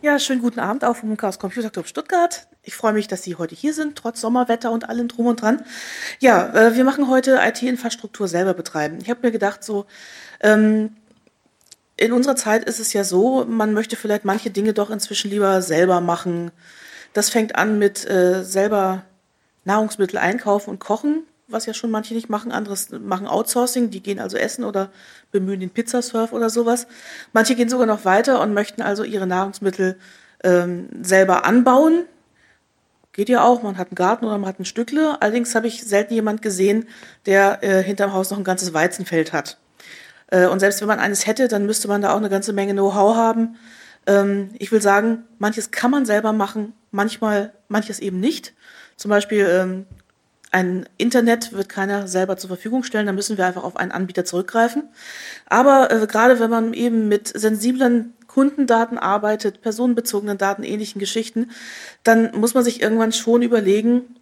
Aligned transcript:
Ja, 0.00 0.20
schönen 0.20 0.40
guten 0.40 0.60
Abend 0.60 0.84
auch 0.84 0.94
vom 0.94 1.16
Chaos 1.16 1.40
Computer 1.40 1.70
Club 1.70 1.88
Stuttgart. 1.88 2.46
Ich 2.62 2.76
freue 2.76 2.92
mich, 2.92 3.08
dass 3.08 3.24
Sie 3.24 3.34
heute 3.34 3.56
hier 3.56 3.74
sind, 3.74 3.96
trotz 3.98 4.20
Sommerwetter 4.20 4.70
und 4.70 4.88
allem 4.88 5.08
drum 5.08 5.26
und 5.26 5.42
dran. 5.42 5.64
Ja, 6.20 6.54
äh, 6.54 6.76
wir 6.76 6.84
machen 6.84 7.08
heute 7.08 7.40
IT-Infrastruktur 7.42 8.28
selber 8.28 8.54
betreiben. 8.54 8.98
Ich 9.02 9.10
habe 9.10 9.22
mir 9.22 9.32
gedacht, 9.32 9.64
so 9.64 9.86
ähm, 10.38 10.94
in 11.96 12.12
unserer 12.12 12.36
Zeit 12.36 12.64
ist 12.64 12.78
es 12.78 12.92
ja 12.92 13.02
so, 13.02 13.44
man 13.44 13.72
möchte 13.72 13.96
vielleicht 13.96 14.24
manche 14.24 14.50
Dinge 14.50 14.72
doch 14.72 14.90
inzwischen 14.90 15.32
lieber 15.32 15.62
selber 15.62 16.00
machen. 16.00 16.52
Das 17.12 17.28
fängt 17.28 17.56
an 17.56 17.80
mit 17.80 18.08
äh, 18.08 18.44
selber 18.44 19.04
Nahrungsmittel 19.64 20.18
einkaufen 20.18 20.70
und 20.70 20.78
kochen, 20.78 21.24
was 21.48 21.66
ja 21.66 21.74
schon 21.74 21.90
manche 21.90 22.14
nicht 22.14 22.28
machen. 22.28 22.52
Anderes 22.52 22.90
machen 22.90 23.26
Outsourcing, 23.26 23.90
die 23.90 24.02
gehen 24.02 24.20
also 24.20 24.36
essen 24.36 24.64
oder 24.64 24.90
bemühen 25.32 25.60
den 25.60 25.70
Pizzasurf 25.70 26.32
oder 26.32 26.50
sowas. 26.50 26.86
Manche 27.32 27.54
gehen 27.54 27.68
sogar 27.68 27.86
noch 27.86 28.04
weiter 28.04 28.40
und 28.40 28.54
möchten 28.54 28.82
also 28.82 29.02
ihre 29.02 29.26
Nahrungsmittel 29.26 29.98
ähm, 30.44 30.88
selber 31.02 31.44
anbauen. 31.44 32.04
Geht 33.12 33.28
ja 33.28 33.42
auch, 33.42 33.62
man 33.62 33.78
hat 33.78 33.88
einen 33.88 33.96
Garten 33.96 34.26
oder 34.26 34.38
man 34.38 34.48
hat 34.48 34.60
ein 34.60 34.64
Stückle. 34.64 35.20
Allerdings 35.20 35.54
habe 35.54 35.66
ich 35.66 35.82
selten 35.82 36.14
jemand 36.14 36.42
gesehen, 36.42 36.86
der 37.26 37.64
äh, 37.64 37.82
hinterm 37.82 38.12
Haus 38.12 38.30
noch 38.30 38.38
ein 38.38 38.44
ganzes 38.44 38.74
Weizenfeld 38.74 39.32
hat. 39.32 39.58
Äh, 40.28 40.46
und 40.46 40.60
selbst 40.60 40.80
wenn 40.80 40.88
man 40.88 41.00
eines 41.00 41.26
hätte, 41.26 41.48
dann 41.48 41.66
müsste 41.66 41.88
man 41.88 42.02
da 42.02 42.12
auch 42.12 42.18
eine 42.18 42.28
ganze 42.28 42.52
Menge 42.52 42.74
Know-how 42.74 43.16
haben. 43.16 43.56
Ähm, 44.06 44.50
ich 44.58 44.70
will 44.70 44.82
sagen, 44.82 45.24
manches 45.38 45.70
kann 45.70 45.90
man 45.90 46.06
selber 46.06 46.32
machen, 46.32 46.74
manchmal, 46.90 47.52
manches 47.68 47.98
eben 47.98 48.20
nicht. 48.20 48.54
Zum 48.96 49.10
Beispiel 49.10 49.46
ähm, 49.48 49.86
ein 50.50 50.88
Internet 50.96 51.52
wird 51.52 51.68
keiner 51.68 52.08
selber 52.08 52.36
zur 52.36 52.48
Verfügung 52.48 52.82
stellen, 52.82 53.06
da 53.06 53.12
müssen 53.12 53.36
wir 53.36 53.46
einfach 53.46 53.64
auf 53.64 53.76
einen 53.76 53.92
Anbieter 53.92 54.24
zurückgreifen. 54.24 54.84
Aber 55.46 55.90
äh, 55.90 56.06
gerade 56.06 56.40
wenn 56.40 56.50
man 56.50 56.72
eben 56.72 57.08
mit 57.08 57.28
sensiblen 57.28 58.14
Kundendaten 58.26 58.98
arbeitet, 58.98 59.60
personenbezogenen 59.60 60.38
Daten, 60.38 60.62
ähnlichen 60.62 61.00
Geschichten, 61.00 61.50
dann 62.02 62.30
muss 62.34 62.54
man 62.54 62.64
sich 62.64 62.80
irgendwann 62.80 63.12
schon 63.12 63.42
überlegen, 63.42 64.16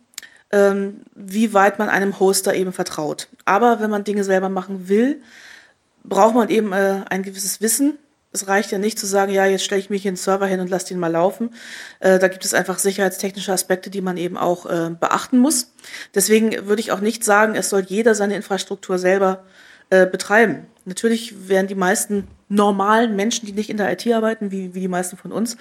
ähm, 0.51 1.03
wie 1.15 1.55
weit 1.55 1.79
man 1.79 1.89
einem 1.89 2.19
Hoster 2.19 2.55
eben 2.55 2.73
vertraut. 2.73 3.29
Aber 3.45 3.81
wenn 3.81 3.91
man 3.91 4.05
Dinge 4.05 4.25
selber 4.25 4.49
machen 4.49 4.89
will, 4.89 5.23
braucht 6.05 6.35
man 6.35 6.49
eben 6.49 6.73
äh, 6.73 7.03
ein 7.09 7.23
gewisses 7.23 7.61
Wissen. 7.61 7.99
Es 8.33 8.49
reicht 8.49 8.71
ja 8.71 8.79
nicht 8.79 8.99
zu 8.99 9.07
sagen, 9.07 9.33
ja, 9.33 9.47
jetzt 9.47 9.65
stelle 9.65 9.81
ich 9.81 9.89
mich 9.89 10.03
hier 10.03 10.11
einen 10.11 10.17
Server 10.17 10.47
hin 10.47 10.61
und 10.61 10.69
lasse 10.69 10.89
den 10.89 10.99
mal 10.99 11.13
laufen. 11.13 11.55
Äh, 12.01 12.19
da 12.19 12.29
gibt 12.29 12.45
es 12.45 12.55
einfach 12.55 12.79
sicherheitstechnische 12.79 13.53
Aspekte, 13.53 13.89
die 13.89 14.01
man 14.01 14.17
eben 14.17 14.37
auch 14.37 14.67
äh, 14.67 14.91
beachten 14.91 15.39
muss. 15.39 15.73
Deswegen 16.15 16.67
würde 16.67 16.81
ich 16.81 16.93
auch 16.93 17.01
nicht 17.01 17.25
sagen, 17.25 17.55
es 17.55 17.71
soll 17.71 17.85
jeder 17.87 18.15
seine 18.15 18.37
Infrastruktur 18.37 18.99
selber 18.99 19.45
äh, 19.89 20.07
betreiben. 20.07 20.67
Natürlich 20.85 21.49
werden 21.49 21.67
die 21.67 21.75
meisten 21.75 22.29
normalen 22.49 23.17
Menschen, 23.17 23.47
die 23.47 23.53
nicht 23.53 23.71
in 23.71 23.77
der 23.77 23.93
IT 23.93 24.07
arbeiten, 24.13 24.51
wie, 24.51 24.75
wie 24.75 24.81
die 24.81 24.89
meisten 24.89 25.17
von 25.17 25.33
uns, 25.33 25.57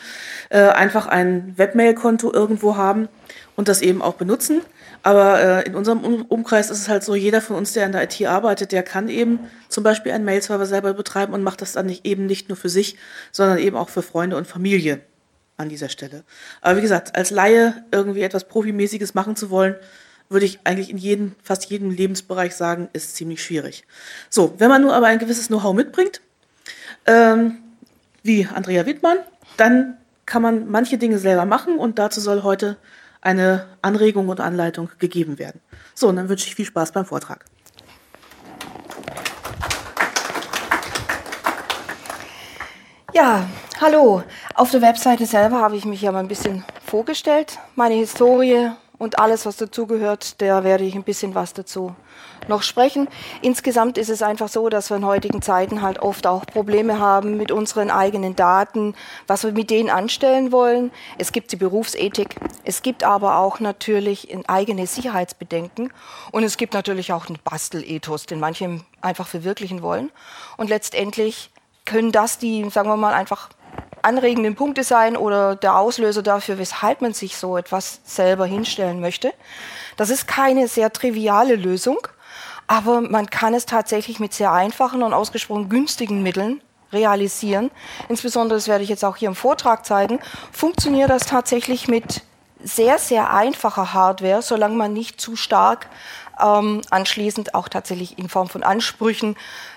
äh, 0.49 0.59
einfach 0.59 1.07
ein 1.07 1.53
Webmail-Konto 1.57 2.31
irgendwo 2.31 2.75
haben 2.75 3.07
und 3.55 3.67
das 3.67 3.81
eben 3.81 4.01
auch 4.01 4.15
benutzen. 4.15 4.61
Aber 5.05 5.39
äh, 5.39 5.67
in 5.67 5.75
unserem 5.75 6.03
um 6.03 6.23
Umkreis 6.23 6.71
ist 6.71 6.79
es 6.79 6.89
halt 6.89 7.03
so, 7.03 7.13
jeder 7.13 7.39
von 7.39 7.55
uns, 7.55 7.73
der 7.73 7.85
in 7.85 7.91
der 7.91 8.01
IT 8.05 8.25
arbeitet, 8.25 8.71
der 8.71 8.81
kann 8.81 9.07
eben 9.07 9.37
zum 9.69 9.83
Beispiel 9.83 10.11
einen 10.11 10.25
Mail-Server 10.25 10.65
selber 10.65 10.95
betreiben 10.95 11.35
und 11.35 11.43
macht 11.43 11.61
das 11.61 11.73
dann 11.73 11.85
nicht, 11.85 12.07
eben 12.07 12.25
nicht 12.25 12.49
nur 12.49 12.55
für 12.55 12.69
sich, 12.69 12.97
sondern 13.31 13.59
eben 13.59 13.77
auch 13.77 13.89
für 13.89 14.01
Freunde 14.01 14.35
und 14.35 14.47
Familie 14.47 15.01
an 15.57 15.69
dieser 15.69 15.89
Stelle. 15.89 16.23
Aber 16.61 16.77
wie 16.77 16.81
gesagt, 16.81 17.15
als 17.15 17.29
Laie 17.29 17.85
irgendwie 17.91 18.23
etwas 18.23 18.47
Profimäßiges 18.47 19.13
machen 19.13 19.35
zu 19.35 19.51
wollen, 19.51 19.75
würde 20.27 20.47
ich 20.47 20.61
eigentlich 20.63 20.89
in 20.89 20.97
jedem, 20.97 21.35
fast 21.43 21.65
jedem 21.65 21.91
Lebensbereich 21.91 22.55
sagen, 22.55 22.89
ist 22.93 23.15
ziemlich 23.15 23.43
schwierig. 23.43 23.85
So, 24.31 24.55
wenn 24.57 24.69
man 24.69 24.81
nur 24.81 24.95
aber 24.95 25.05
ein 25.05 25.19
gewisses 25.19 25.49
Know-how 25.49 25.75
mitbringt, 25.75 26.19
ähm, 27.05 27.59
wie 28.23 28.47
Andrea 28.47 28.87
Wittmann, 28.87 29.19
dann 29.57 29.97
kann 30.25 30.41
man 30.41 30.67
manche 30.67 30.97
Dinge 30.97 31.19
selber 31.19 31.45
machen 31.45 31.77
und 31.77 31.99
dazu 31.99 32.19
soll 32.21 32.41
heute 32.41 32.77
eine 33.25 33.65
Anregung 33.81 34.29
und 34.29 34.39
Anleitung 34.39 34.89
gegeben 34.99 35.39
werden. 35.39 35.59
So, 35.95 36.07
und 36.07 36.15
dann 36.15 36.29
wünsche 36.29 36.47
ich 36.47 36.55
viel 36.55 36.65
Spaß 36.65 36.91
beim 36.91 37.05
Vortrag. 37.05 37.45
Ja, 43.13 43.47
hallo. 43.81 44.23
Auf 44.53 44.71
der 44.71 44.81
Webseite 44.81 45.25
selber 45.25 45.61
habe 45.61 45.75
ich 45.75 45.85
mich 45.85 46.01
ja 46.01 46.11
mal 46.11 46.19
ein 46.19 46.27
bisschen 46.27 46.63
vorgestellt, 46.85 47.57
meine 47.75 47.95
Historie 47.95 48.71
und 48.97 49.19
alles, 49.19 49.45
was 49.45 49.57
dazugehört, 49.57 50.41
da 50.41 50.63
werde 50.63 50.83
ich 50.83 50.95
ein 50.95 51.03
bisschen 51.03 51.35
was 51.35 51.53
dazu 51.53 51.95
noch 52.47 52.63
sprechen. 52.63 53.07
Insgesamt 53.41 53.97
ist 53.97 54.09
es 54.09 54.21
einfach 54.21 54.49
so, 54.49 54.69
dass 54.69 54.89
wir 54.89 54.97
in 54.97 55.05
heutigen 55.05 55.41
Zeiten 55.41 55.81
halt 55.81 55.99
oft 55.99 56.27
auch 56.27 56.45
Probleme 56.45 56.99
haben 56.99 57.37
mit 57.37 57.51
unseren 57.51 57.89
eigenen 57.89 58.35
Daten, 58.35 58.95
was 59.27 59.43
wir 59.43 59.51
mit 59.51 59.69
denen 59.69 59.89
anstellen 59.89 60.51
wollen. 60.51 60.91
Es 61.17 61.31
gibt 61.31 61.51
die 61.51 61.55
Berufsethik, 61.57 62.35
es 62.63 62.81
gibt 62.81 63.03
aber 63.03 63.37
auch 63.37 63.59
natürlich 63.59 64.35
eigene 64.47 64.87
Sicherheitsbedenken 64.87 65.91
und 66.31 66.43
es 66.43 66.57
gibt 66.57 66.73
natürlich 66.73 67.13
auch 67.13 67.27
einen 67.27 67.39
Bastelethos, 67.43 68.25
den 68.25 68.39
manche 68.39 68.81
einfach 69.01 69.27
verwirklichen 69.27 69.81
wollen. 69.81 70.11
Und 70.57 70.69
letztendlich 70.69 71.51
können 71.85 72.11
das 72.11 72.37
die, 72.37 72.67
sagen 72.69 72.89
wir 72.89 72.97
mal, 72.97 73.13
einfach 73.13 73.49
anregenden 74.05 74.55
Punkte 74.55 74.83
sein 74.83 75.17
oder 75.17 75.55
der 75.55 75.77
Auslöser 75.77 76.21
dafür, 76.21 76.57
weshalb 76.57 77.01
man 77.01 77.13
sich 77.13 77.37
so 77.37 77.57
etwas 77.57 77.99
selber 78.05 78.45
hinstellen 78.45 79.01
möchte. 79.01 79.33
Das 79.97 80.09
ist 80.09 80.27
keine 80.27 80.67
sehr 80.67 80.93
triviale 80.93 81.55
Lösung, 81.55 81.97
aber 82.67 83.01
man 83.01 83.29
kann 83.29 83.53
es 83.53 83.65
tatsächlich 83.65 84.19
mit 84.19 84.33
sehr 84.33 84.51
einfachen 84.51 85.03
und 85.03 85.13
ausgesprochen 85.13 85.69
günstigen 85.69 86.23
Mitteln 86.23 86.61
realisieren. 86.93 87.71
Insbesondere, 88.09 88.57
das 88.57 88.67
werde 88.67 88.83
ich 88.83 88.89
jetzt 88.89 89.03
auch 89.03 89.17
hier 89.17 89.29
im 89.29 89.35
Vortrag 89.35 89.85
zeigen, 89.85 90.19
funktioniert 90.51 91.09
das 91.09 91.25
tatsächlich 91.25 91.87
mit 91.87 92.21
sehr, 92.63 92.97
sehr 92.97 93.31
einfacher 93.31 93.93
Hardware, 93.93 94.41
solange 94.41 94.75
man 94.75 94.93
nicht 94.93 95.19
zu 95.19 95.35
stark 95.35 95.87
ähm, 96.43 96.81
anschließend 96.89 97.55
auch 97.55 97.67
tatsächlich 97.67 98.17
in 98.17 98.29
Form 98.29 98.49
von 98.49 98.63
Ansprüchen 98.63 99.35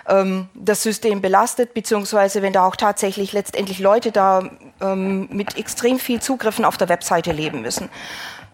ähm, 0.09 0.49
das 0.55 0.83
System 0.83 1.21
belastet, 1.21 1.75
beziehungsweise 1.75 2.43
wenn 2.43 2.53
da 2.53 2.67
auch 2.67 2.77
tatsächlich 2.77 3.33
letztendlich 3.33 3.79
Leute 3.79 4.13
da 4.13 4.49
ähm, 4.81 5.29
mit 5.31 5.57
extrem 5.57 5.99
viel 5.99 6.21
Zugriffen 6.21 6.65
auf 6.65 6.77
der 6.77 6.89
Webseite 6.89 7.33
leben 7.33 7.63
müssen. 7.63 7.89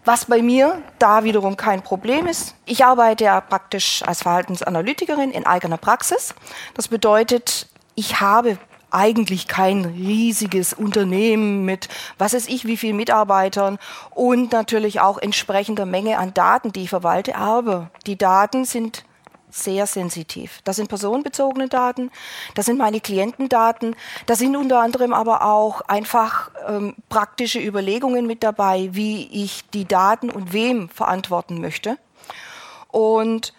Was 0.05 0.25
bei 0.25 0.41
mir 0.41 0.81
da 0.99 1.23
wiederum 1.23 1.57
kein 1.57 1.81
Problem 1.81 2.27
ist. 2.27 2.53
Ich 2.65 2.85
arbeite 2.85 3.23
ja 3.23 3.41
praktisch 3.41 4.03
als 4.05 4.21
Verhaltensanalytikerin 4.21 5.31
in 5.31 5.47
eigener 5.47 5.77
Praxis. 5.77 6.35
Das 6.75 6.87
bedeutet, 6.87 7.67
ich 7.95 8.21
habe 8.21 8.59
eigentlich 8.95 9.47
kein 9.47 9.83
riesiges 9.83 10.73
Unternehmen 10.73 11.65
mit, 11.65 11.89
was 12.17 12.33
weiß 12.33 12.47
ich, 12.47 12.65
wie 12.65 12.77
viel 12.77 12.93
Mitarbeitern 12.93 13.77
und 14.11 14.53
natürlich 14.53 15.01
auch 15.01 15.17
entsprechender 15.17 15.85
Menge 15.85 16.17
an 16.17 16.33
Daten, 16.33 16.71
die 16.71 16.83
ich 16.83 16.89
verwalte. 16.89 17.35
Aber 17.35 17.91
die 18.07 18.17
Daten 18.17 18.63
sind 18.63 19.03
sehr 19.51 19.87
sensitiv. 19.87 20.59
Das 20.63 20.75
sind 20.75 20.89
personenbezogene 20.89 21.69
Daten, 21.69 22.11
das 22.55 22.65
sind 22.65 22.77
meine 22.77 22.99
Klientendaten, 22.99 23.95
da 24.25 24.35
sind 24.35 24.55
unter 24.55 24.81
anderem 24.81 25.13
aber 25.13 25.45
auch 25.45 25.81
einfach 25.81 26.51
ähm, 26.67 26.95
praktische 27.09 27.59
Überlegungen 27.59 28.27
mit 28.27 28.43
dabei, 28.43 28.89
wie 28.91 29.27
ich 29.27 29.69
die 29.69 29.85
Daten 29.85 30.29
und 30.29 30.51
wem 30.51 30.89
verantworten 30.89 31.61
möchte. 31.61 31.97
Und 32.89 33.53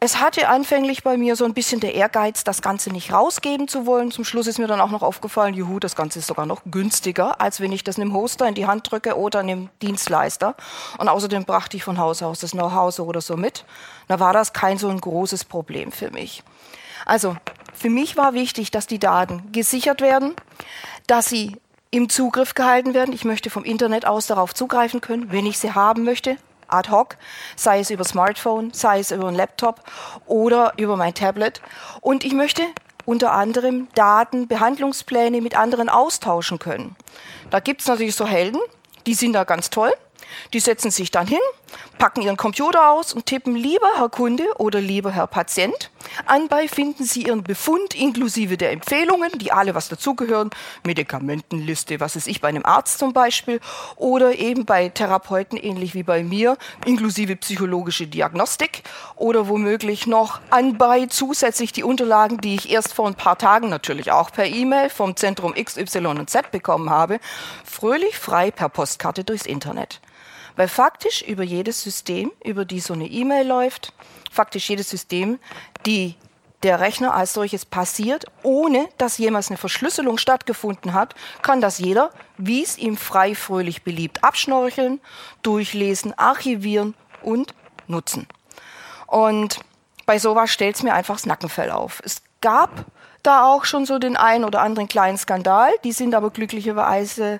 es 0.00 0.20
hatte 0.20 0.48
anfänglich 0.48 1.02
bei 1.02 1.16
mir 1.16 1.34
so 1.34 1.44
ein 1.44 1.54
bisschen 1.54 1.80
der 1.80 1.94
Ehrgeiz, 1.94 2.44
das 2.44 2.62
Ganze 2.62 2.90
nicht 2.90 3.12
rausgeben 3.12 3.66
zu 3.66 3.84
wollen. 3.84 4.12
Zum 4.12 4.24
Schluss 4.24 4.46
ist 4.46 4.60
mir 4.60 4.68
dann 4.68 4.80
auch 4.80 4.92
noch 4.92 5.02
aufgefallen, 5.02 5.54
juhu, 5.54 5.80
das 5.80 5.96
Ganze 5.96 6.20
ist 6.20 6.28
sogar 6.28 6.46
noch 6.46 6.62
günstiger, 6.70 7.40
als 7.40 7.60
wenn 7.60 7.72
ich 7.72 7.82
das 7.82 7.98
einem 7.98 8.14
Hoster 8.14 8.46
in 8.46 8.54
die 8.54 8.66
Hand 8.66 8.92
drücke 8.92 9.18
oder 9.18 9.40
einem 9.40 9.70
Dienstleister. 9.82 10.54
Und 10.98 11.08
außerdem 11.08 11.44
brachte 11.44 11.76
ich 11.76 11.82
von 11.82 11.98
Haus 11.98 12.22
aus 12.22 12.38
das 12.38 12.52
Know-how 12.52 12.96
oder 13.00 13.20
so 13.20 13.36
mit. 13.36 13.64
Da 14.06 14.20
war 14.20 14.32
das 14.32 14.52
kein 14.52 14.78
so 14.78 14.88
ein 14.88 15.00
großes 15.00 15.44
Problem 15.44 15.90
für 15.90 16.12
mich. 16.12 16.44
Also, 17.04 17.36
für 17.74 17.90
mich 17.90 18.16
war 18.16 18.34
wichtig, 18.34 18.70
dass 18.70 18.86
die 18.86 19.00
Daten 19.00 19.50
gesichert 19.50 20.00
werden, 20.00 20.34
dass 21.08 21.26
sie 21.26 21.56
im 21.90 22.08
Zugriff 22.08 22.54
gehalten 22.54 22.94
werden. 22.94 23.12
Ich 23.12 23.24
möchte 23.24 23.50
vom 23.50 23.64
Internet 23.64 24.06
aus 24.06 24.28
darauf 24.28 24.54
zugreifen 24.54 25.00
können, 25.00 25.32
wenn 25.32 25.46
ich 25.46 25.58
sie 25.58 25.72
haben 25.72 26.04
möchte, 26.04 26.36
ad 26.68 26.90
hoc, 26.90 27.16
sei 27.56 27.80
es 27.80 27.90
über 27.90 28.04
Smartphone, 28.04 28.72
sei 28.72 29.00
es 29.00 29.10
über 29.10 29.28
einen 29.28 29.36
Laptop 29.36 29.82
oder 30.26 30.72
über 30.76 30.96
mein 30.96 31.14
Tablet. 31.14 31.60
Und 32.00 32.24
ich 32.24 32.32
möchte 32.32 32.62
unter 33.04 33.32
anderem 33.32 33.88
Daten, 33.94 34.48
Behandlungspläne 34.48 35.40
mit 35.40 35.56
anderen 35.56 35.88
austauschen 35.88 36.58
können. 36.58 36.94
Da 37.50 37.60
gibt 37.60 37.80
es 37.80 37.86
natürlich 37.86 38.14
so 38.14 38.26
Helden, 38.26 38.60
die 39.06 39.14
sind 39.14 39.32
da 39.32 39.44
ganz 39.44 39.70
toll. 39.70 39.92
Die 40.52 40.60
setzen 40.60 40.90
sich 40.90 41.10
dann 41.10 41.26
hin, 41.26 41.38
packen 41.98 42.22
ihren 42.22 42.36
Computer 42.36 42.90
aus 42.90 43.12
und 43.12 43.26
tippen 43.26 43.54
lieber 43.54 43.88
Herr 43.96 44.08
Kunde 44.08 44.44
oder 44.58 44.80
lieber 44.80 45.10
Herr 45.10 45.26
Patient. 45.26 45.90
Anbei 46.26 46.68
finden 46.68 47.04
sie 47.04 47.24
ihren 47.24 47.42
Befund 47.42 47.94
inklusive 47.94 48.56
der 48.56 48.72
Empfehlungen, 48.72 49.32
die 49.38 49.52
alle 49.52 49.74
was 49.74 49.88
dazugehören, 49.88 50.50
Medikamentenliste, 50.84 52.00
was 52.00 52.16
ist 52.16 52.28
ich 52.28 52.40
bei 52.40 52.48
einem 52.48 52.64
Arzt 52.64 52.98
zum 52.98 53.12
Beispiel 53.12 53.60
oder 53.96 54.38
eben 54.38 54.64
bei 54.64 54.88
Therapeuten 54.88 55.58
ähnlich 55.58 55.94
wie 55.94 56.02
bei 56.02 56.22
mir, 56.22 56.56
inklusive 56.86 57.36
psychologische 57.36 58.06
Diagnostik 58.06 58.82
oder 59.16 59.48
womöglich 59.48 60.06
noch 60.06 60.40
anbei 60.50 61.06
zusätzlich 61.06 61.72
die 61.72 61.84
Unterlagen, 61.84 62.38
die 62.38 62.54
ich 62.54 62.70
erst 62.70 62.94
vor 62.94 63.06
ein 63.06 63.14
paar 63.14 63.38
Tagen 63.38 63.68
natürlich 63.68 64.12
auch 64.12 64.30
per 64.30 64.46
E-Mail 64.46 64.90
vom 64.90 65.16
Zentrum 65.16 65.54
XY 65.54 66.06
und 66.06 66.30
Z 66.30 66.50
bekommen 66.50 66.90
habe, 66.90 67.20
fröhlich 67.64 68.18
frei 68.18 68.50
per 68.50 68.68
Postkarte 68.68 69.24
durchs 69.24 69.46
Internet. 69.46 70.00
Weil 70.58 70.66
faktisch 70.66 71.22
über 71.22 71.44
jedes 71.44 71.84
System, 71.84 72.32
über 72.42 72.64
die 72.64 72.80
so 72.80 72.92
eine 72.92 73.06
E-Mail 73.06 73.46
läuft, 73.46 73.92
faktisch 74.28 74.68
jedes 74.68 74.90
System, 74.90 75.38
die 75.86 76.16
der 76.64 76.80
Rechner 76.80 77.14
als 77.14 77.32
solches 77.32 77.64
passiert, 77.64 78.24
ohne 78.42 78.88
dass 78.98 79.18
jemals 79.18 79.50
eine 79.50 79.56
Verschlüsselung 79.56 80.18
stattgefunden 80.18 80.94
hat, 80.94 81.14
kann 81.42 81.60
das 81.60 81.78
jeder, 81.78 82.10
wie 82.38 82.60
es 82.64 82.76
ihm 82.76 82.96
frei 82.96 83.36
fröhlich 83.36 83.84
beliebt, 83.84 84.24
abschnorcheln, 84.24 85.00
durchlesen, 85.44 86.12
archivieren 86.18 86.96
und 87.22 87.54
nutzen. 87.86 88.26
Und 89.06 89.60
bei 90.06 90.18
sowas 90.18 90.50
stellt 90.50 90.74
es 90.74 90.82
mir 90.82 90.92
einfach 90.92 91.14
das 91.14 91.26
Nackenfell 91.26 91.70
auf. 91.70 92.02
Es 92.04 92.20
gab 92.40 92.86
da 93.22 93.44
auch 93.44 93.64
schon 93.64 93.86
so 93.86 94.00
den 94.00 94.16
einen 94.16 94.42
oder 94.42 94.62
anderen 94.62 94.88
kleinen 94.88 95.18
Skandal, 95.18 95.70
die 95.84 95.92
sind 95.92 96.16
aber 96.16 96.30
glücklicherweise 96.30 97.38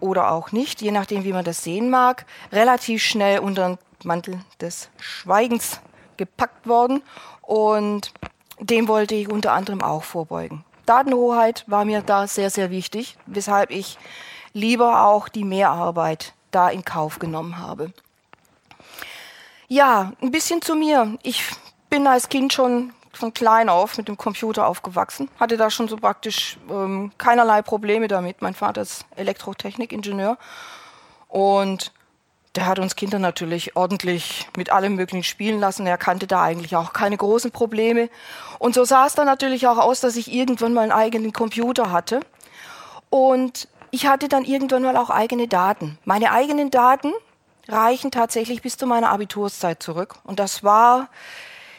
oder 0.00 0.30
auch 0.30 0.52
nicht, 0.52 0.80
je 0.80 0.90
nachdem, 0.90 1.24
wie 1.24 1.32
man 1.32 1.44
das 1.44 1.62
sehen 1.62 1.90
mag, 1.90 2.26
relativ 2.52 3.02
schnell 3.02 3.40
unter 3.40 3.68
den 3.68 3.78
Mantel 4.04 4.40
des 4.60 4.90
Schweigens 4.98 5.80
gepackt 6.16 6.66
worden. 6.66 7.02
Und 7.42 8.12
dem 8.60 8.88
wollte 8.88 9.14
ich 9.14 9.28
unter 9.28 9.52
anderem 9.52 9.82
auch 9.82 10.04
vorbeugen. 10.04 10.64
Datenhoheit 10.86 11.64
war 11.66 11.84
mir 11.84 12.02
da 12.02 12.26
sehr, 12.26 12.50
sehr 12.50 12.70
wichtig, 12.70 13.16
weshalb 13.26 13.70
ich 13.70 13.98
lieber 14.52 15.04
auch 15.06 15.28
die 15.28 15.44
Mehrarbeit 15.44 16.32
da 16.50 16.68
in 16.68 16.84
Kauf 16.84 17.18
genommen 17.18 17.58
habe. 17.58 17.92
Ja, 19.68 20.12
ein 20.22 20.30
bisschen 20.30 20.62
zu 20.62 20.74
mir. 20.74 21.18
Ich 21.22 21.44
bin 21.90 22.06
als 22.06 22.30
Kind 22.30 22.52
schon 22.54 22.92
von 23.18 23.34
klein 23.34 23.68
auf 23.68 23.98
mit 23.98 24.08
dem 24.08 24.16
Computer 24.16 24.66
aufgewachsen, 24.66 25.28
hatte 25.38 25.56
da 25.56 25.70
schon 25.70 25.88
so 25.88 25.96
praktisch 25.96 26.58
ähm, 26.70 27.12
keinerlei 27.18 27.62
Probleme 27.62 28.08
damit. 28.08 28.40
Mein 28.40 28.54
Vater 28.54 28.82
ist 28.82 29.04
Elektrotechnikingenieur 29.16 30.38
und 31.28 31.92
der 32.54 32.66
hat 32.66 32.78
uns 32.78 32.96
Kinder 32.96 33.18
natürlich 33.18 33.76
ordentlich 33.76 34.48
mit 34.56 34.70
allem 34.70 34.94
Möglichen 34.94 35.22
spielen 35.22 35.60
lassen. 35.60 35.86
Er 35.86 35.98
kannte 35.98 36.26
da 36.26 36.42
eigentlich 36.42 36.74
auch 36.74 36.92
keine 36.92 37.16
großen 37.16 37.50
Probleme. 37.50 38.08
Und 38.58 38.74
so 38.74 38.84
sah 38.84 39.06
es 39.06 39.14
dann 39.14 39.26
natürlich 39.26 39.68
auch 39.68 39.78
aus, 39.78 40.00
dass 40.00 40.16
ich 40.16 40.32
irgendwann 40.32 40.72
mal 40.72 40.80
einen 40.82 40.92
eigenen 40.92 41.32
Computer 41.32 41.92
hatte. 41.92 42.20
Und 43.10 43.68
ich 43.90 44.06
hatte 44.06 44.28
dann 44.28 44.44
irgendwann 44.44 44.82
mal 44.82 44.96
auch 44.96 45.10
eigene 45.10 45.46
Daten. 45.46 45.98
Meine 46.04 46.32
eigenen 46.32 46.70
Daten 46.70 47.12
reichen 47.68 48.10
tatsächlich 48.10 48.62
bis 48.62 48.76
zu 48.76 48.86
meiner 48.86 49.10
Abiturszeit 49.10 49.82
zurück. 49.82 50.16
Und 50.24 50.40
das 50.40 50.64
war 50.64 51.08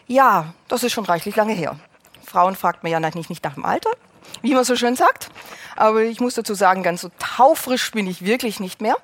ja, 0.10 0.54
das 0.68 0.84
ist 0.84 0.92
schon 0.92 1.06
reichlich 1.06 1.36
lange 1.36 1.54
her. 1.54 1.78
Frauen 2.26 2.56
fragt 2.56 2.84
man 2.84 2.92
ja 2.92 3.00
nicht, 3.00 3.30
nicht 3.30 3.44
nach 3.44 3.54
dem 3.54 3.64
Alter, 3.64 3.92
wie 4.42 4.56
man 4.56 4.64
so 4.64 4.76
schön 4.76 4.96
sagt. 4.96 5.30
Aber 5.76 6.02
ich 6.02 6.20
muss 6.20 6.34
dazu 6.34 6.56
sagen, 6.56 6.84
ganz 6.84 7.02
so 7.02 7.10
taufrisch 7.20 7.92
bin 7.92 8.08
ich 8.08 8.26
wirklich 8.26 8.60
nicht 8.60 8.82
mehr. 8.82 8.98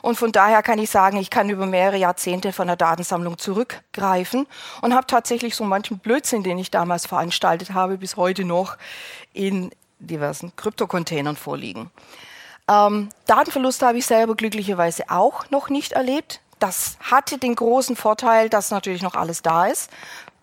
Und 0.00 0.16
von 0.16 0.32
daher 0.32 0.62
kann 0.62 0.78
ich 0.78 0.90
sagen, 0.90 1.16
ich 1.16 1.30
kann 1.30 1.48
über 1.50 1.66
mehrere 1.66 1.96
Jahrzehnte 1.96 2.52
von 2.52 2.68
der 2.68 2.76
Datensammlung 2.76 3.36
zurückgreifen 3.36 4.46
und 4.80 4.94
habe 4.94 5.06
tatsächlich 5.06 5.56
so 5.56 5.64
manchen 5.64 5.98
Blödsinn, 5.98 6.42
den 6.42 6.58
ich 6.58 6.70
damals 6.70 7.06
veranstaltet 7.06 7.72
habe, 7.74 7.98
bis 7.98 8.16
heute 8.16 8.44
noch 8.44 8.76
in 9.32 9.70
diversen 9.98 10.54
Kryptocontainern 10.56 11.36
vorliegen. 11.36 11.90
Ähm, 12.68 13.08
Datenverluste 13.26 13.86
habe 13.86 13.98
ich 13.98 14.06
selber 14.06 14.36
glücklicherweise 14.36 15.04
auch 15.08 15.50
noch 15.50 15.68
nicht 15.68 15.92
erlebt. 15.92 16.40
Das 16.58 16.96
hatte 17.00 17.38
den 17.38 17.54
großen 17.54 17.96
Vorteil, 17.96 18.48
dass 18.48 18.70
natürlich 18.70 19.02
noch 19.02 19.14
alles 19.14 19.42
da 19.42 19.66
ist. 19.66 19.90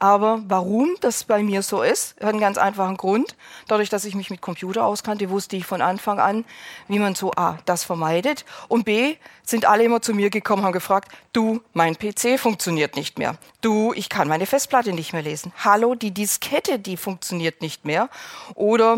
Aber 0.01 0.41
warum 0.47 0.95
das 1.01 1.25
bei 1.25 1.43
mir 1.43 1.61
so 1.61 1.83
ist, 1.83 2.15
hat 2.19 2.29
einen 2.29 2.39
ganz 2.39 2.57
einfachen 2.57 2.97
Grund. 2.97 3.35
Dadurch, 3.67 3.89
dass 3.89 4.03
ich 4.03 4.15
mich 4.15 4.31
mit 4.31 4.41
Computer 4.41 4.83
auskannte, 4.83 5.29
wusste 5.29 5.55
ich 5.57 5.67
von 5.67 5.79
Anfang 5.79 6.19
an, 6.19 6.43
wie 6.87 6.97
man 6.97 7.13
so 7.13 7.31
A, 7.33 7.59
das 7.65 7.83
vermeidet. 7.83 8.43
Und 8.67 8.83
B, 8.83 9.17
sind 9.43 9.65
alle 9.65 9.83
immer 9.83 10.01
zu 10.01 10.15
mir 10.15 10.31
gekommen, 10.31 10.63
haben 10.63 10.71
gefragt, 10.71 11.11
du, 11.33 11.61
mein 11.73 11.95
PC 11.99 12.39
funktioniert 12.39 12.95
nicht 12.95 13.19
mehr. 13.19 13.35
Du, 13.61 13.93
ich 13.93 14.09
kann 14.09 14.27
meine 14.27 14.47
Festplatte 14.47 14.91
nicht 14.91 15.13
mehr 15.13 15.21
lesen. 15.21 15.53
Hallo, 15.63 15.93
die 15.93 16.09
Diskette, 16.09 16.79
die 16.79 16.97
funktioniert 16.97 17.61
nicht 17.61 17.85
mehr. 17.85 18.09
Oder 18.55 18.97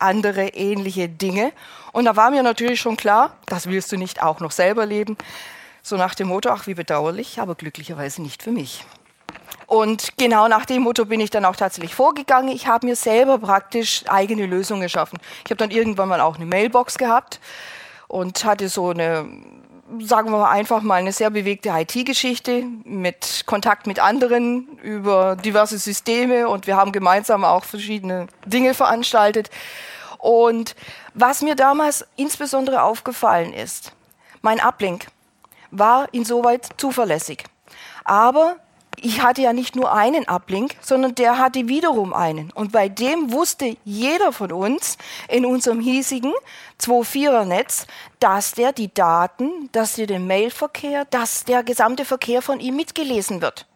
andere 0.00 0.48
ähnliche 0.48 1.08
Dinge. 1.08 1.52
Und 1.92 2.06
da 2.06 2.16
war 2.16 2.32
mir 2.32 2.42
natürlich 2.42 2.80
schon 2.80 2.96
klar, 2.96 3.36
das 3.46 3.68
willst 3.68 3.92
du 3.92 3.96
nicht 3.96 4.20
auch 4.20 4.40
noch 4.40 4.50
selber 4.50 4.86
leben. 4.86 5.16
So 5.82 5.96
nach 5.96 6.16
dem 6.16 6.26
Motto, 6.26 6.48
ach 6.48 6.66
wie 6.66 6.74
bedauerlich, 6.74 7.38
aber 7.40 7.54
glücklicherweise 7.54 8.22
nicht 8.22 8.42
für 8.42 8.50
mich. 8.50 8.84
Und 9.72 10.18
genau 10.18 10.48
nach 10.48 10.66
dem 10.66 10.82
Motto 10.82 11.06
bin 11.06 11.18
ich 11.18 11.30
dann 11.30 11.46
auch 11.46 11.56
tatsächlich 11.56 11.94
vorgegangen. 11.94 12.54
Ich 12.54 12.66
habe 12.66 12.86
mir 12.86 12.94
selber 12.94 13.38
praktisch 13.38 14.04
eigene 14.06 14.44
Lösungen 14.44 14.82
geschaffen. 14.82 15.18
Ich 15.46 15.50
habe 15.50 15.56
dann 15.56 15.70
irgendwann 15.70 16.10
mal 16.10 16.20
auch 16.20 16.36
eine 16.36 16.44
Mailbox 16.44 16.98
gehabt 16.98 17.40
und 18.06 18.44
hatte 18.44 18.68
so 18.68 18.90
eine, 18.90 19.26
sagen 20.00 20.30
wir 20.30 20.36
mal 20.36 20.50
einfach 20.50 20.82
mal, 20.82 20.96
eine 20.96 21.14
sehr 21.14 21.30
bewegte 21.30 21.70
IT-Geschichte 21.70 22.64
mit 22.84 23.44
Kontakt 23.46 23.86
mit 23.86 23.98
anderen 23.98 24.76
über 24.82 25.36
diverse 25.36 25.78
Systeme 25.78 26.50
und 26.50 26.66
wir 26.66 26.76
haben 26.76 26.92
gemeinsam 26.92 27.42
auch 27.42 27.64
verschiedene 27.64 28.26
Dinge 28.44 28.74
veranstaltet. 28.74 29.48
Und 30.18 30.76
was 31.14 31.40
mir 31.40 31.54
damals 31.54 32.06
insbesondere 32.16 32.82
aufgefallen 32.82 33.54
ist, 33.54 33.92
mein 34.42 34.60
Uplink 34.60 35.06
war 35.70 36.12
insoweit 36.12 36.68
zuverlässig. 36.76 37.44
Aber 38.04 38.56
ich 38.96 39.22
hatte 39.22 39.42
ja 39.42 39.52
nicht 39.52 39.74
nur 39.74 39.92
einen 39.92 40.28
Uplink, 40.28 40.76
sondern 40.80 41.14
der 41.14 41.38
hatte 41.38 41.68
wiederum 41.68 42.12
einen. 42.12 42.50
Und 42.52 42.72
bei 42.72 42.88
dem 42.88 43.32
wusste 43.32 43.76
jeder 43.84 44.32
von 44.32 44.52
uns 44.52 44.98
in 45.28 45.46
unserem 45.46 45.80
hiesigen 45.80 46.32
2.4er-Netz, 46.80 47.86
dass 48.20 48.52
der 48.52 48.72
die 48.72 48.92
Daten, 48.92 49.68
dass 49.72 49.94
der 49.94 50.06
den 50.06 50.26
Mailverkehr, 50.26 51.04
dass 51.06 51.44
der 51.44 51.62
gesamte 51.62 52.04
Verkehr 52.04 52.42
von 52.42 52.60
ihm 52.60 52.76
mitgelesen 52.76 53.40
wird. 53.40 53.66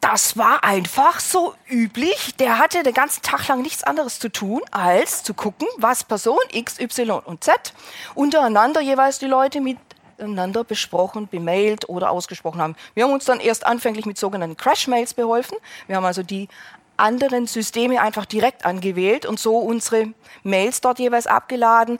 Das 0.00 0.36
war 0.36 0.62
einfach 0.62 1.18
so 1.18 1.54
üblich. 1.68 2.36
Der 2.38 2.58
hatte 2.58 2.84
den 2.84 2.94
ganzen 2.94 3.22
Tag 3.22 3.48
lang 3.48 3.62
nichts 3.62 3.82
anderes 3.82 4.20
zu 4.20 4.30
tun, 4.30 4.62
als 4.70 5.24
zu 5.24 5.34
gucken, 5.34 5.66
was 5.76 6.04
Person 6.04 6.38
X, 6.52 6.78
Y 6.78 7.18
und 7.24 7.42
Z 7.42 7.72
untereinander 8.14 8.80
jeweils 8.80 9.18
die 9.18 9.26
Leute 9.26 9.60
mit 9.60 9.76
miteinander 10.18 10.64
besprochen, 10.64 11.28
bemailt 11.28 11.88
oder 11.88 12.10
ausgesprochen 12.10 12.60
haben. 12.60 12.76
Wir 12.94 13.04
haben 13.04 13.12
uns 13.12 13.24
dann 13.24 13.40
erst 13.40 13.64
anfänglich 13.64 14.06
mit 14.06 14.18
sogenannten 14.18 14.56
Crash-Mails 14.56 15.14
beholfen. 15.14 15.56
Wir 15.86 15.96
haben 15.96 16.04
also 16.04 16.22
die 16.22 16.48
anderen 16.96 17.46
Systeme 17.46 18.00
einfach 18.00 18.26
direkt 18.26 18.66
angewählt 18.66 19.24
und 19.24 19.38
so 19.38 19.56
unsere 19.56 20.08
Mails 20.42 20.80
dort 20.80 20.98
jeweils 20.98 21.26
abgeladen. 21.28 21.98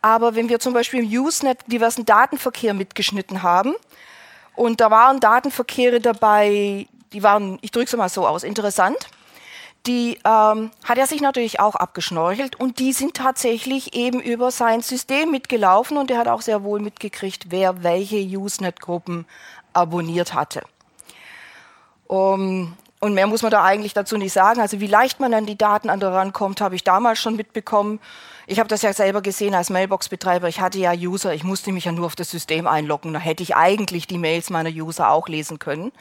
Aber 0.00 0.36
wenn 0.36 0.48
wir 0.48 0.60
zum 0.60 0.72
Beispiel 0.72 1.02
im 1.02 1.24
Usenet 1.24 1.58
diversen 1.66 2.06
Datenverkehr 2.06 2.72
mitgeschnitten 2.72 3.42
haben 3.42 3.74
und 4.54 4.80
da 4.80 4.90
waren 4.90 5.18
Datenverkehre 5.18 6.00
dabei, 6.00 6.86
die 7.12 7.22
waren, 7.22 7.58
ich 7.60 7.72
drücke 7.72 7.86
es 7.86 7.96
mal 7.96 8.08
so 8.08 8.26
aus, 8.26 8.44
interessant, 8.44 9.08
die 9.86 10.18
ähm, 10.24 10.70
hat 10.84 10.98
er 10.98 11.06
sich 11.06 11.20
natürlich 11.20 11.60
auch 11.60 11.74
abgeschnorchelt 11.74 12.58
und 12.58 12.78
die 12.78 12.92
sind 12.92 13.14
tatsächlich 13.14 13.94
eben 13.94 14.20
über 14.20 14.50
sein 14.50 14.82
System 14.82 15.30
mitgelaufen 15.30 15.96
und 15.96 16.10
er 16.10 16.18
hat 16.18 16.28
auch 16.28 16.42
sehr 16.42 16.62
wohl 16.64 16.80
mitgekriegt, 16.80 17.46
wer 17.50 17.82
welche 17.82 18.16
Usenet-Gruppen 18.16 19.26
abonniert 19.72 20.34
hatte. 20.34 20.62
Um, 22.06 22.76
und 23.00 23.14
mehr 23.14 23.26
muss 23.26 23.42
man 23.42 23.50
da 23.50 23.62
eigentlich 23.62 23.94
dazu 23.94 24.16
nicht 24.16 24.32
sagen. 24.32 24.60
Also 24.60 24.80
wie 24.80 24.86
leicht 24.86 25.20
man 25.20 25.34
an 25.34 25.46
die 25.46 25.58
Daten 25.58 25.90
an 25.90 26.02
rankommt, 26.02 26.60
habe 26.60 26.74
ich 26.74 26.84
damals 26.84 27.18
schon 27.18 27.36
mitbekommen. 27.36 28.00
Ich 28.46 28.58
habe 28.58 28.68
das 28.68 28.82
ja 28.82 28.92
selber 28.92 29.22
gesehen 29.22 29.54
als 29.54 29.70
Mailbox-Betreiber. 29.70 30.48
Ich 30.48 30.60
hatte 30.60 30.78
ja 30.78 30.92
User, 30.92 31.34
ich 31.34 31.44
musste 31.44 31.72
mich 31.72 31.84
ja 31.84 31.92
nur 31.92 32.06
auf 32.06 32.16
das 32.16 32.30
System 32.30 32.66
einloggen. 32.66 33.12
Da 33.12 33.18
hätte 33.18 33.42
ich 33.42 33.54
eigentlich 33.54 34.06
die 34.06 34.18
Mails 34.18 34.50
meiner 34.50 34.70
User 34.70 35.10
auch 35.10 35.28
lesen 35.28 35.58
können. 35.58 35.92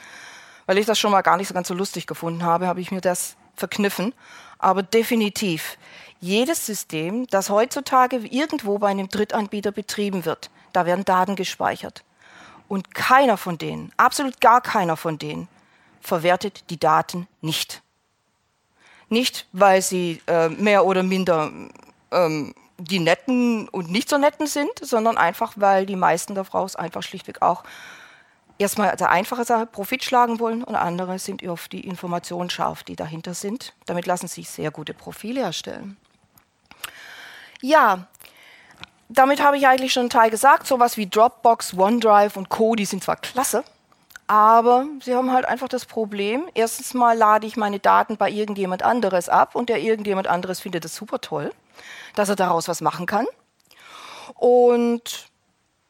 Weil 0.68 0.78
ich 0.78 0.86
das 0.86 0.98
schon 0.98 1.12
mal 1.12 1.22
gar 1.22 1.38
nicht 1.38 1.48
so 1.48 1.54
ganz 1.54 1.68
so 1.68 1.74
lustig 1.74 2.08
gefunden 2.08 2.44
habe, 2.44 2.68
habe 2.68 2.82
ich 2.82 2.92
mir 2.92 3.02
das 3.02 3.36
verkniffen. 3.56 4.14
Aber 4.60 4.84
definitiv, 4.84 5.78
jedes 6.20 6.66
System, 6.66 7.28
das 7.28 7.50
heutzutage 7.50 8.18
irgendwo 8.18 8.80
bei 8.80 8.88
einem 8.88 9.10
Drittanbieter 9.10 9.72
betrieben 9.72 10.26
wird, 10.26 10.50
da 10.74 10.86
werden 10.86 11.06
Daten 11.06 11.36
gespeichert. 11.36 12.04
Und 12.68 12.96
keiner 12.96 13.38
von 13.38 13.58
denen, 13.58 13.92
absolut 13.98 14.42
gar 14.42 14.62
keiner 14.62 14.98
von 14.98 15.20
denen, 15.20 15.48
verwertet 16.02 16.70
die 16.70 16.80
Daten 16.80 17.28
nicht. 17.42 17.82
Nicht, 19.10 19.48
weil 19.52 19.82
sie 19.82 20.22
äh, 20.28 20.50
mehr 20.50 20.86
oder 20.86 21.04
minder 21.04 21.52
ähm, 22.12 22.56
die 22.78 23.00
netten 23.00 23.70
und 23.70 23.92
nicht 23.92 24.10
so 24.10 24.18
netten 24.18 24.48
sind, 24.48 24.72
sondern 24.82 25.18
einfach, 25.18 25.54
weil 25.56 25.86
die 25.86 25.96
meisten 25.96 26.44
Frauen 26.44 26.76
einfach 26.76 27.04
schlichtweg 27.04 27.42
auch 27.42 27.64
erstmal 28.58 28.96
der 28.96 29.10
einfache 29.10 29.44
Sache 29.44 29.66
Profit 29.66 30.04
schlagen 30.04 30.40
wollen 30.40 30.64
und 30.64 30.76
andere 30.76 31.20
sind 31.20 31.48
auf 31.48 31.68
die 31.68 31.82
Informationen 31.82 32.50
scharf, 32.50 32.84
die 32.84 32.96
dahinter 32.96 33.34
sind. 33.34 33.74
Damit 33.86 34.06
lassen 34.06 34.28
sich 34.28 34.50
sehr 34.50 34.72
gute 34.72 34.94
Profile 34.94 35.42
erstellen. 35.42 35.98
Ja, 37.62 38.08
damit 39.10 39.44
habe 39.44 39.58
ich 39.58 39.68
eigentlich 39.68 39.94
schon 39.94 40.02
einen 40.02 40.10
Teil 40.10 40.30
gesagt. 40.30 40.68
Sowas 40.68 40.98
wie 40.98 41.08
Dropbox, 41.08 41.74
OneDrive 41.76 42.38
und 42.38 42.50
Co., 42.50 42.76
die 42.76 42.86
sind 42.86 43.04
zwar 43.04 43.18
klasse, 43.18 43.64
aber 44.28 44.88
sie 45.02 45.14
haben 45.14 45.32
halt 45.32 45.46
einfach 45.46 45.68
das 45.68 45.86
Problem, 45.86 46.48
erstens 46.56 46.94
mal 46.94 47.16
lade 47.16 47.46
ich 47.46 47.58
meine 47.58 47.80
Daten 47.80 48.18
bei 48.18 48.30
irgendjemand 48.30 48.82
anderes 48.82 49.30
ab 49.30 49.56
und 49.56 49.70
der 49.70 49.80
irgendjemand 49.80 50.28
anderes 50.28 50.60
findet 50.60 50.84
das 50.84 50.96
super 50.96 51.22
toll, 51.22 51.52
dass 52.16 52.30
er 52.30 52.36
daraus 52.36 52.68
was 52.68 52.82
machen 52.82 53.06
kann. 53.06 53.28
Und 54.34 55.30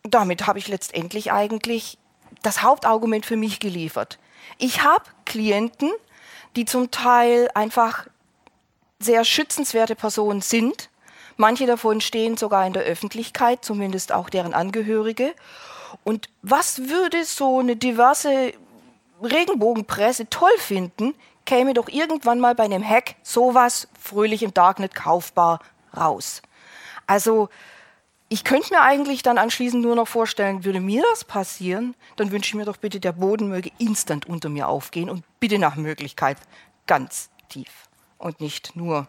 damit 0.03 0.47
habe 0.47 0.59
ich 0.59 0.67
letztendlich 0.67 1.31
eigentlich 1.31 1.97
das 2.41 2.61
Hauptargument 2.61 3.25
für 3.25 3.37
mich 3.37 3.59
geliefert. 3.59 4.19
Ich 4.57 4.83
habe 4.83 5.03
Klienten, 5.25 5.91
die 6.55 6.65
zum 6.65 6.91
Teil 6.91 7.49
einfach 7.53 8.07
sehr 8.99 9.25
schützenswerte 9.25 9.95
Personen 9.95 10.41
sind. 10.41 10.89
Manche 11.37 11.65
davon 11.65 11.99
stehen 11.99 12.37
sogar 12.37 12.65
in 12.65 12.73
der 12.73 12.83
Öffentlichkeit, 12.83 13.65
zumindest 13.65 14.13
auch 14.13 14.29
deren 14.29 14.53
Angehörige. 14.53 15.33
Und 16.03 16.29
was 16.41 16.89
würde 16.89 17.25
so 17.25 17.59
eine 17.59 17.75
diverse 17.75 18.53
Regenbogenpresse 19.21 20.29
toll 20.29 20.57
finden, 20.57 21.13
käme 21.45 21.73
doch 21.73 21.89
irgendwann 21.89 22.39
mal 22.39 22.55
bei 22.55 22.63
einem 22.63 22.87
Hack 22.87 23.15
sowas 23.21 23.87
fröhlich 23.99 24.43
im 24.43 24.53
Darknet 24.53 24.95
kaufbar 24.95 25.59
raus. 25.95 26.41
Also 27.07 27.49
ich 28.29 28.43
könnte 28.43 28.73
mir 28.73 28.81
eigentlich 28.81 29.21
dann 29.21 29.37
anschließend 29.37 29.83
nur 29.83 29.95
noch 29.95 30.07
vorstellen, 30.07 30.65
würde 30.65 30.79
mir 30.79 31.03
das 31.11 31.23
passieren, 31.23 31.95
dann 32.15 32.31
wünsche 32.31 32.49
ich 32.49 32.55
mir 32.55 32.65
doch 32.65 32.77
bitte, 32.77 32.99
der 32.99 33.11
Boden 33.11 33.49
möge 33.49 33.71
instant 33.77 34.27
unter 34.27 34.49
mir 34.49 34.67
aufgehen 34.67 35.09
und 35.09 35.23
bitte 35.39 35.59
nach 35.59 35.75
Möglichkeit 35.75 36.37
ganz 36.87 37.29
tief 37.49 37.87
und 38.17 38.41
nicht 38.41 38.75
nur 38.75 39.07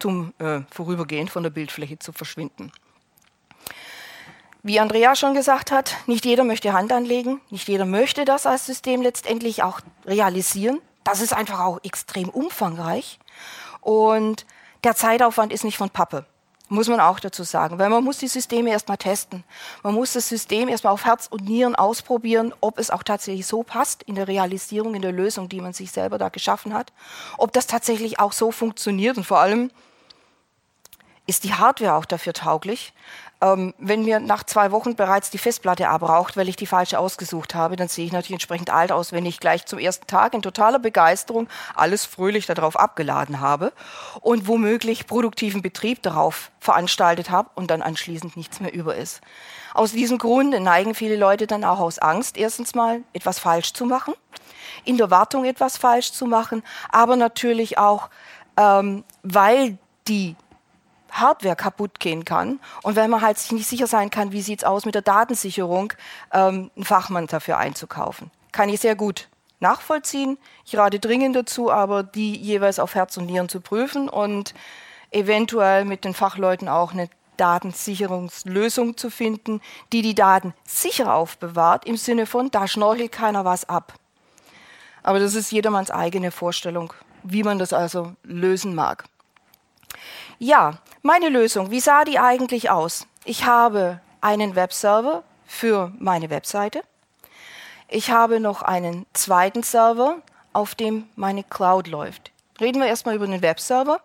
zum 0.00 0.32
äh, 0.38 0.60
Vorübergehen 0.70 1.28
von 1.28 1.42
der 1.42 1.50
Bildfläche 1.50 1.98
zu 1.98 2.12
verschwinden. 2.12 2.72
Wie 4.62 4.80
Andrea 4.80 5.14
schon 5.14 5.34
gesagt 5.34 5.70
hat, 5.70 5.96
nicht 6.06 6.26
jeder 6.26 6.44
möchte 6.44 6.72
Hand 6.72 6.92
anlegen, 6.92 7.40
nicht 7.50 7.68
jeder 7.68 7.86
möchte 7.86 8.24
das 8.24 8.46
als 8.46 8.66
System 8.66 9.00
letztendlich 9.00 9.62
auch 9.62 9.80
realisieren. 10.04 10.80
Das 11.04 11.22
ist 11.22 11.32
einfach 11.32 11.60
auch 11.60 11.80
extrem 11.82 12.28
umfangreich 12.28 13.18
und 13.80 14.44
der 14.84 14.96
Zeitaufwand 14.96 15.52
ist 15.52 15.64
nicht 15.64 15.78
von 15.78 15.90
Pappe, 15.90 16.26
muss 16.70 16.88
man 16.88 17.00
auch 17.00 17.20
dazu 17.20 17.42
sagen, 17.42 17.78
weil 17.78 17.90
man 17.90 18.02
muss 18.02 18.18
die 18.18 18.28
Systeme 18.28 18.70
erstmal 18.70 18.96
testen. 18.96 19.44
Man 19.82 19.94
muss 19.94 20.12
das 20.12 20.28
System 20.28 20.68
erstmal 20.68 20.92
auf 20.92 21.04
Herz 21.04 21.26
und 21.26 21.44
Nieren 21.44 21.74
ausprobieren, 21.74 22.54
ob 22.60 22.78
es 22.78 22.90
auch 22.90 23.02
tatsächlich 23.02 23.46
so 23.46 23.62
passt 23.62 24.04
in 24.04 24.14
der 24.14 24.28
Realisierung, 24.28 24.94
in 24.94 25.02
der 25.02 25.12
Lösung, 25.12 25.48
die 25.48 25.60
man 25.60 25.72
sich 25.72 25.90
selber 25.90 26.16
da 26.16 26.28
geschaffen 26.28 26.72
hat, 26.72 26.92
ob 27.38 27.52
das 27.52 27.66
tatsächlich 27.66 28.20
auch 28.20 28.32
so 28.32 28.52
funktioniert 28.52 29.16
und 29.16 29.24
vor 29.24 29.40
allem 29.40 29.70
ist 31.26 31.44
die 31.44 31.54
Hardware 31.54 31.94
auch 31.94 32.04
dafür 32.04 32.32
tauglich. 32.32 32.92
Ähm, 33.42 33.72
wenn 33.78 34.04
mir 34.04 34.20
nach 34.20 34.44
zwei 34.44 34.70
Wochen 34.70 34.96
bereits 34.96 35.30
die 35.30 35.38
Festplatte 35.38 35.88
abraucht, 35.88 36.36
weil 36.36 36.48
ich 36.48 36.56
die 36.56 36.66
falsche 36.66 36.98
ausgesucht 36.98 37.54
habe, 37.54 37.76
dann 37.76 37.88
sehe 37.88 38.04
ich 38.04 38.12
natürlich 38.12 38.34
entsprechend 38.34 38.68
alt 38.68 38.92
aus, 38.92 39.12
wenn 39.12 39.24
ich 39.24 39.40
gleich 39.40 39.64
zum 39.64 39.78
ersten 39.78 40.06
Tag 40.06 40.34
in 40.34 40.42
totaler 40.42 40.78
Begeisterung 40.78 41.48
alles 41.74 42.04
fröhlich 42.04 42.44
darauf 42.44 42.78
abgeladen 42.78 43.40
habe 43.40 43.72
und 44.20 44.46
womöglich 44.46 45.06
produktiven 45.06 45.62
Betrieb 45.62 46.02
darauf 46.02 46.50
veranstaltet 46.60 47.30
habe 47.30 47.48
und 47.54 47.70
dann 47.70 47.80
anschließend 47.80 48.36
nichts 48.36 48.60
mehr 48.60 48.74
über 48.74 48.94
ist. 48.94 49.22
Aus 49.72 49.92
diesem 49.92 50.18
Grund 50.18 50.50
neigen 50.60 50.94
viele 50.94 51.16
Leute 51.16 51.46
dann 51.46 51.64
auch 51.64 51.80
aus 51.80 51.98
Angst, 51.98 52.36
erstens 52.36 52.74
mal 52.74 53.02
etwas 53.14 53.38
falsch 53.38 53.72
zu 53.72 53.86
machen, 53.86 54.12
in 54.84 54.98
der 54.98 55.10
Wartung 55.10 55.46
etwas 55.46 55.78
falsch 55.78 56.12
zu 56.12 56.26
machen, 56.26 56.62
aber 56.90 57.16
natürlich 57.16 57.78
auch, 57.78 58.10
ähm, 58.58 59.04
weil 59.22 59.78
die 60.08 60.36
Hardware 61.12 61.56
kaputt 61.56 62.00
gehen 62.00 62.24
kann 62.24 62.60
und 62.82 62.96
wenn 62.96 63.10
man 63.10 63.20
halt 63.20 63.38
sich 63.38 63.52
nicht 63.52 63.68
sicher 63.68 63.86
sein 63.86 64.10
kann, 64.10 64.32
wie 64.32 64.42
sieht 64.42 64.60
es 64.60 64.64
aus 64.64 64.84
mit 64.84 64.94
der 64.94 65.02
Datensicherung, 65.02 65.92
ähm, 66.32 66.70
einen 66.74 66.84
Fachmann 66.84 67.26
dafür 67.26 67.58
einzukaufen. 67.58 68.30
Kann 68.52 68.68
ich 68.68 68.80
sehr 68.80 68.96
gut 68.96 69.28
nachvollziehen. 69.60 70.38
Ich 70.64 70.76
rate 70.76 70.98
dringend 70.98 71.36
dazu, 71.36 71.70
aber 71.70 72.02
die 72.02 72.36
jeweils 72.36 72.78
auf 72.78 72.94
Herz 72.94 73.16
und 73.16 73.26
Nieren 73.26 73.48
zu 73.48 73.60
prüfen 73.60 74.08
und 74.08 74.54
eventuell 75.10 75.84
mit 75.84 76.04
den 76.04 76.14
Fachleuten 76.14 76.68
auch 76.68 76.92
eine 76.92 77.08
Datensicherungslösung 77.36 78.96
zu 78.96 79.10
finden, 79.10 79.60
die 79.92 80.02
die 80.02 80.14
Daten 80.14 80.52
sicher 80.64 81.14
aufbewahrt, 81.14 81.86
im 81.86 81.96
Sinne 81.96 82.26
von, 82.26 82.50
da 82.50 82.68
schnorchelt 82.68 83.12
keiner 83.12 83.44
was 83.44 83.68
ab. 83.68 83.94
Aber 85.02 85.18
das 85.18 85.34
ist 85.34 85.50
jedermanns 85.50 85.90
eigene 85.90 86.30
Vorstellung, 86.30 86.92
wie 87.22 87.42
man 87.42 87.58
das 87.58 87.72
also 87.72 88.12
lösen 88.22 88.74
mag. 88.74 89.04
Ja, 90.42 90.78
meine 91.02 91.28
Lösung, 91.28 91.70
wie 91.70 91.80
sah 91.80 92.04
die 92.04 92.18
eigentlich 92.18 92.70
aus? 92.70 93.06
Ich 93.26 93.44
habe 93.44 94.00
einen 94.22 94.56
Webserver 94.56 95.22
für 95.44 95.92
meine 95.98 96.30
Webseite. 96.30 96.80
Ich 97.88 98.10
habe 98.10 98.40
noch 98.40 98.62
einen 98.62 99.04
zweiten 99.12 99.62
Server, 99.62 100.16
auf 100.54 100.74
dem 100.74 101.10
meine 101.14 101.44
Cloud 101.44 101.88
läuft. 101.88 102.30
Reden 102.58 102.80
wir 102.80 102.88
erstmal 102.88 103.16
über 103.16 103.26
den 103.26 103.42
Webserver. 103.42 104.00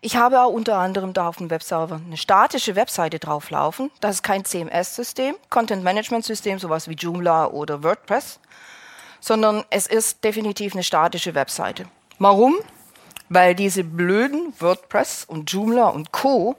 Ich 0.00 0.16
habe 0.16 0.40
auch 0.40 0.50
unter 0.50 0.76
anderem 0.78 1.12
da 1.12 1.28
auf 1.28 1.36
dem 1.36 1.50
Webserver 1.50 2.00
eine 2.04 2.16
statische 2.16 2.74
Webseite 2.74 3.20
drauflaufen. 3.20 3.92
Das 4.00 4.16
ist 4.16 4.22
kein 4.24 4.44
CMS-System, 4.44 5.36
Content 5.50 5.84
Management 5.84 6.24
System, 6.24 6.58
sowas 6.58 6.88
wie 6.88 6.94
Joomla 6.94 7.46
oder 7.46 7.84
WordPress, 7.84 8.40
sondern 9.20 9.64
es 9.70 9.86
ist 9.86 10.24
definitiv 10.24 10.72
eine 10.72 10.82
statische 10.82 11.36
Webseite. 11.36 11.86
Warum? 12.18 12.56
Weil 13.28 13.54
diese 13.54 13.84
blöden 13.84 14.52
WordPress 14.58 15.24
und 15.24 15.50
Joomla 15.50 15.88
und 15.88 16.12
Co. 16.12 16.56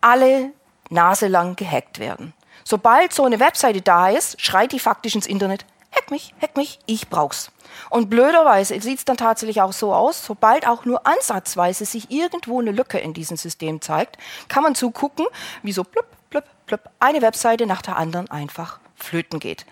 alle 0.00 0.50
naselang 0.90 1.56
gehackt 1.56 1.98
werden. 1.98 2.34
Sobald 2.64 3.12
so 3.12 3.24
eine 3.24 3.40
Webseite 3.40 3.80
da 3.80 4.08
ist, 4.08 4.40
schreit 4.40 4.72
die 4.72 4.78
faktisch 4.78 5.14
ins 5.14 5.26
Internet, 5.26 5.64
hack 5.94 6.10
mich, 6.10 6.34
hack 6.40 6.56
mich, 6.56 6.78
ich 6.86 7.08
brauch's. 7.08 7.50
Und 7.90 8.10
blöderweise 8.10 8.78
sieht 8.80 8.98
es 8.98 9.04
dann 9.04 9.16
tatsächlich 9.16 9.62
auch 9.62 9.72
so 9.72 9.94
aus, 9.94 10.24
sobald 10.24 10.66
auch 10.66 10.84
nur 10.84 11.06
ansatzweise 11.06 11.84
sich 11.84 12.10
irgendwo 12.10 12.60
eine 12.60 12.72
Lücke 12.72 12.98
in 12.98 13.14
diesem 13.14 13.36
System 13.36 13.80
zeigt, 13.80 14.18
kann 14.48 14.62
man 14.62 14.74
zugucken, 14.74 15.26
wie 15.62 15.72
so 15.72 15.84
blub, 15.84 16.06
blub, 16.30 16.44
blub, 16.66 16.80
eine 17.00 17.22
Webseite 17.22 17.66
nach 17.66 17.82
der 17.82 17.96
anderen 17.96 18.30
einfach 18.30 18.78
flöten 18.96 19.40
geht. 19.40 19.66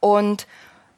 Und 0.00 0.46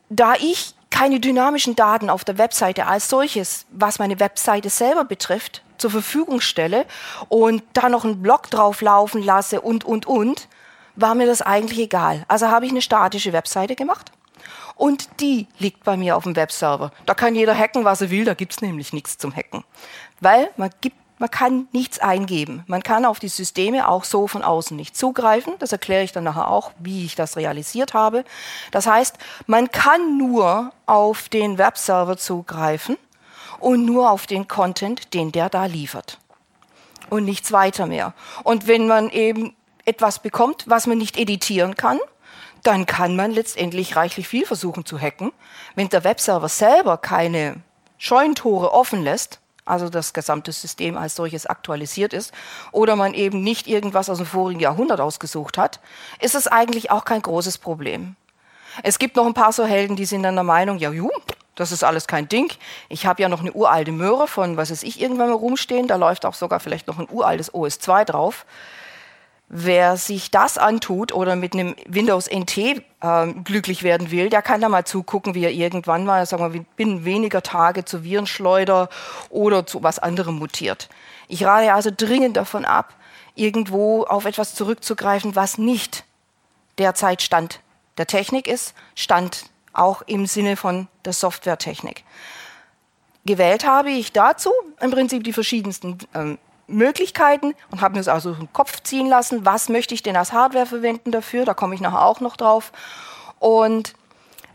da 0.09 0.35
ich 0.35 0.75
keine 0.90 1.21
dynamischen 1.21 1.76
Daten 1.76 2.11
auf 2.11 2.25
der 2.25 2.38
Webseite 2.38 2.87
als 2.87 3.09
solches, 3.09 3.66
was 3.71 3.99
meine 3.99 4.21
Webseite 4.21 4.71
selber 4.71 5.05
betrifft, 5.05 5.62
zur 5.78 5.90
Verfügung 5.90 6.40
stelle 6.40 6.87
und 7.28 7.62
da 7.73 7.88
noch 7.88 8.05
einen 8.05 8.23
Blog 8.23 8.50
drauf 8.50 8.81
laufen 8.81 9.23
lasse 9.23 9.61
und, 9.61 9.85
und, 9.85 10.07
und, 10.07 10.49
war 10.95 11.14
mir 11.14 11.26
das 11.26 11.43
eigentlich 11.43 11.78
egal. 11.78 12.25
Also 12.28 12.49
habe 12.49 12.64
ich 12.64 12.71
eine 12.71 12.81
statische 12.81 13.33
Webseite 13.35 13.76
gemacht 13.76 14.11
und 14.75 15.21
die 15.21 15.47
liegt 15.59 15.85
bei 15.85 15.97
mir 15.97 16.16
auf 16.16 16.25
dem 16.25 16.37
Webserver. 16.37 16.93
Da 17.05 17.14
kann 17.14 17.35
jeder 17.35 17.57
hacken, 17.57 17.85
was 17.85 18.00
er 18.00 18.11
will, 18.11 18.25
da 18.25 18.35
gibt 18.35 18.52
es 18.52 18.62
nämlich 18.62 18.93
nichts 18.93 19.19
zum 19.19 19.35
Hacken. 19.35 19.64
Weil 20.21 20.50
man 20.57 20.71
gibt 20.81 20.97
man 21.18 21.30
kann 21.30 21.68
nichts 21.73 21.99
eingeben. 21.99 22.62
Man 22.66 22.82
kann 22.82 23.06
auf 23.06 23.18
die 23.18 23.28
Systeme 23.28 23.88
auch 23.88 24.04
so 24.04 24.26
von 24.26 24.42
außen 24.42 24.76
nicht 24.76 24.96
zugreifen. 24.96 25.54
Das 25.58 25.73
erkläre 25.73 26.04
ich 26.04 26.12
dann 26.12 26.25
nachher 26.25 26.49
auch, 26.49 26.73
wie 26.78 27.06
ich 27.06 27.14
das 27.14 27.37
realisiert 27.37 27.94
habe. 27.94 28.25
Das 28.70 28.87
heißt, 28.87 29.16
man 29.46 29.70
kann 29.70 30.18
nur 30.18 30.73
auf 30.85 31.28
den 31.28 31.56
Webserver 31.56 32.18
zugreifen 32.18 32.99
und 33.61 33.87
nur 33.87 34.11
auf 34.11 34.26
den 34.26 34.46
Content, 34.46 35.14
den 35.14 35.32
der 35.32 35.49
da 35.49 35.64
liefert. 35.64 36.18
Und 37.08 37.25
nichts 37.25 37.50
weiter 37.52 37.87
mehr. 37.87 38.12
Und 38.44 38.66
wenn 38.66 38.87
man 38.87 39.08
eben 39.11 39.54
etwas 39.85 40.18
bekommt, 40.18 40.64
was 40.66 40.87
man 40.87 40.99
nicht 40.99 41.16
editieren 41.16 41.76
kann, 41.76 41.99
dann 42.62 42.85
kann 42.85 43.16
man 43.16 43.30
letztendlich 43.30 43.96
reichlich 43.96 44.28
viel 44.28 44.44
versuchen 44.44 44.85
zu 44.85 45.00
hacken. 45.00 45.32
Wenn 45.76 45.88
der 45.88 46.04
Webserver 46.04 46.49
selber 46.49 46.99
keine 46.99 47.62
Scheunentore 47.96 48.73
offen 48.73 49.02
lässt, 49.02 49.40
also 49.66 49.90
das 49.90 50.14
gesamte 50.14 50.52
System 50.52 50.96
als 50.96 51.14
solches 51.14 51.44
aktualisiert 51.44 52.12
ist, 52.12 52.32
oder 52.73 52.96
man 52.96 53.12
eben 53.12 53.42
nicht 53.42 53.66
irgendwas 53.66 54.08
aus 54.08 54.18
dem 54.18 54.26
vorigen 54.26 54.61
Jahrhundert 54.61 55.00
ausgesucht 55.00 55.58
hat, 55.58 55.80
ist 56.20 56.35
es 56.35 56.46
eigentlich 56.46 56.90
auch 56.90 57.04
kein 57.04 57.20
großes 57.20 57.58
Problem. 57.58 58.16
Es 58.82 58.99
gibt 58.99 59.16
noch 59.16 59.26
ein 59.26 59.35
paar 59.35 59.52
so 59.52 59.64
Helden, 59.64 59.96
die 59.96 60.04
sind 60.04 60.23
dann 60.23 60.35
der 60.35 60.44
Meinung, 60.44 60.78
ja, 60.78 60.90
ju, 60.90 61.11
das 61.56 61.73
ist 61.73 61.82
alles 61.82 62.06
kein 62.06 62.28
Ding. 62.28 62.52
Ich 62.88 63.06
habe 63.06 63.23
ja 63.23 63.28
noch 63.28 63.40
eine 63.40 63.52
uralte 63.52 63.90
Möhre 63.90 64.28
von, 64.28 64.56
was 64.56 64.70
weiß 64.70 64.82
ich, 64.82 65.00
irgendwann 65.00 65.30
mal 65.30 65.37
rumstehen. 65.37 65.88
Da 65.88 65.96
läuft 65.96 66.26
auch 66.26 66.35
sogar 66.35 66.61
vielleicht 66.61 66.87
noch 66.87 66.99
ein 66.99 67.08
uraltes 67.11 67.52
OS2 67.52 68.04
drauf. 68.04 68.44
Wer 69.49 69.97
sich 69.97 70.33
das 70.33 70.59
antut 70.59 71.12
oder 71.12 71.37
mit 71.37 71.55
einem 71.55 71.76
Windows 71.87 72.29
NT 72.29 72.59
äh, 72.59 72.83
glücklich 73.45 73.85
werden 73.85 74.11
will, 74.11 74.29
der 74.29 74.43
kann 74.43 74.61
da 74.61 74.69
mal 74.69 74.85
zugucken, 74.85 75.35
wie 75.35 75.45
er 75.45 75.53
irgendwann 75.53 76.05
mal, 76.05 76.26
sagen 76.26 76.53
wir, 76.53 76.65
binnen 76.76 77.05
weniger 77.05 77.43
Tage 77.43 77.85
zu 77.85 78.03
Virenschleuder 78.03 78.88
oder 79.31 79.65
zu 79.65 79.85
was 79.85 80.00
anderem 80.00 80.37
mutiert. 80.37 80.88
Ich 81.29 81.45
rate 81.45 81.73
also 81.73 81.91
dringend 81.97 82.37
davon 82.37 82.65
ab, 82.65 82.95
irgendwo 83.37 84.03
auf 84.03 84.25
etwas 84.25 84.55
zurückzugreifen, 84.57 85.37
was 85.37 85.59
nicht 85.59 86.05
derzeit 86.79 87.23
Stand 87.23 87.61
der 87.99 88.09
Technik 88.09 88.49
ist, 88.49 88.75
Stand 88.97 89.47
auch 89.73 90.03
im 90.03 90.26
Sinne 90.26 90.57
von 90.57 90.88
der 91.05 91.12
Softwaretechnik. 91.12 92.03
Gewählt 93.26 93.67
habe 93.67 93.91
ich 93.91 94.12
dazu 94.12 94.50
im 94.81 94.91
Prinzip 94.91 95.25
die 95.25 95.33
verschiedensten 95.33 95.99
ähm, 96.15 96.38
Möglichkeiten 96.66 97.54
und 97.70 97.80
habe 97.80 97.94
mir 97.94 98.00
das 98.00 98.08
also 98.08 98.32
im 98.32 98.52
Kopf 98.52 98.82
ziehen 98.82 99.08
lassen, 99.08 99.44
was 99.44 99.68
möchte 99.68 99.94
ich 99.94 100.02
denn 100.02 100.16
als 100.16 100.32
Hardware 100.32 100.66
verwenden 100.66 101.12
dafür, 101.12 101.44
da 101.44 101.54
komme 101.54 101.75
ich 101.75 101.80
nachher 101.80 102.04
auch 102.04 102.20
noch 102.20 102.37
drauf. 102.37 102.73
Und 103.38 103.94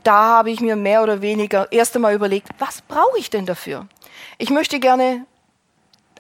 da 0.04 0.26
habe 0.38 0.52
ich 0.52 0.60
mir 0.60 0.76
mehr 0.76 1.04
oder 1.04 1.22
weniger 1.22 1.72
erst 1.72 1.96
einmal 1.96 2.14
überlegt, 2.14 2.50
was 2.60 2.82
brauche 2.82 3.18
ich 3.18 3.30
denn 3.30 3.46
dafür? 3.46 3.88
Ich 4.38 4.50
möchte 4.50 4.80
gerne 4.80 5.26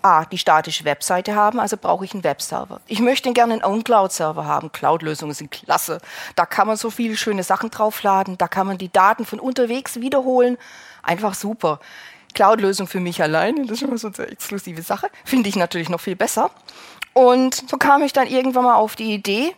A, 0.03 0.25
die 0.25 0.37
statische 0.37 0.83
Webseite 0.85 1.35
haben, 1.35 1.59
also 1.59 1.77
brauche 1.77 2.05
ich 2.05 2.13
einen 2.13 2.23
Webserver. 2.23 2.81
Ich 2.87 2.99
möchte 2.99 3.31
gerne 3.33 3.53
einen 3.53 3.63
OwnCloud-Server 3.63 4.45
haben. 4.45 4.71
Cloud-Lösungen 4.71 5.33
sind 5.33 5.51
klasse. 5.51 5.99
Da 6.35 6.45
kann 6.45 6.67
man 6.67 6.75
so 6.75 6.89
viele 6.89 7.15
schöne 7.17 7.43
Sachen 7.43 7.69
draufladen. 7.69 8.37
Da 8.37 8.47
kann 8.47 8.65
man 8.65 8.77
die 8.77 8.91
Daten 8.91 9.25
von 9.25 9.39
unterwegs 9.39 9.99
wiederholen. 9.99 10.57
Einfach 11.03 11.35
super. 11.35 11.79
Cloud-Lösung 12.33 12.87
für 12.87 12.99
mich 12.99 13.21
allein, 13.21 13.67
das 13.67 13.77
ist 13.77 13.83
immer 13.83 13.97
so 13.97 14.09
eine 14.15 14.27
exklusive 14.27 14.81
Sache. 14.81 15.07
Finde 15.25 15.49
ich 15.49 15.55
natürlich 15.55 15.89
noch 15.89 15.99
viel 15.99 16.15
besser. 16.15 16.51
Und 17.13 17.69
so 17.69 17.77
kam 17.77 18.03
ich 18.03 18.13
dann 18.13 18.27
irgendwann 18.27 18.63
mal 18.63 18.75
auf 18.75 18.95
die 18.95 19.13
Idee, 19.13 19.53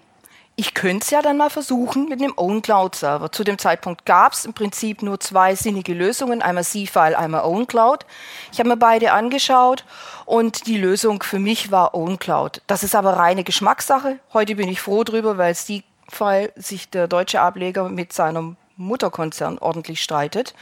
ich 0.55 0.75
könnte 0.75 1.03
es 1.03 1.09
ja 1.09 1.23
dann 1.23 1.37
mal 1.37 1.49
versuchen 1.49 2.07
mit 2.07 2.21
einem 2.21 2.33
OwnCloud-Server. 2.35 3.31
Zu 3.31 3.43
dem 3.43 3.57
Zeitpunkt 3.57 4.05
gab 4.05 4.33
es 4.33 4.45
im 4.45 4.53
Prinzip 4.53 5.01
nur 5.01 5.19
zwei 5.19 5.55
sinnige 5.55 5.95
Lösungen, 5.95 6.43
einmal 6.43 6.63
C-File, 6.63 7.15
einmal 7.15 7.43
OwnCloud. 7.43 8.05
Ich 8.51 8.59
habe 8.59 8.69
mir 8.69 8.77
beide 8.77 9.13
angeschaut 9.13 9.83
und 10.25 10.67
die 10.67 10.77
Lösung 10.77 11.23
für 11.23 11.39
mich 11.39 11.71
war 11.71 11.95
OwnCloud. 11.95 12.61
Das 12.67 12.83
ist 12.83 12.93
aber 12.93 13.17
reine 13.17 13.43
Geschmackssache. 13.43 14.19
Heute 14.31 14.53
bin 14.55 14.69
ich 14.69 14.79
froh 14.79 15.03
drüber, 15.03 15.39
weil 15.39 15.55
C-File 15.55 16.53
sich 16.55 16.87
der 16.91 17.07
deutsche 17.07 17.41
Ableger 17.41 17.89
mit 17.89 18.13
seinem 18.13 18.55
Mutterkonzern 18.77 19.57
ordentlich 19.57 20.03
streitet 20.03 20.53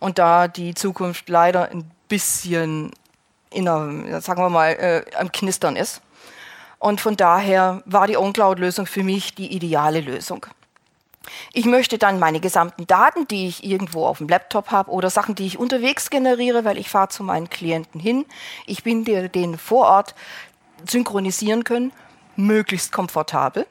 und 0.00 0.18
da 0.18 0.48
die 0.48 0.74
Zukunft 0.74 1.28
leider 1.28 1.70
ein 1.70 1.90
bisschen 2.08 2.92
in 3.50 3.68
einer, 3.68 4.20
sagen 4.20 4.42
wir 4.42 4.50
mal, 4.50 4.72
äh, 4.72 5.04
am 5.16 5.32
Knistern 5.32 5.76
ist. 5.76 6.02
Und 6.78 7.00
von 7.00 7.16
daher 7.16 7.82
war 7.86 8.06
die 8.06 8.16
OwnCloud-Lösung 8.16 8.86
für 8.86 9.02
mich 9.02 9.34
die 9.34 9.54
ideale 9.54 10.00
Lösung. 10.00 10.46
Ich 11.52 11.64
möchte 11.64 11.98
dann 11.98 12.18
meine 12.18 12.40
gesamten 12.40 12.86
Daten, 12.86 13.26
die 13.26 13.48
ich 13.48 13.64
irgendwo 13.64 14.06
auf 14.06 14.18
dem 14.18 14.28
Laptop 14.28 14.70
habe 14.70 14.90
oder 14.90 15.10
Sachen, 15.10 15.34
die 15.34 15.46
ich 15.46 15.58
unterwegs 15.58 16.10
generiere, 16.10 16.64
weil 16.64 16.78
ich 16.78 16.88
fahre 16.88 17.08
zu 17.08 17.24
meinen 17.24 17.50
Klienten 17.50 18.00
hin, 18.00 18.26
ich 18.66 18.82
bin 18.82 19.04
dir 19.04 19.28
den 19.28 19.58
vor 19.58 19.86
Ort 19.86 20.14
synchronisieren 20.88 21.64
können, 21.64 21.92
möglichst 22.36 22.92
komfortabel. 22.92 23.66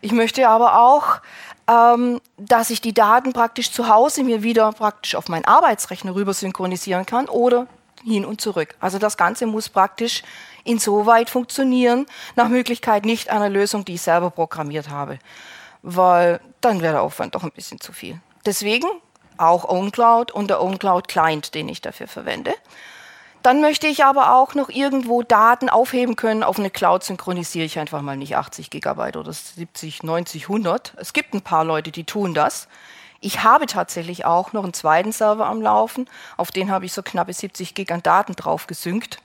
Ich 0.00 0.12
möchte 0.12 0.48
aber 0.48 0.80
auch, 0.80 1.20
ähm, 1.68 2.20
dass 2.36 2.70
ich 2.70 2.80
die 2.80 2.94
Daten 2.94 3.32
praktisch 3.32 3.72
zu 3.72 3.88
Hause 3.88 4.24
mir 4.24 4.42
wieder 4.42 4.72
praktisch 4.72 5.14
auf 5.14 5.28
meinen 5.28 5.44
Arbeitsrechner 5.44 6.14
rüber 6.14 6.34
synchronisieren 6.34 7.06
kann 7.06 7.28
oder 7.28 7.66
hin 8.04 8.24
und 8.24 8.40
zurück. 8.40 8.74
Also 8.80 8.98
das 8.98 9.16
Ganze 9.16 9.46
muss 9.46 9.68
praktisch 9.68 10.22
insoweit 10.64 11.30
funktionieren, 11.30 12.06
nach 12.36 12.48
Möglichkeit 12.48 13.04
nicht 13.04 13.30
einer 13.30 13.48
Lösung, 13.48 13.84
die 13.84 13.94
ich 13.94 14.02
selber 14.02 14.30
programmiert 14.30 14.90
habe, 14.90 15.18
weil 15.82 16.40
dann 16.60 16.80
wäre 16.80 16.94
der 16.94 17.02
Aufwand 17.02 17.34
doch 17.34 17.42
ein 17.42 17.52
bisschen 17.52 17.80
zu 17.80 17.92
viel. 17.92 18.20
Deswegen 18.44 18.88
auch 19.36 19.64
OwnCloud 19.64 20.32
und 20.32 20.48
der 20.48 20.62
OwnCloud 20.62 21.08
Client, 21.08 21.54
den 21.54 21.68
ich 21.68 21.80
dafür 21.80 22.06
verwende. 22.06 22.54
Dann 23.44 23.60
möchte 23.60 23.86
ich 23.86 24.06
aber 24.06 24.34
auch 24.34 24.54
noch 24.54 24.70
irgendwo 24.70 25.22
Daten 25.22 25.68
aufheben 25.68 26.16
können. 26.16 26.42
Auf 26.42 26.58
eine 26.58 26.70
Cloud 26.70 27.04
synchronisiere 27.04 27.66
ich 27.66 27.78
einfach 27.78 28.00
mal 28.00 28.16
nicht 28.16 28.38
80 28.38 28.70
Gigabyte 28.70 29.18
oder 29.18 29.34
70, 29.34 30.02
90, 30.02 30.44
100. 30.44 30.94
Es 30.96 31.12
gibt 31.12 31.34
ein 31.34 31.42
paar 31.42 31.62
Leute, 31.62 31.90
die 31.90 32.04
tun 32.04 32.32
das. 32.32 32.68
Ich 33.20 33.44
habe 33.44 33.66
tatsächlich 33.66 34.24
auch 34.24 34.54
noch 34.54 34.64
einen 34.64 34.72
zweiten 34.72 35.12
Server 35.12 35.44
am 35.44 35.60
Laufen. 35.60 36.08
Auf 36.38 36.52
den 36.52 36.70
habe 36.70 36.86
ich 36.86 36.94
so 36.94 37.02
knappe 37.02 37.34
70 37.34 37.74
Gig 37.74 37.92
an 37.92 38.02
Daten 38.02 38.34
drauf 38.34 38.66
gesynkt. 38.66 39.18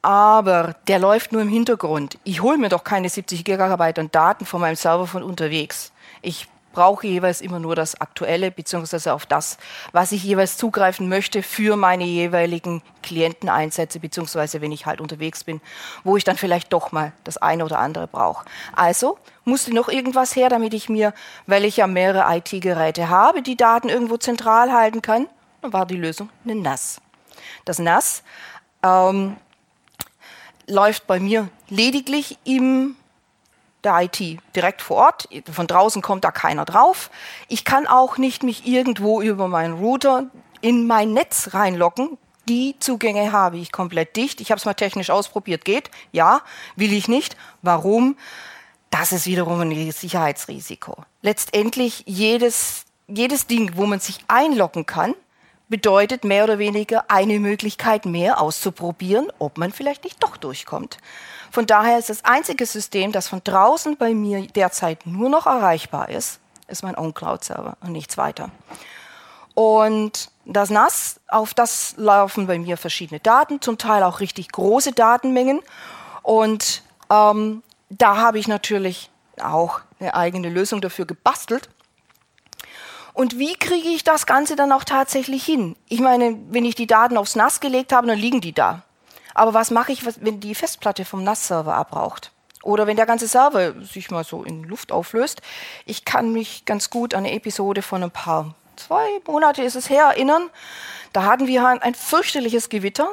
Aber 0.00 0.76
der 0.86 1.00
läuft 1.00 1.32
nur 1.32 1.42
im 1.42 1.48
Hintergrund. 1.48 2.18
Ich 2.22 2.40
hole 2.40 2.56
mir 2.56 2.68
doch 2.68 2.84
keine 2.84 3.08
70 3.08 3.44
Gigabyte 3.44 3.98
an 3.98 4.12
Daten 4.12 4.46
von 4.46 4.60
meinem 4.60 4.76
Server 4.76 5.08
von 5.08 5.24
unterwegs. 5.24 5.90
Ich 6.22 6.46
brauche 6.74 7.06
jeweils 7.06 7.40
immer 7.40 7.58
nur 7.58 7.74
das 7.74 8.00
Aktuelle, 8.00 8.50
beziehungsweise 8.50 9.14
auf 9.14 9.24
das, 9.24 9.56
was 9.92 10.12
ich 10.12 10.22
jeweils 10.22 10.58
zugreifen 10.58 11.08
möchte 11.08 11.42
für 11.42 11.76
meine 11.76 12.04
jeweiligen 12.04 12.82
Klienteneinsätze, 13.02 14.00
beziehungsweise 14.00 14.60
wenn 14.60 14.72
ich 14.72 14.84
halt 14.84 15.00
unterwegs 15.00 15.44
bin, 15.44 15.62
wo 16.02 16.16
ich 16.16 16.24
dann 16.24 16.36
vielleicht 16.36 16.72
doch 16.72 16.92
mal 16.92 17.12
das 17.22 17.38
eine 17.38 17.64
oder 17.64 17.78
andere 17.78 18.06
brauche. 18.06 18.44
Also 18.74 19.18
musste 19.44 19.72
noch 19.72 19.88
irgendwas 19.88 20.36
her, 20.36 20.50
damit 20.50 20.74
ich 20.74 20.88
mir, 20.88 21.14
weil 21.46 21.64
ich 21.64 21.78
ja 21.78 21.86
mehrere 21.86 22.36
IT-Geräte 22.36 23.08
habe, 23.08 23.40
die 23.40 23.56
Daten 23.56 23.88
irgendwo 23.88 24.16
zentral 24.16 24.72
halten 24.72 25.00
kann. 25.00 25.28
Dann 25.62 25.72
war 25.72 25.86
die 25.86 25.96
Lösung 25.96 26.28
eine 26.44 26.56
NAS. 26.56 27.00
Das 27.64 27.78
NAS 27.78 28.22
ähm, 28.82 29.36
läuft 30.66 31.06
bei 31.06 31.20
mir 31.20 31.48
lediglich 31.68 32.38
im 32.44 32.96
der 33.84 34.00
IT 34.02 34.38
direkt 34.54 34.82
vor 34.82 34.96
Ort. 34.96 35.28
Von 35.50 35.66
draußen 35.66 36.02
kommt 36.02 36.24
da 36.24 36.30
keiner 36.30 36.64
drauf. 36.64 37.10
Ich 37.48 37.64
kann 37.64 37.86
auch 37.86 38.18
nicht 38.18 38.42
mich 38.42 38.66
irgendwo 38.66 39.20
über 39.20 39.48
meinen 39.48 39.74
Router 39.74 40.26
in 40.60 40.86
mein 40.86 41.12
Netz 41.12 41.50
reinloggen. 41.52 42.18
Die 42.48 42.76
Zugänge 42.78 43.32
habe 43.32 43.56
ich 43.56 43.72
komplett 43.72 44.16
dicht. 44.16 44.40
Ich 44.40 44.50
habe 44.50 44.58
es 44.58 44.64
mal 44.64 44.74
technisch 44.74 45.10
ausprobiert. 45.10 45.64
Geht? 45.64 45.90
Ja. 46.12 46.42
Will 46.76 46.92
ich 46.92 47.08
nicht. 47.08 47.36
Warum? 47.62 48.16
Das 48.90 49.12
ist 49.12 49.26
wiederum 49.26 49.60
ein 49.60 49.92
Sicherheitsrisiko. 49.92 51.04
Letztendlich 51.22 52.04
jedes, 52.06 52.84
jedes 53.08 53.46
Ding, 53.46 53.72
wo 53.76 53.86
man 53.86 53.98
sich 53.98 54.20
einloggen 54.28 54.86
kann, 54.86 55.14
bedeutet 55.68 56.24
mehr 56.24 56.44
oder 56.44 56.58
weniger 56.58 57.04
eine 57.08 57.40
Möglichkeit 57.40 58.06
mehr 58.06 58.40
auszuprobieren, 58.40 59.28
ob 59.38 59.58
man 59.58 59.72
vielleicht 59.72 60.04
nicht 60.04 60.22
doch 60.22 60.36
durchkommt. 60.36 60.98
Von 61.50 61.66
daher 61.66 61.98
ist 61.98 62.10
das 62.10 62.24
einzige 62.24 62.66
System, 62.66 63.12
das 63.12 63.28
von 63.28 63.40
draußen 63.42 63.96
bei 63.96 64.12
mir 64.12 64.46
derzeit 64.46 65.06
nur 65.06 65.28
noch 65.28 65.46
erreichbar 65.46 66.08
ist, 66.08 66.40
ist 66.68 66.82
mein 66.82 66.96
OwnCloud-Server 66.96 67.76
und 67.80 67.92
nichts 67.92 68.16
weiter. 68.16 68.50
Und 69.54 70.30
das 70.44 70.70
NAS, 70.70 71.20
auf 71.28 71.54
das 71.54 71.94
laufen 71.96 72.46
bei 72.46 72.58
mir 72.58 72.76
verschiedene 72.76 73.20
Daten, 73.20 73.60
zum 73.60 73.78
Teil 73.78 74.02
auch 74.02 74.20
richtig 74.20 74.50
große 74.50 74.92
Datenmengen. 74.92 75.60
Und 76.22 76.82
ähm, 77.10 77.62
da 77.88 78.16
habe 78.16 78.38
ich 78.38 78.48
natürlich 78.48 79.10
auch 79.40 79.80
eine 80.00 80.14
eigene 80.14 80.48
Lösung 80.48 80.80
dafür 80.80 81.06
gebastelt. 81.06 81.68
Und 83.14 83.38
wie 83.38 83.54
kriege 83.54 83.88
ich 83.88 84.04
das 84.04 84.26
Ganze 84.26 84.56
dann 84.56 84.72
auch 84.72 84.84
tatsächlich 84.84 85.44
hin? 85.44 85.76
Ich 85.88 86.00
meine, 86.00 86.36
wenn 86.50 86.64
ich 86.64 86.74
die 86.74 86.88
Daten 86.88 87.16
aufs 87.16 87.36
NAS 87.36 87.60
gelegt 87.60 87.92
habe, 87.92 88.08
dann 88.08 88.18
liegen 88.18 88.40
die 88.40 88.52
da. 88.52 88.82
Aber 89.34 89.54
was 89.54 89.70
mache 89.70 89.92
ich, 89.92 90.04
wenn 90.20 90.40
die 90.40 90.54
Festplatte 90.54 91.04
vom 91.04 91.24
NAS-Server 91.24 91.74
abraucht? 91.74 92.32
Oder 92.62 92.86
wenn 92.86 92.96
der 92.96 93.06
ganze 93.06 93.28
Server 93.28 93.80
sich 93.82 94.10
mal 94.10 94.24
so 94.24 94.42
in 94.42 94.64
Luft 94.64 94.90
auflöst. 94.90 95.42
Ich 95.86 96.04
kann 96.04 96.32
mich 96.32 96.64
ganz 96.64 96.90
gut 96.90 97.14
an 97.14 97.24
eine 97.24 97.34
Episode 97.34 97.82
von 97.82 98.02
ein 98.02 98.10
paar, 98.10 98.54
zwei 98.76 99.20
Monate 99.26 99.62
ist 99.62 99.76
es 99.76 99.88
her, 99.88 100.04
erinnern. 100.04 100.50
Da 101.12 101.24
hatten 101.24 101.46
wir 101.46 101.66
ein 101.66 101.94
fürchterliches 101.94 102.68
Gewitter. 102.68 103.08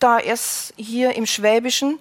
Da 0.00 0.18
ist 0.18 0.74
hier 0.76 1.14
im 1.14 1.26
Schwäbischen 1.26 2.00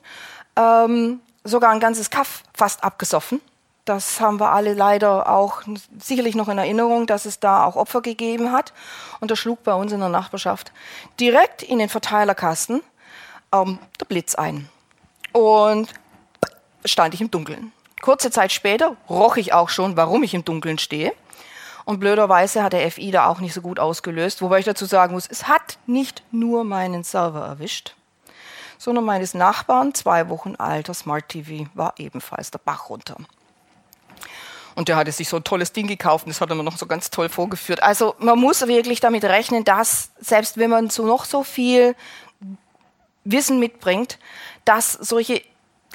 ähm, 0.56 1.20
sogar 1.44 1.72
ein 1.72 1.80
ganzes 1.80 2.10
Kaff 2.10 2.44
fast 2.54 2.84
abgesoffen. 2.84 3.42
Das 3.86 4.22
haben 4.22 4.40
wir 4.40 4.52
alle 4.52 4.74
leider 4.74 5.30
auch 5.30 5.64
sicherlich 6.00 6.36
noch 6.36 6.48
in 6.48 6.58
Erinnerung, 6.58 7.06
dass 7.06 7.26
es 7.26 7.40
da 7.40 7.66
auch 7.66 7.76
Opfer 7.76 8.02
gegeben 8.02 8.52
hat. 8.54 8.72
Und 9.20 9.30
das 9.30 9.40
schlug 9.40 9.64
bei 9.64 9.74
uns 9.74 9.92
in 9.92 10.00
der 10.00 10.10
Nachbarschaft 10.10 10.72
direkt 11.20 11.64
in 11.64 11.80
den 11.80 11.90
Verteilerkasten 11.90 12.82
ähm, 13.54 13.80
der 14.00 14.06
Blitz 14.06 14.36
ein. 14.36 14.70
Und 15.34 15.90
stand 16.86 17.14
ich 17.14 17.22
im 17.22 17.30
Dunkeln. 17.32 17.74
Kurze 18.02 18.32
Zeit 18.32 18.52
später 18.52 18.96
roch 19.10 19.36
ich 19.36 19.54
auch 19.54 19.70
schon, 19.70 19.98
warum 19.98 20.24
ich 20.24 20.34
im 20.34 20.46
Dunkeln 20.46 20.78
stehe. 20.78 21.14
Und 21.86 22.00
blöderweise 22.00 22.64
hat 22.64 22.74
der 22.74 22.90
FI 22.90 23.12
da 23.12 23.28
auch 23.28 23.42
nicht 23.42 23.54
so 23.54 23.62
gut 23.62 23.80
ausgelöst, 23.80 24.42
wobei 24.42 24.60
ich 24.60 24.66
dazu 24.66 24.86
sagen 24.86 25.14
muss, 25.14 25.28
es 25.28 25.50
hat 25.50 25.78
nicht 25.86 26.24
nur 26.32 26.64
meinen 26.64 27.04
Server 27.04 27.46
erwischt, 27.46 27.96
sondern 28.78 29.04
meines 29.04 29.34
Nachbarn, 29.34 29.94
zwei 29.94 30.30
Wochen 30.30 30.56
alter 30.56 30.94
Smart 30.94 31.28
TV, 31.28 31.70
war 31.74 31.94
ebenfalls 31.98 32.52
der 32.52 32.60
Bach 32.60 32.90
runter. 32.90 33.18
Und 34.76 34.88
der 34.88 34.96
hatte 34.96 35.12
sich 35.12 35.30
so 35.30 35.38
ein 35.38 35.44
tolles 35.44 35.72
Ding 35.72 35.88
gekauft 35.88 36.26
und 36.26 36.32
das 36.32 36.42
hat 36.42 36.50
er 36.50 36.56
mir 36.56 36.64
noch 36.64 36.78
so 36.78 36.86
ganz 36.86 37.10
toll 37.10 37.30
vorgeführt. 37.30 37.84
Also 37.84 38.16
man 38.18 38.40
muss 38.40 38.66
wirklich 38.68 39.00
damit 39.00 39.24
rechnen, 39.24 39.64
dass 39.64 40.12
selbst 40.20 40.58
wenn 40.58 40.70
man 40.70 40.90
so 40.90 41.06
noch 41.06 41.26
so 41.26 41.44
viel 41.44 41.96
Wissen 43.24 43.60
mitbringt, 43.60 44.20
dass 44.66 44.94
solche 44.94 45.42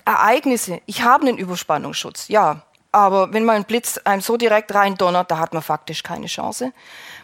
Ereignisse, 0.05 0.81
ich 0.87 1.03
habe 1.03 1.27
einen 1.27 1.38
Überspannungsschutz, 1.38 2.29
ja, 2.29 2.62
Aber 2.91 3.33
wenn 3.33 3.45
mal 3.45 3.57
ein 3.57 3.64
Blitz 3.64 3.99
einem 3.99 4.23
so 4.23 4.37
direkt 4.37 4.75
rein 4.75 4.97
donnert, 4.97 5.31
da 5.31 5.38
hat 5.38 5.53
man 5.53 5.62
faktisch 5.62 6.03
keine 6.03 6.27
Chance. 6.27 6.73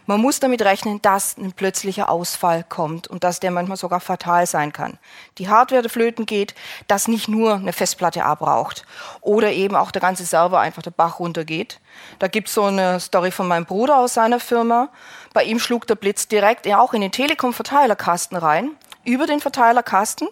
Man 0.07 0.21
muss 0.21 0.39
damit 0.39 0.61
rechnen, 0.61 1.01
dass 1.01 1.35
ein 1.37 1.53
plötzlicher 1.53 2.09
Ausfall 2.09 2.63
kommt 2.63 3.07
und 3.07 3.23
dass 3.23 3.39
der 3.39 3.49
manchmal 3.49 3.77
sogar 3.77 3.99
fatal 3.99 4.45
sein 4.45 4.71
kann. 4.71 4.99
Die 5.39 5.49
Hardware 5.49 5.89
Flöten 5.89 6.25
geht, 6.25 6.53
dass 6.87 7.07
nicht 7.07 7.27
nur 7.27 7.55
eine 7.55 7.73
Festplatte 7.73 8.23
abraucht 8.23 8.85
oder 9.21 9.51
eben 9.51 9.75
auch 9.75 9.91
der 9.91 10.01
ganze 10.01 10.25
Server 10.25 10.59
einfach 10.59 10.83
der 10.83 10.91
Bach 10.91 11.19
runtergeht. 11.19 11.79
Da 12.19 12.27
gibt's 12.27 12.53
so 12.53 12.63
eine 12.63 12.99
Story 12.99 13.31
von 13.31 13.47
meinem 13.47 13.65
Bruder 13.65 13.97
aus 13.97 14.13
seiner 14.13 14.39
Firma. 14.39 14.89
Bei 15.33 15.43
ihm 15.43 15.59
schlug 15.59 15.87
der 15.87 15.95
Blitz 15.95 16.27
direkt 16.27 16.67
auch 16.67 16.93
in 16.93 17.01
den 17.01 17.11
Telekom-Verteilerkasten 17.11 18.37
rein, 18.37 18.71
über 19.05 19.25
den 19.25 19.39
Verteilerkasten 19.39 20.27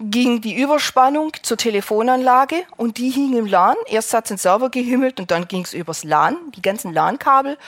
ging 0.00 0.40
die 0.40 0.54
Überspannung 0.60 1.32
zur 1.42 1.58
Telefonanlage 1.58 2.64
und 2.76 2.96
die 2.96 3.10
hing 3.10 3.36
im 3.36 3.46
LAN. 3.46 3.76
Erst 3.86 4.14
hat 4.14 4.24
es 4.24 4.28
den 4.28 4.38
Server 4.38 4.70
gehimmelt 4.70 5.20
und 5.20 5.30
dann 5.30 5.46
ging 5.46 5.62
es 5.62 5.74
übers 5.74 6.04
LAN, 6.04 6.36
die 6.56 6.62
ganzen 6.62 6.92
LAN-Kabel. 6.92 7.58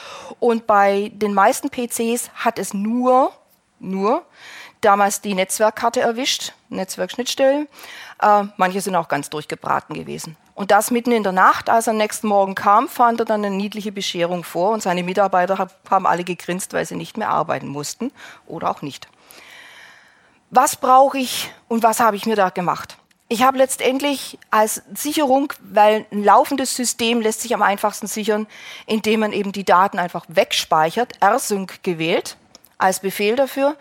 Und 0.40 0.66
bei 0.66 1.12
den 1.14 1.34
meisten 1.34 1.68
PCs 1.68 2.30
hat 2.34 2.58
es 2.58 2.72
nur, 2.72 3.32
nur 3.80 4.24
damals 4.80 5.20
die 5.20 5.34
Netzwerkkarte 5.34 6.00
erwischt, 6.00 6.54
Netzwerkschnittstelle. 6.70 7.68
Äh, 8.20 8.44
manche 8.56 8.80
sind 8.80 8.96
auch 8.96 9.08
ganz 9.08 9.28
durchgebraten 9.28 9.94
gewesen. 9.94 10.36
Und 10.54 10.70
das 10.70 10.90
mitten 10.90 11.12
in 11.12 11.22
der 11.22 11.32
Nacht, 11.32 11.68
als 11.68 11.86
er 11.86 11.92
am 11.92 11.98
nächsten 11.98 12.28
Morgen 12.28 12.54
kam, 12.54 12.88
fand 12.88 13.20
er 13.20 13.26
dann 13.26 13.44
eine 13.44 13.54
niedliche 13.54 13.92
Bescherung 13.92 14.44
vor 14.44 14.72
und 14.72 14.82
seine 14.82 15.02
Mitarbeiter 15.02 15.68
haben 15.90 16.06
alle 16.06 16.24
gegrinst, 16.24 16.72
weil 16.72 16.86
sie 16.86 16.96
nicht 16.96 17.16
mehr 17.16 17.30
arbeiten 17.30 17.68
mussten 17.68 18.10
oder 18.46 18.70
auch 18.70 18.82
nicht 18.82 19.08
was 20.52 20.76
brauche 20.76 21.18
ich 21.18 21.50
und 21.66 21.82
was 21.82 21.98
habe 21.98 22.14
ich 22.14 22.26
mir 22.26 22.36
da 22.36 22.50
gemacht? 22.50 22.98
Ich 23.28 23.42
habe 23.42 23.56
letztendlich 23.56 24.38
als 24.50 24.82
Sicherung, 24.94 25.50
weil 25.62 26.04
ein 26.12 26.22
laufendes 26.22 26.76
System 26.76 27.22
lässt 27.22 27.40
sich 27.40 27.54
am 27.54 27.62
einfachsten 27.62 28.06
sichern, 28.06 28.46
indem 28.86 29.20
man 29.20 29.32
eben 29.32 29.52
die 29.52 29.64
Daten 29.64 29.98
einfach 29.98 30.26
wegspeichert, 30.28 31.14
rsync 31.22 31.82
gewählt 31.82 32.36
als 32.76 33.00
Befehl 33.00 33.34
dafür. 33.34 33.76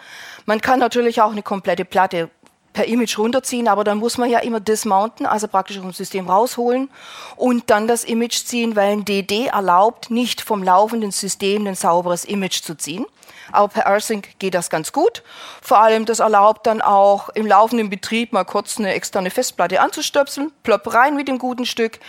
Man 0.45 0.61
kann 0.61 0.79
natürlich 0.79 1.21
auch 1.21 1.31
eine 1.31 1.43
komplette 1.43 1.83
Platte 1.83 2.29
per 2.71 2.87
Image 2.87 3.17
runterziehen, 3.17 3.67
aber 3.67 3.83
dann 3.83 3.97
muss 3.97 4.17
man 4.17 4.29
ja 4.29 4.39
immer 4.39 4.61
dismounten, 4.61 5.25
also 5.25 5.49
praktisch 5.49 5.77
dem 5.77 5.91
System 5.91 6.29
rausholen 6.29 6.89
und 7.35 7.69
dann 7.69 7.89
das 7.89 8.05
Image 8.05 8.45
ziehen, 8.45 8.77
weil 8.77 8.93
ein 8.93 9.03
DD 9.03 9.47
erlaubt, 9.47 10.09
nicht 10.09 10.39
vom 10.39 10.63
laufenden 10.63 11.11
System 11.11 11.67
ein 11.67 11.75
sauberes 11.75 12.23
Image 12.23 12.61
zu 12.61 12.75
ziehen. 12.75 13.05
Aber 13.51 13.67
per 13.67 13.85
AirSync 13.85 14.39
geht 14.39 14.53
das 14.53 14.69
ganz 14.69 14.91
gut. 14.91 15.23
Vor 15.61 15.79
allem, 15.79 16.05
das 16.05 16.19
erlaubt 16.19 16.67
dann 16.67 16.81
auch 16.81 17.29
im 17.29 17.45
laufenden 17.45 17.89
Betrieb 17.89 18.33
mal 18.33 18.45
kurz 18.45 18.79
eine 18.79 18.93
externe 18.93 19.29
Festplatte 19.29 19.81
anzustöpseln, 19.81 20.51
plopp 20.63 20.93
rein 20.93 21.15
mit 21.15 21.27
dem 21.27 21.37
guten 21.37 21.65
Stück. 21.65 21.99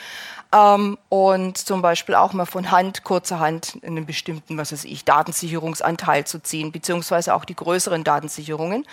Ähm, 0.52 0.98
und 1.08 1.58
zum 1.58 1.82
Beispiel 1.82 2.14
auch 2.14 2.32
mal 2.32 2.46
von 2.46 2.70
Hand, 2.70 3.04
kurzerhand, 3.04 3.76
in 3.76 3.96
einen 3.96 4.06
bestimmten, 4.06 4.58
was 4.58 4.72
weiß 4.72 4.84
ich, 4.84 5.04
Datensicherungsanteil 5.04 6.26
zu 6.26 6.40
ziehen, 6.42 6.72
beziehungsweise 6.72 7.34
auch 7.34 7.44
die 7.44 7.56
größeren 7.56 8.04
Datensicherungen. 8.04 8.86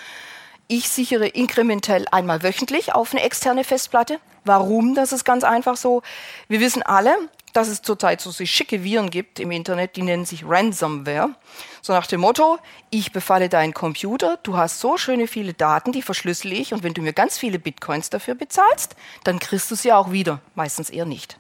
Ich 0.68 0.88
sichere 0.90 1.28
inkrementell 1.28 2.06
einmal 2.12 2.44
wöchentlich 2.44 2.94
auf 2.94 3.12
eine 3.12 3.24
externe 3.24 3.64
Festplatte. 3.64 4.20
Warum? 4.46 4.96
Das 4.96 5.12
ist 5.12 5.26
ganz 5.26 5.44
einfach 5.44 5.76
so. 5.76 6.02
Wir 6.48 6.60
wissen 6.60 6.84
alle, 6.84 7.16
dass 7.54 7.68
es 7.68 7.82
zurzeit 7.82 8.22
so 8.22 8.32
schicke 8.32 8.84
Viren 8.84 9.10
gibt 9.10 9.40
im 9.40 9.52
Internet, 9.52 9.96
die 9.96 10.04
nennen 10.04 10.26
sich 10.26 10.46
Ransomware. 10.46 11.36
So 11.82 11.94
nach 11.94 12.08
dem 12.08 12.22
Motto, 12.22 12.60
ich 12.90 13.12
befalle 13.12 13.50
deinen 13.50 13.74
Computer, 13.74 14.38
du 14.44 14.58
hast 14.58 14.80
so 14.80 14.98
schöne 14.98 15.28
viele 15.28 15.54
Daten, 15.54 15.92
die 15.92 16.02
verschlüssel 16.02 16.54
ich 16.54 16.74
und 16.74 16.84
wenn 16.84 16.94
du 16.94 17.02
mir 17.02 17.14
ganz 17.14 17.38
viele 17.38 17.60
Bitcoins 17.60 18.10
dafür 18.10 18.36
bezahlst, 18.36 18.96
dann 19.24 19.40
kriegst 19.40 19.72
du 19.72 19.76
sie 19.76 19.94
auch 19.94 20.12
wieder. 20.12 20.42
Meistens 20.56 20.90
eher 20.90 21.06
nicht. 21.06 21.40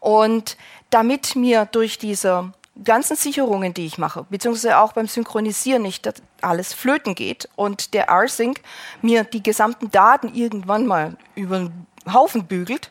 Und 0.00 0.56
damit 0.90 1.36
mir 1.36 1.66
durch 1.66 1.98
diese 1.98 2.52
ganzen 2.84 3.16
Sicherungen, 3.16 3.74
die 3.74 3.86
ich 3.86 3.98
mache, 3.98 4.26
beziehungsweise 4.30 4.78
auch 4.78 4.92
beim 4.92 5.06
Synchronisieren 5.06 5.82
nicht 5.82 6.10
alles 6.40 6.72
flöten 6.72 7.14
geht 7.14 7.48
und 7.54 7.94
der 7.94 8.08
R-Sync 8.08 8.60
mir 9.02 9.24
die 9.24 9.42
gesamten 9.42 9.90
Daten 9.90 10.34
irgendwann 10.34 10.86
mal 10.86 11.16
über 11.34 11.58
den 11.58 11.86
Haufen 12.10 12.46
bügelt, 12.46 12.90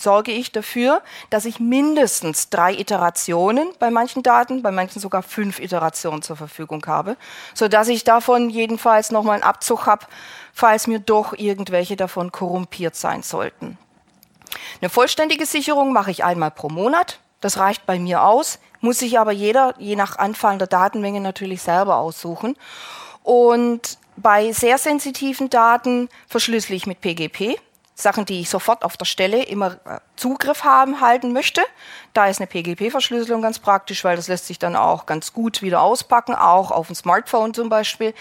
sorge 0.00 0.32
ich 0.32 0.52
dafür, 0.52 1.02
dass 1.30 1.44
ich 1.44 1.60
mindestens 1.60 2.50
drei 2.50 2.74
Iterationen 2.74 3.68
bei 3.78 3.90
manchen 3.90 4.22
Daten, 4.22 4.62
bei 4.62 4.70
manchen 4.70 5.00
sogar 5.00 5.22
fünf 5.22 5.60
Iterationen 5.60 6.22
zur 6.22 6.36
Verfügung 6.36 6.84
habe, 6.86 7.16
so 7.54 7.68
dass 7.68 7.88
ich 7.88 8.04
davon 8.04 8.50
jedenfalls 8.50 9.10
nochmal 9.10 9.34
einen 9.34 9.42
Abzug 9.42 9.86
habe, 9.86 10.06
falls 10.52 10.86
mir 10.86 11.00
doch 11.00 11.32
irgendwelche 11.32 11.96
davon 11.96 12.32
korrumpiert 12.32 12.96
sein 12.96 13.22
sollten. 13.22 13.78
Eine 14.80 14.90
vollständige 14.90 15.46
Sicherung 15.46 15.92
mache 15.92 16.10
ich 16.10 16.24
einmal 16.24 16.50
pro 16.50 16.68
Monat. 16.68 17.20
Das 17.40 17.58
reicht 17.58 17.86
bei 17.86 17.98
mir 17.98 18.22
aus, 18.22 18.58
muss 18.80 18.98
sich 18.98 19.18
aber 19.18 19.32
jeder 19.32 19.74
je 19.78 19.96
nach 19.96 20.18
anfallender 20.18 20.66
Datenmenge 20.66 21.20
natürlich 21.20 21.62
selber 21.62 21.96
aussuchen. 21.96 22.56
Und 23.22 23.98
bei 24.16 24.52
sehr 24.52 24.78
sensitiven 24.78 25.48
Daten 25.50 26.08
verschlüssele 26.26 26.76
ich 26.76 26.86
mit 26.86 27.00
PGP. 27.00 27.58
Sachen, 28.00 28.24
die 28.24 28.40
ich 28.40 28.50
sofort 28.50 28.84
auf 28.84 28.96
der 28.96 29.04
Stelle 29.04 29.42
immer 29.44 29.72
äh, 29.84 30.00
Zugriff 30.16 30.64
haben 30.64 31.00
halten 31.00 31.32
möchte. 31.32 31.62
Da 32.12 32.26
ist 32.26 32.40
eine 32.40 32.46
PGP-Verschlüsselung 32.46 33.42
ganz 33.42 33.58
praktisch, 33.58 34.04
weil 34.04 34.16
das 34.16 34.28
lässt 34.28 34.46
sich 34.46 34.58
dann 34.58 34.76
auch 34.76 35.06
ganz 35.06 35.32
gut 35.32 35.62
wieder 35.62 35.82
auspacken, 35.82 36.34
auch 36.34 36.70
auf 36.70 36.88
dem 36.88 36.96
Smartphone 36.96 37.54
zum 37.54 37.68
Beispiel. 37.68 38.14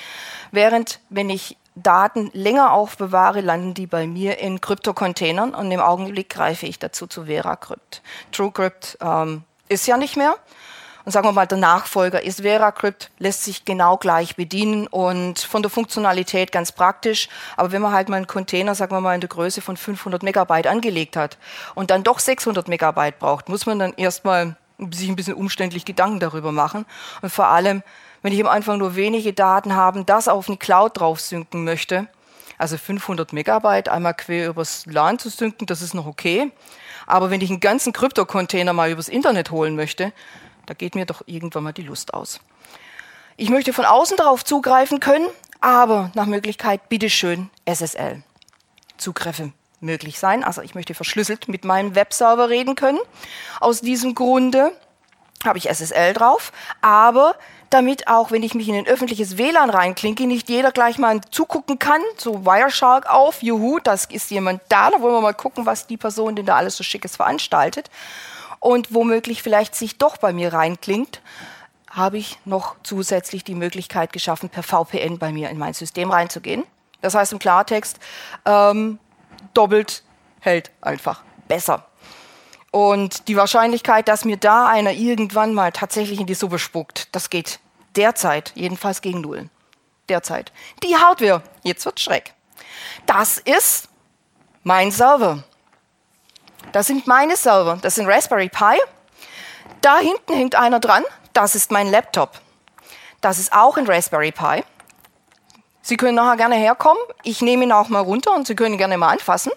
Während, 0.52 1.00
wenn 1.10 1.30
ich 1.30 1.58
Daten 1.76 2.30
länger 2.34 2.74
aufbewahre, 2.74 3.42
landen 3.42 3.74
die 3.74 3.88
bei 3.88 4.06
mir 4.06 4.40
in 4.40 4.62
Kryptocontainern 4.62 5.56
und 5.56 5.72
im 5.72 5.80
Augenblick 5.80 6.30
greife 6.30 6.66
ich 6.66 6.80
dazu 6.80 7.08
zu 7.08 7.26
VeraCrypt. 7.26 8.02
TrueCrypt 8.32 8.98
ähm, 9.02 9.44
ist 9.70 9.88
ja 9.88 9.98
nicht 9.98 10.18
mehr 10.18 10.36
sagen 11.12 11.28
wir 11.28 11.32
mal, 11.32 11.48
der 11.48 11.58
Nachfolger 11.58 12.24
ist 12.24 12.42
VeraCrypt, 12.42 13.12
lässt 13.20 13.44
sich 13.44 13.66
genau 13.66 13.98
gleich 13.98 14.36
bedienen 14.36 14.88
und 14.88 15.40
von 15.40 15.62
der 15.62 15.70
Funktionalität 15.70 16.52
ganz 16.52 16.72
praktisch. 16.72 17.30
Aber 17.58 17.72
wenn 17.72 17.82
man 17.82 17.94
halt 17.94 18.10
mal 18.10 18.18
einen 18.18 18.28
Container, 18.28 18.76
sagen 18.76 18.96
wir 18.96 19.02
mal, 19.02 19.16
in 19.16 19.22
der 19.22 19.30
Größe 19.30 19.62
von 19.62 19.78
500 19.78 20.24
Megabyte 20.24 20.68
angelegt 20.68 21.16
hat 21.16 21.38
und 21.76 21.92
dann 21.92 22.04
doch 22.04 22.20
600 22.20 22.68
Megabyte 22.68 23.20
braucht, 23.20 23.50
muss 23.50 23.66
man 23.66 23.80
dann 23.80 23.94
erstmal 23.94 24.56
sich 24.92 25.10
ein 25.10 25.16
bisschen 25.16 25.36
umständlich 25.36 25.86
Gedanken 25.86 26.20
darüber 26.20 26.52
machen. 26.52 26.86
Und 27.22 27.32
vor 27.32 27.48
allem, 27.48 27.84
wenn 28.22 28.34
ich 28.34 28.40
am 28.42 28.48
Anfang 28.48 28.78
nur 28.78 28.96
wenige 28.96 29.34
Daten 29.34 29.76
habe, 29.76 30.04
das 30.04 30.28
auf 30.28 30.48
eine 30.48 30.58
Cloud 30.58 31.00
drauf 31.00 31.20
synken 31.20 31.64
möchte, 31.64 32.08
also 32.58 32.78
500 32.78 33.32
Megabyte 33.34 33.90
einmal 33.90 34.14
quer 34.14 34.50
übers 34.50 34.86
LAN 34.86 35.18
zu 35.18 35.30
synken, 35.30 35.66
das 35.66 35.82
ist 35.82 35.94
noch 35.94 36.06
okay. 36.06 36.52
Aber 37.08 37.32
wenn 37.32 37.42
ich 37.42 37.50
einen 37.50 37.62
ganzen 37.62 37.94
Krypto-Container 37.94 38.74
mal 38.74 38.92
übers 38.92 39.08
Internet 39.08 39.50
holen 39.52 39.76
möchte, 39.76 40.14
da 40.70 40.76
geht 40.76 40.94
mir 40.94 41.06
doch 41.06 41.24
irgendwann 41.26 41.64
mal 41.64 41.74
die 41.74 41.82
Lust 41.82 42.14
aus. 42.14 42.40
Ich 43.38 43.50
möchte 43.50 43.74
von 43.74 43.86
außen 43.86 44.18
darauf 44.18 44.46
zugreifen 44.46 45.00
können, 45.00 45.28
aber 45.62 46.12
nach 46.14 46.28
Möglichkeit 46.28 46.90
bitteschön 46.90 47.50
SSL. 47.66 48.22
Zugriffe 48.98 49.52
möglich 49.80 50.20
sein. 50.20 50.44
Also 50.44 50.62
ich 50.62 50.76
möchte 50.76 50.94
verschlüsselt 50.94 51.48
mit 51.48 51.66
meinem 51.66 51.96
Webserver 51.96 52.50
reden 52.50 52.76
können. 52.76 53.00
Aus 53.60 53.82
diesem 53.82 54.14
Grunde 54.14 54.72
habe 55.44 55.58
ich 55.58 55.70
SSL 55.70 56.14
drauf, 56.14 56.52
aber 56.82 57.36
damit 57.70 58.08
auch, 58.08 58.30
wenn 58.30 58.44
ich 58.44 58.54
mich 58.54 58.68
in 58.68 58.76
ein 58.76 58.88
öffentliches 58.88 59.38
WLAN 59.38 59.70
reinklinke, 59.70 60.28
nicht 60.28 60.50
jeder 60.50 60.72
gleich 60.72 60.98
mal 60.98 61.22
zugucken 61.32 61.80
kann, 61.80 62.02
so 62.18 62.46
Wireshark 62.46 63.10
auf, 63.10 63.42
juhu, 63.42 63.80
das 63.80 64.06
ist 64.06 64.30
jemand 64.32 64.62
da, 64.70 64.92
da 64.92 65.02
wollen 65.02 65.14
wir 65.14 65.22
mal 65.22 65.34
gucken, 65.34 65.66
was 65.66 65.88
die 65.88 65.98
Person 65.98 66.36
denn 66.36 66.46
da 66.46 66.58
alles 66.58 66.76
so 66.76 66.84
Schickes 66.84 67.16
veranstaltet 67.16 67.90
und 68.60 68.94
womöglich 68.94 69.42
vielleicht 69.42 69.76
sich 69.76 69.98
doch 69.98 70.18
bei 70.18 70.34
mir 70.34 70.54
reinklingt, 70.54 71.22
habe 71.90 72.18
ich 72.18 72.38
noch 72.46 72.76
zusätzlich 72.84 73.44
die 73.44 73.56
Möglichkeit 73.56 74.14
geschaffen, 74.14 74.50
per 74.50 74.64
VPN 74.64 75.18
bei 75.18 75.32
mir 75.32 75.50
in 75.50 75.58
mein 75.58 75.74
System 75.74 76.12
reinzugehen. 76.12 76.64
Das 77.02 77.16
heißt 77.16 77.34
im 77.34 77.40
Klartext, 77.40 78.00
ähm, 78.46 79.00
doppelt 79.54 80.04
hält 80.40 80.72
einfach 80.82 81.24
besser. 81.48 81.86
Und 82.72 83.28
die 83.28 83.36
Wahrscheinlichkeit, 83.36 84.08
dass 84.08 84.26
mir 84.26 84.38
da 84.38 84.68
einer 84.68 84.92
irgendwann 84.92 85.54
mal 85.54 85.72
tatsächlich 85.72 86.20
in 86.20 86.28
die 86.28 86.36
Suppe 86.36 86.60
spuckt, 86.60 87.14
das 87.16 87.30
geht 87.30 87.60
derzeit 87.96 88.52
jedenfalls 88.56 89.02
gegen 89.02 89.22
Null. 89.22 89.50
Derzeit. 90.08 90.52
Die 90.84 90.96
Hardware, 90.96 91.44
jetzt 91.64 91.86
wird 91.86 92.00
schreck. 92.00 92.34
Das 93.06 93.38
ist 93.38 93.90
mein 94.64 94.92
Server. 94.92 95.44
Das 96.72 96.88
sind 96.88 97.08
meine 97.08 97.36
Server. 97.36 97.78
Das 97.82 97.96
sind 97.96 98.08
Raspberry 98.08 98.50
Pi. 98.50 98.78
Da 99.82 99.98
hinten 99.98 100.34
hängt 100.34 100.56
einer 100.56 100.80
dran. 100.80 101.04
Das 101.34 101.56
ist 101.56 101.72
mein 101.72 101.90
Laptop. 101.90 102.40
Das 103.22 103.40
ist 103.40 103.54
auch 103.54 103.78
ein 103.78 103.88
Raspberry 103.88 104.32
Pi. 104.32 104.64
Sie 105.82 105.98
können 105.98 106.16
nachher 106.16 106.38
gerne 106.38 106.56
herkommen. 106.56 107.02
Ich 107.24 107.42
nehme 107.42 107.64
ihn 107.64 107.72
auch 107.72 107.90
mal 107.90 108.02
runter 108.02 108.36
und 108.36 108.46
Sie 108.46 108.56
können 108.56 108.76
ihn 108.76 108.78
gerne 108.78 108.98
mal 108.98 109.10
anfassen. 109.10 109.52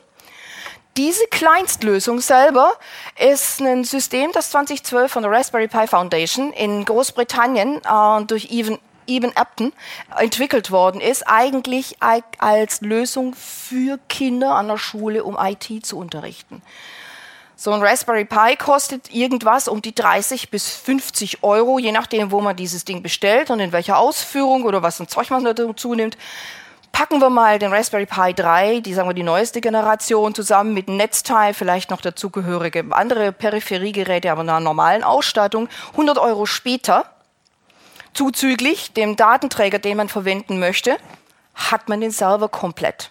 Diese 0.96 1.27
Kleinstlösung 1.27 2.20
selber 2.20 2.72
ist 3.18 3.61
ein 3.61 3.85
System, 3.85 4.31
das 4.33 4.51
2012 4.51 5.11
von 5.11 5.22
der 5.22 5.33
Raspberry 5.33 5.68
Pi 5.68 5.87
Foundation 5.87 6.53
in 6.53 6.85
Großbritannien 6.85 7.81
äh, 7.83 8.25
durch 8.27 8.51
Even, 8.51 8.79
Eben 9.07 9.33
Upton 9.35 9.72
entwickelt 10.16 10.70
worden 10.70 11.01
ist, 11.01 11.27
eigentlich 11.27 11.96
als 12.38 12.83
Lösung 12.83 13.35
für 13.35 13.98
Kinder 14.09 14.55
an 14.55 14.68
der 14.68 14.79
Schule, 14.79 15.25
um 15.25 15.37
IT 15.40 15.85
zu 15.85 15.98
unterrichten. 15.98 16.62
So 17.57 17.71
ein 17.73 17.83
Raspberry 17.83 18.25
Pi 18.25 18.57
kostet 18.57 19.15
irgendwas 19.15 19.69
um 19.69 19.83
die 19.83 19.95
30 19.95 20.51
bis 20.51 20.71
50 20.71 21.43
Euro, 21.43 21.79
je 21.79 21.93
nachdem, 21.93 22.31
wo 22.31 22.41
man 22.41 22.57
dieses 22.57 22.85
Ding 22.85 23.03
bestellt 23.03 23.51
und 23.51 23.61
in 23.61 23.73
welcher 23.73 23.99
Ausführung 23.99 24.65
oder 24.65 24.83
was 24.83 25.01
ein 25.01 25.09
Zeug 25.09 25.31
man 25.31 25.45
dazu 25.45 25.95
nimmt. 25.95 26.17
Packen 26.93 27.21
wir 27.21 27.31
mal 27.31 27.59
den 27.59 27.73
Raspberry 27.73 28.05
Pi 28.05 28.35
3, 28.35 28.81
die 28.81 28.93
sagen 28.93 29.09
wir 29.09 29.15
die 29.15 29.23
neueste 29.23 29.61
Generation, 29.61 30.35
zusammen 30.35 30.75
mit 30.75 30.88
Netzteil, 30.88 31.55
vielleicht 31.55 31.91
noch 31.91 32.03
dazugehörige 32.03 32.85
andere 32.91 33.33
Peripheriegeräte, 33.33 34.31
aber 34.31 34.43
einer 34.43 34.61
normalen 34.61 35.03
Ausstattung. 35.03 35.69
100 35.93 36.19
Euro 36.19 36.45
später, 36.45 37.07
zuzüglich 38.12 38.93
dem 38.93 39.17
Datenträger, 39.17 39.79
den 39.79 39.97
man 39.97 40.09
verwenden 40.11 40.59
möchte, 40.59 40.99
hat 41.55 41.88
man 41.88 42.01
den 42.01 42.11
Server 42.11 42.49
komplett. 42.49 43.11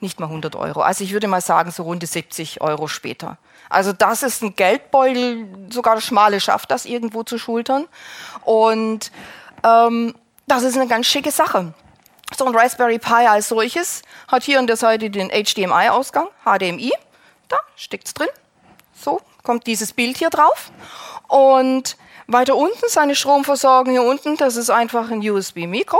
Nicht 0.00 0.20
mal 0.20 0.26
100 0.26 0.54
Euro. 0.54 0.82
Also 0.82 1.02
ich 1.02 1.12
würde 1.12 1.26
mal 1.26 1.40
sagen, 1.40 1.70
so 1.70 1.82
rund 1.82 2.06
70 2.06 2.60
Euro 2.60 2.86
später. 2.86 3.38
Also 3.68 3.92
das 3.92 4.22
ist 4.22 4.42
ein 4.42 4.54
Geldbeutel, 4.54 5.46
sogar 5.70 5.94
der 5.94 6.02
Schmale 6.02 6.40
schafft 6.40 6.70
das 6.70 6.84
irgendwo 6.84 7.22
zu 7.22 7.38
schultern. 7.38 7.86
Und 8.44 9.10
ähm, 9.64 10.14
das 10.46 10.62
ist 10.62 10.76
eine 10.76 10.86
ganz 10.86 11.06
schicke 11.06 11.30
Sache. 11.30 11.74
So 12.36 12.44
ein 12.44 12.54
Raspberry 12.54 12.98
Pi 12.98 13.26
als 13.26 13.48
solches 13.48 14.02
hat 14.28 14.42
hier 14.42 14.58
an 14.58 14.66
der 14.66 14.76
Seite 14.76 15.10
den 15.10 15.30
HDMI-Ausgang, 15.30 16.28
HDMI. 16.44 16.92
Da 17.48 17.58
steckt 17.76 18.06
es 18.08 18.14
drin. 18.14 18.28
So 18.94 19.20
kommt 19.42 19.66
dieses 19.66 19.92
Bild 19.92 20.16
hier 20.16 20.30
drauf. 20.30 20.72
Und 21.28 21.96
weiter 22.26 22.56
unten 22.56 22.88
seine 22.88 23.14
Stromversorgung 23.14 23.92
hier 23.92 24.02
unten, 24.02 24.36
das 24.36 24.56
ist 24.56 24.70
einfach 24.70 25.10
ein 25.10 25.20
USB-Mikro. 25.20 25.98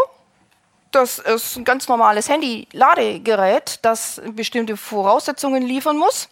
Das 0.90 1.18
ist 1.18 1.57
ein 1.57 1.64
ganz 1.64 1.88
normales 1.88 2.29
Handy-Ladegerät, 2.29 3.81
das 3.83 4.20
bestimmte 4.33 4.76
Voraussetzungen 4.76 5.62
liefern 5.62 5.96
muss. 5.96 6.29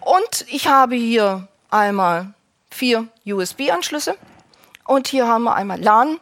Und 0.00 0.44
ich 0.48 0.68
habe 0.68 0.94
hier 0.94 1.48
einmal 1.70 2.34
vier 2.70 3.08
USB-Anschlüsse 3.26 4.16
und 4.86 5.08
hier 5.08 5.26
haben 5.26 5.44
wir 5.44 5.54
einmal 5.54 5.80
LAN. 5.80 6.18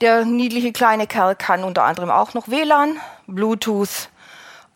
Der 0.00 0.24
niedliche 0.24 0.72
kleine 0.72 1.06
Kerl 1.06 1.36
kann 1.36 1.64
unter 1.64 1.84
anderem 1.84 2.10
auch 2.10 2.34
noch 2.34 2.48
WLAN, 2.48 3.00
Bluetooth 3.26 4.08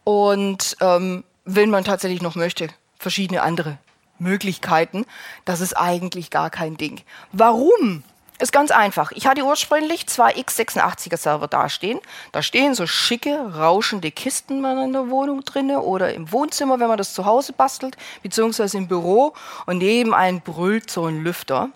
und 0.04 0.76
ähm, 0.80 1.24
wenn 1.44 1.70
man 1.70 1.84
tatsächlich 1.84 2.22
noch 2.22 2.36
möchte, 2.36 2.68
verschiedene 2.98 3.42
andere 3.42 3.78
Möglichkeiten. 4.18 5.04
Das 5.44 5.60
ist 5.60 5.76
eigentlich 5.76 6.30
gar 6.30 6.50
kein 6.50 6.76
Ding. 6.76 7.02
Warum 7.32 8.04
ist 8.38 8.52
ganz 8.52 8.70
einfach. 8.70 9.12
Ich 9.12 9.26
hatte 9.26 9.42
ursprünglich 9.44 10.06
zwei 10.06 10.34
x86er 10.34 11.16
Server 11.16 11.48
dastehen. 11.48 12.00
Da 12.32 12.42
stehen 12.42 12.74
so 12.74 12.86
schicke, 12.86 13.54
rauschende 13.56 14.10
Kisten 14.10 14.64
in 14.64 14.92
der 14.92 15.08
Wohnung 15.08 15.44
drinne 15.44 15.80
oder 15.80 16.12
im 16.12 16.30
Wohnzimmer, 16.32 16.78
wenn 16.78 16.88
man 16.88 16.98
das 16.98 17.14
zu 17.14 17.24
Hause 17.24 17.52
bastelt, 17.52 17.96
beziehungsweise 18.22 18.76
im 18.76 18.88
Büro. 18.88 19.34
Und 19.64 19.78
nebenan 19.78 20.40
brüllt 20.42 20.90
so 20.90 21.06
ein 21.06 21.22
Lüfter. 21.22 21.70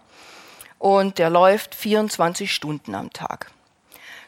Und 0.79 1.19
der 1.19 1.31
läuft 1.31 1.75
24 1.75 2.53
Stunden 2.53 2.95
am 2.95 3.13
Tag. 3.13 3.51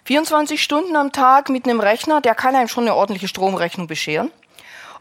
24 0.05 0.63
Stunden 0.63 0.97
am 0.97 1.13
Tag 1.13 1.49
mit 1.49 1.67
einem 1.67 1.81
Rechner, 1.81 2.21
der 2.21 2.35
kann 2.35 2.57
einem 2.57 2.69
schon 2.69 2.85
eine 2.85 2.95
ordentliche 2.95 3.29
Stromrechnung 3.29 3.87
bescheren. 3.87 4.31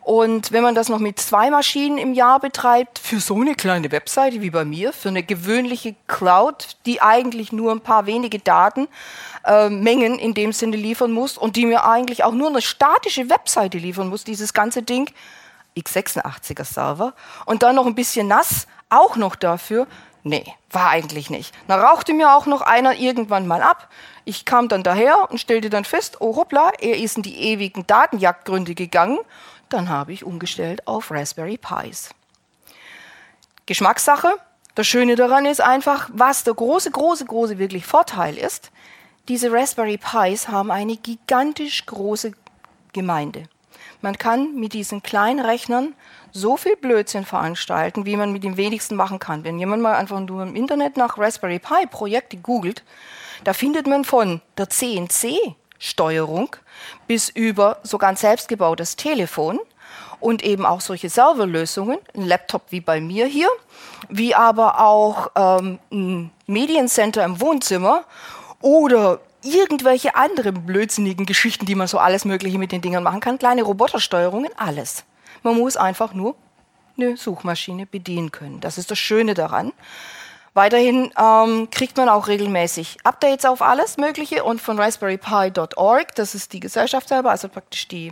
Und 0.04 0.52
wenn 0.52 0.64
man 0.64 0.74
das 0.74 0.90
noch 0.90 0.98
mit 0.98 1.20
zwei 1.20 1.52
Maschinen 1.52 2.00
im 2.00 2.14
Jahr 2.14 2.40
betreibt, 2.40 2.98
für 2.98 3.20
so 3.20 3.36
eine 3.36 3.54
kleine 3.54 3.92
Webseite 3.92 4.42
wie 4.42 4.50
bei 4.50 4.66
mir, 4.66 4.94
für 4.94 5.10
eine 5.10 5.22
gewöhnliche 5.22 5.96
Cloud, 6.08 6.76
die 6.88 7.02
eigentlich 7.02 7.52
nur 7.52 7.72
ein 7.72 7.82
paar 7.82 8.08
wenige 8.08 8.40
Datenmengen 8.40 10.20
äh, 10.20 10.24
in 10.24 10.34
dem 10.34 10.54
Sinne 10.54 10.78
liefern 10.78 11.12
muss 11.12 11.38
und 11.38 11.56
die 11.56 11.68
mir 11.68 11.86
eigentlich 11.86 12.24
auch 12.24 12.34
nur 12.34 12.50
eine 12.50 12.64
statische 12.64 13.30
Webseite 13.30 13.78
liefern 13.78 14.10
muss, 14.10 14.24
dieses 14.24 14.54
ganze 14.54 14.82
Ding, 14.82 15.12
x86er 15.78 16.66
Server 16.66 17.14
und 17.46 17.62
dann 17.62 17.76
noch 17.76 17.86
ein 17.86 17.96
bisschen 17.96 18.28
nass, 18.28 18.66
auch 18.90 19.18
noch 19.18 19.36
dafür. 19.36 19.86
Nee, 20.24 20.46
war 20.72 20.90
eigentlich 20.90 21.30
nicht. 21.30 21.54
Da 21.68 21.82
rauchte 21.82 22.14
mir 22.14 22.36
auch 22.36 22.48
noch 22.48 22.62
einer 22.62 22.96
irgendwann 22.96 23.48
mal 23.48 23.62
ab. 23.62 23.88
Ich 24.26 24.46
kam 24.46 24.68
dann 24.68 24.84
daher 24.84 25.30
und 25.32 25.40
stellte 25.40 25.70
dann 25.70 25.86
fest, 25.86 26.18
oh 26.20 26.36
hoppla, 26.36 26.72
er 26.80 26.98
ist 26.98 27.18
in 27.18 27.24
die 27.24 27.38
ewigen 27.52 27.88
Datenjagdgründe 27.88 28.76
gegangen 28.76 29.20
dann 29.74 29.90
habe 29.90 30.14
ich 30.14 30.24
umgestellt 30.24 30.88
auf 30.88 31.12
Raspberry 31.12 31.58
Pis. 31.58 32.10
Geschmackssache. 33.66 34.34
Das 34.76 34.88
Schöne 34.88 35.16
daran 35.16 35.46
ist 35.46 35.62
einfach, 35.62 36.10
was 36.14 36.44
der 36.44 36.54
große, 36.54 36.92
große, 36.92 37.26
große 37.26 37.58
wirklich 37.58 37.86
Vorteil 37.86 38.38
ist, 38.38 38.72
diese 39.28 39.52
Raspberry 39.52 39.98
Pis 39.98 40.48
haben 40.48 40.72
eine 40.72 40.98
gigantisch 40.98 41.86
große 41.86 42.32
Gemeinde. 42.94 43.44
Man 44.02 44.18
kann 44.18 44.56
mit 44.56 44.74
diesen 44.74 45.04
kleinen 45.04 45.40
Rechnern 45.46 45.94
so 46.32 46.58
viel 46.58 46.76
Blödsinn 46.76 47.26
veranstalten, 47.26 48.06
wie 48.06 48.16
man 48.16 48.32
mit 48.32 48.44
dem 48.44 48.58
wenigsten 48.58 48.96
machen 48.96 49.20
kann. 49.20 49.44
Wenn 49.44 49.60
jemand 49.60 49.84
mal 49.84 49.96
einfach 49.96 50.20
nur 50.20 50.44
im 50.44 50.56
Internet 50.56 50.98
nach 50.98 51.18
Raspberry 51.18 51.60
Pi 51.60 51.86
Projekte 51.90 52.38
googelt, 52.38 52.84
da 53.44 53.54
findet 53.54 53.88
man 53.88 54.06
von 54.06 54.42
der 54.58 54.70
CNC 54.70 55.56
Steuerung 55.82 56.56
bis 57.08 57.28
über 57.30 57.80
sogar 57.82 58.10
ein 58.10 58.16
selbstgebautes 58.16 58.96
Telefon 58.96 59.60
und 60.20 60.44
eben 60.44 60.66
auch 60.66 60.80
solche 60.80 61.10
Serverlösungen, 61.10 61.98
ein 62.16 62.28
Laptop 62.28 62.62
wie 62.70 62.82
bei 62.82 63.02
mir 63.02 63.26
hier, 63.26 63.50
wie 64.08 64.36
aber 64.36 64.80
auch 64.80 65.32
ähm, 65.36 65.80
ein 65.92 66.32
Mediencenter 66.46 67.26
im 67.26 67.42
Wohnzimmer 67.42 68.06
oder 68.62 69.20
irgendwelche 69.42 70.16
anderen 70.16 70.68
blödsinnigen 70.68 71.26
Geschichten, 71.26 71.66
die 71.66 71.74
man 71.74 71.88
so 71.88 71.98
alles 71.98 72.26
Mögliche 72.26 72.60
mit 72.60 72.72
den 72.72 72.82
Dingern 72.82 73.02
machen 73.04 73.20
kann, 73.20 73.40
kleine 73.40 73.64
Robotersteuerungen, 73.64 74.52
alles. 74.58 75.04
Man 75.42 75.58
muss 75.58 75.78
einfach 75.78 76.14
nur 76.14 76.36
eine 76.96 77.18
Suchmaschine 77.18 77.88
bedienen 77.88 78.32
können. 78.32 78.60
Das 78.62 78.78
ist 78.78 78.92
das 78.92 79.00
Schöne 79.00 79.34
daran. 79.34 79.74
Weiterhin 80.54 81.14
ähm, 81.18 81.70
kriegt 81.72 81.96
man 81.96 82.10
auch 82.10 82.28
regelmäßig 82.28 82.98
Updates 83.04 83.46
auf 83.46 83.62
alles 83.62 83.98
Mögliche 83.98 84.44
und 84.44 84.62
von 84.62 84.78
raspberrypi.org, 84.78 86.16
das 86.16 86.36
ist 86.36 86.52
die 86.52 86.60
Gesellschaft 86.60 87.08
selber, 87.08 87.32
also 87.32 87.48
praktisch 87.48 87.88
die 87.88 88.12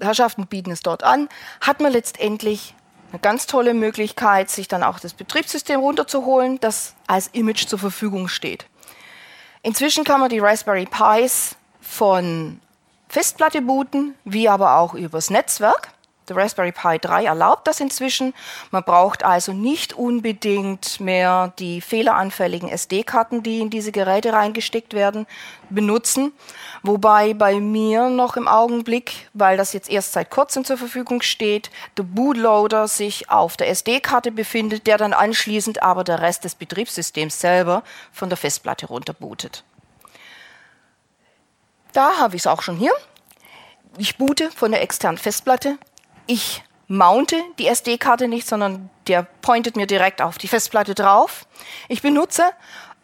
Herrschaften 0.00 0.46
bieten 0.46 0.70
es 0.70 0.82
dort 0.82 1.02
an, 1.02 1.28
hat 1.60 1.80
man 1.80 1.90
letztendlich 1.90 2.74
eine 3.10 3.20
ganz 3.20 3.46
tolle 3.46 3.74
Möglichkeit, 3.74 4.50
sich 4.50 4.68
dann 4.68 4.84
auch 4.84 5.00
das 5.00 5.14
Betriebssystem 5.14 5.80
runterzuholen, 5.80 6.60
das 6.60 6.94
als 7.08 7.28
Image 7.28 7.66
zur 7.66 7.78
Verfügung 7.80 8.28
steht. 8.28 8.66
Inzwischen 9.62 10.04
kann 10.04 10.20
man 10.20 10.28
die 10.28 10.38
Raspberry 10.38 10.86
Pis 10.86 11.56
von 11.80 12.60
Festplatte 13.08 13.62
booten, 13.62 14.14
wie 14.24 14.48
aber 14.48 14.76
auch 14.76 14.94
übers 14.94 15.30
Netzwerk. 15.30 15.88
Der 16.28 16.36
Raspberry 16.36 16.72
Pi 16.72 16.98
3 16.98 17.24
erlaubt 17.24 17.66
das 17.66 17.80
inzwischen. 17.80 18.34
Man 18.70 18.82
braucht 18.82 19.24
also 19.24 19.52
nicht 19.52 19.94
unbedingt 19.94 21.00
mehr 21.00 21.52
die 21.58 21.80
fehleranfälligen 21.80 22.68
SD-Karten, 22.68 23.42
die 23.42 23.60
in 23.60 23.70
diese 23.70 23.92
Geräte 23.92 24.32
reingesteckt 24.32 24.92
werden, 24.92 25.26
benutzen. 25.70 26.32
Wobei 26.82 27.34
bei 27.34 27.60
mir 27.60 28.10
noch 28.10 28.36
im 28.36 28.48
Augenblick, 28.48 29.28
weil 29.32 29.56
das 29.56 29.72
jetzt 29.72 29.90
erst 29.90 30.12
seit 30.12 30.30
kurzem 30.30 30.64
zur 30.64 30.76
Verfügung 30.76 31.22
steht, 31.22 31.70
der 31.96 32.02
Bootloader 32.02 32.88
sich 32.88 33.30
auf 33.30 33.56
der 33.56 33.68
SD-Karte 33.70 34.30
befindet, 34.30 34.86
der 34.86 34.98
dann 34.98 35.12
anschließend 35.12 35.82
aber 35.82 36.04
der 36.04 36.20
Rest 36.20 36.44
des 36.44 36.54
Betriebssystems 36.54 37.40
selber 37.40 37.82
von 38.12 38.28
der 38.28 38.36
Festplatte 38.36 38.86
runterbootet. 38.86 39.64
Da 41.92 42.18
habe 42.18 42.36
ich 42.36 42.42
es 42.42 42.46
auch 42.46 42.62
schon 42.62 42.76
hier. 42.76 42.92
Ich 43.96 44.16
boote 44.16 44.50
von 44.50 44.70
der 44.70 44.82
externen 44.82 45.18
Festplatte 45.18 45.78
ich 46.28 46.62
mounte 46.86 47.36
die 47.58 47.66
SD-Karte 47.66 48.28
nicht, 48.28 48.46
sondern 48.46 48.88
der 49.08 49.26
pointet 49.42 49.76
mir 49.76 49.86
direkt 49.86 50.22
auf 50.22 50.38
die 50.38 50.48
Festplatte 50.48 50.94
drauf. 50.94 51.46
Ich 51.88 52.02
benutze 52.02 52.44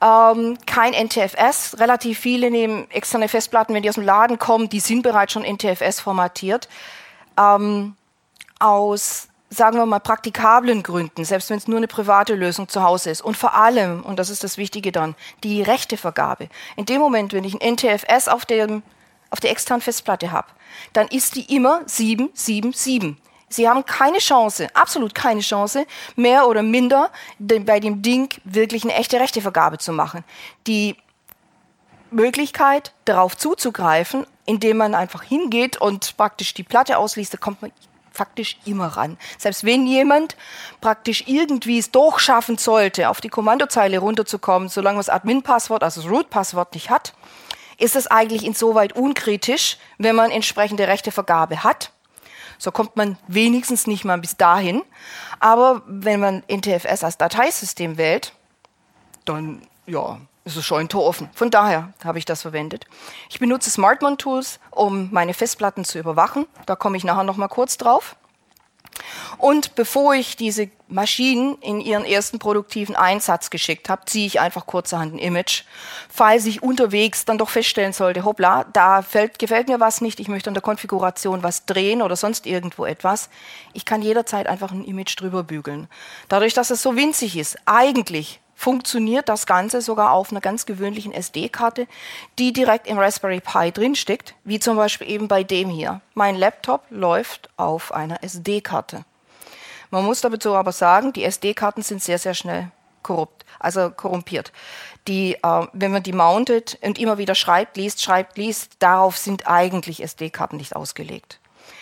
ähm, 0.01 0.59
kein 0.67 0.93
NTFS. 0.93 1.79
Relativ 1.79 2.19
viele 2.19 2.51
nehmen 2.51 2.91
externe 2.91 3.29
Festplatten, 3.29 3.75
wenn 3.75 3.83
die 3.83 3.89
aus 3.89 3.97
dem 3.97 4.05
Laden 4.05 4.39
kommen, 4.39 4.69
die 4.69 4.81
sind 4.81 5.03
bereits 5.03 5.33
schon 5.33 5.43
NTFS 5.43 6.01
formatiert. 6.01 6.69
Ähm, 7.39 7.97
aus, 8.59 9.29
sagen 9.51 9.77
wir 9.77 9.87
mal, 9.87 10.01
praktikablen 10.01 10.83
Gründen, 10.83 11.25
selbst 11.25 11.51
wenn 11.51 11.59
es 11.59 11.67
nur 11.67 11.79
eine 11.79 11.89
private 11.89 12.35
Lösung 12.35 12.69
zu 12.69 12.83
Hause 12.83 13.11
ist. 13.11 13.23
Und 13.23 13.37
vor 13.37 13.55
allem, 13.55 14.03
und 14.03 14.19
das 14.19 14.31
ist 14.31 14.45
das 14.45 14.59
Wichtige 14.59 14.93
dann, 14.93 15.15
die 15.43 15.63
Rechtevergabe. 15.63 16.49
In 16.77 16.87
dem 16.87 17.01
Moment, 17.01 17.33
wenn 17.33 17.45
ich 17.45 17.55
ein 17.55 17.75
NTFS 17.75 18.29
auf 18.29 18.45
dem 18.47 18.83
auf 19.35 19.40
der 19.40 19.51
externen 19.51 19.83
Festplatte 19.83 20.31
habe, 20.31 20.47
dann 20.92 21.09
ist 21.09 21.35
die 21.35 21.53
immer 21.57 21.83
777. 21.87 23.16
Sie 23.49 23.68
haben 23.68 23.85
keine 23.85 24.18
Chance, 24.18 24.68
absolut 24.75 25.12
keine 25.12 25.40
Chance, 25.40 25.87
mehr 26.14 26.47
oder 26.47 26.62
minder 26.62 27.11
bei 27.40 27.81
dem 27.81 28.01
Ding 28.01 28.33
wirklich 28.44 28.85
eine 28.85 28.94
echte 28.94 29.18
Rechtevergabe 29.18 29.79
zu 29.79 29.92
machen. 29.92 30.23
Die 30.68 30.94
Möglichkeit, 32.12 32.92
darauf 33.07 33.37
zuzugreifen, 33.37 34.25
indem 34.47 34.77
man 34.77 34.94
einfach 34.94 35.25
hingeht 35.25 35.77
und 35.81 36.16
praktisch 36.16 36.55
die 36.55 36.62
Platte 36.62 36.97
ausliest, 36.97 37.35
da 37.35 37.38
kommt 37.38 37.61
man 37.61 37.73
faktisch 38.12 38.59
immer 38.64 38.87
ran. 38.87 39.18
Selbst 39.38 39.64
wenn 39.64 39.88
jemand 39.88 40.37
praktisch 40.81 41.25
irgendwie 41.27 41.81
es 41.81 41.90
doch 41.90 42.20
schaffen 42.20 42.59
sollte, 42.59 43.09
auf 43.09 43.20
die 43.20 43.29
Kommandozeile 43.29 43.99
runterzukommen, 43.99 44.68
solange 44.68 44.99
man 44.99 45.01
das 45.01 45.09
Admin-Passwort, 45.09 45.83
also 45.83 46.01
das 46.01 46.09
Root-Passwort 46.09 46.75
nicht 46.75 46.90
hat, 46.90 47.12
ist 47.79 47.97
es 47.97 48.07
eigentlich 48.07 48.45
insoweit 48.45 48.95
unkritisch, 48.95 49.79
wenn 49.99 50.17
man 50.17 50.31
entsprechende 50.31 50.89
Rechtevergabe 50.89 51.65
hat. 51.65 51.93
So 52.59 52.71
kommt 52.71 52.97
man 52.97 53.19
wenigstens 53.27 53.87
nicht 53.87 54.05
mal 54.05 54.19
bis 54.19 54.37
dahin. 54.37 54.83
Aber 55.41 55.83
wenn 55.87 56.21
man 56.21 56.43
NTFS 56.49 57.05
als 57.05 57.19
Dateisystem 57.19 57.97
wählt, 57.97 58.33
dann 59.25 59.63
ja, 59.87 60.19
ist 60.45 60.57
es 60.57 60.65
schon 60.65 60.81
ein 60.81 60.89
Tor 60.89 61.05
offen. 61.05 61.29
Von 61.35 61.51
daher 61.51 61.93
habe 62.05 62.19
ich 62.19 62.25
das 62.25 62.43
verwendet. 62.43 62.87
Ich 63.31 63.39
benutze 63.39 63.71
Smartmon 63.71 64.19
Tools, 64.19 64.61
um 64.71 65.09
meine 65.13 65.35
Festplatten 65.35 65.85
zu 65.85 65.99
überwachen. 65.99 66.47
Da 66.67 66.77
komme 66.77 66.97
ich 66.97 67.05
nachher 67.05 67.25
noch 67.25 67.37
mal 67.37 67.49
kurz 67.49 67.77
drauf. 67.77 68.17
Und 69.38 69.74
bevor 69.74 70.14
ich 70.14 70.37
diese 70.37 70.70
Maschinen 70.88 71.57
in 71.61 71.80
ihren 71.80 72.04
ersten 72.04 72.38
produktiven 72.38 72.94
Einsatz 72.94 73.50
geschickt 73.50 73.88
habe, 73.88 74.04
ziehe 74.07 74.26
ich 74.26 74.40
einfach 74.40 74.66
kurzerhand 74.66 75.14
ein 75.14 75.18
Image. 75.18 75.64
Falls 76.09 76.46
ich 76.46 76.62
unterwegs 76.62 77.24
dann 77.24 77.38
doch 77.38 77.48
feststellen 77.48 77.92
sollte, 77.92 78.24
hoppla, 78.24 78.64
da 78.72 79.02
fällt, 79.02 79.38
gefällt 79.38 79.68
mir 79.68 79.80
was 79.80 80.00
nicht, 80.00 80.20
ich 80.20 80.28
möchte 80.28 80.50
an 80.50 80.54
der 80.54 80.62
Konfiguration 80.62 81.42
was 81.42 81.66
drehen 81.66 82.02
oder 82.02 82.16
sonst 82.16 82.46
irgendwo 82.46 82.85
etwas, 82.85 83.28
ich 83.72 83.85
kann 83.85 84.02
jederzeit 84.02 84.46
einfach 84.46 84.70
ein 84.70 84.85
Image 84.85 85.18
drüber 85.18 85.42
bügeln. 85.42 85.88
Dadurch, 86.28 86.54
dass 86.54 86.70
es 86.70 86.83
so 86.83 86.96
winzig 86.96 87.37
ist, 87.37 87.57
eigentlich 87.66 88.40
funktioniert 88.55 89.29
das 89.29 89.47
Ganze 89.47 89.81
sogar 89.81 90.12
auf 90.12 90.31
einer 90.31 90.40
ganz 90.40 90.67
gewöhnlichen 90.67 91.12
SD-Karte, 91.12 91.87
die 92.38 92.53
direkt 92.53 92.87
im 92.87 92.99
Raspberry 92.99 93.40
Pi 93.40 93.73
drinsteckt, 93.73 94.35
wie 94.45 94.61
zum 94.61 94.77
Beispiel 94.77 95.11
eben 95.11 95.29
bei 95.29 95.43
dem 95.43 95.69
hier. 95.71 96.01
Mein 96.14 96.37
Laptop 96.37 96.83
läuft 96.90 97.51
auf 97.57 97.93
einer 97.93 98.23
SD-Karte. 98.23 99.05
Man 99.90 100.05
muss 100.05 100.21
dazu 100.21 100.55
aber 100.55 100.73
sagen, 100.73 101.12
die 101.12 101.25
SD-Karten 101.25 101.83
sind 101.83 102.03
sehr, 102.03 102.19
sehr 102.19 102.35
schnell 102.35 102.71
korrupt, 103.03 103.45
also 103.61 103.90
korrumpiert. 103.90 104.51
Die, 105.07 105.35
äh, 105.35 105.67
wenn 105.73 105.93
man 105.93 106.03
die 106.03 106.12
mountet 106.12 106.79
und 106.81 106.99
immer 106.99 107.19
wieder 107.19 107.35
schreibt, 107.35 107.77
liest, 107.77 108.03
schreibt, 108.03 108.37
liest, 108.38 108.73
darauf 108.79 109.17
sind 109.17 109.47
eigentlich 109.47 110.03
SD-Karten 110.03 110.57
nicht 110.57 110.75
ausgelegt. 110.75 111.38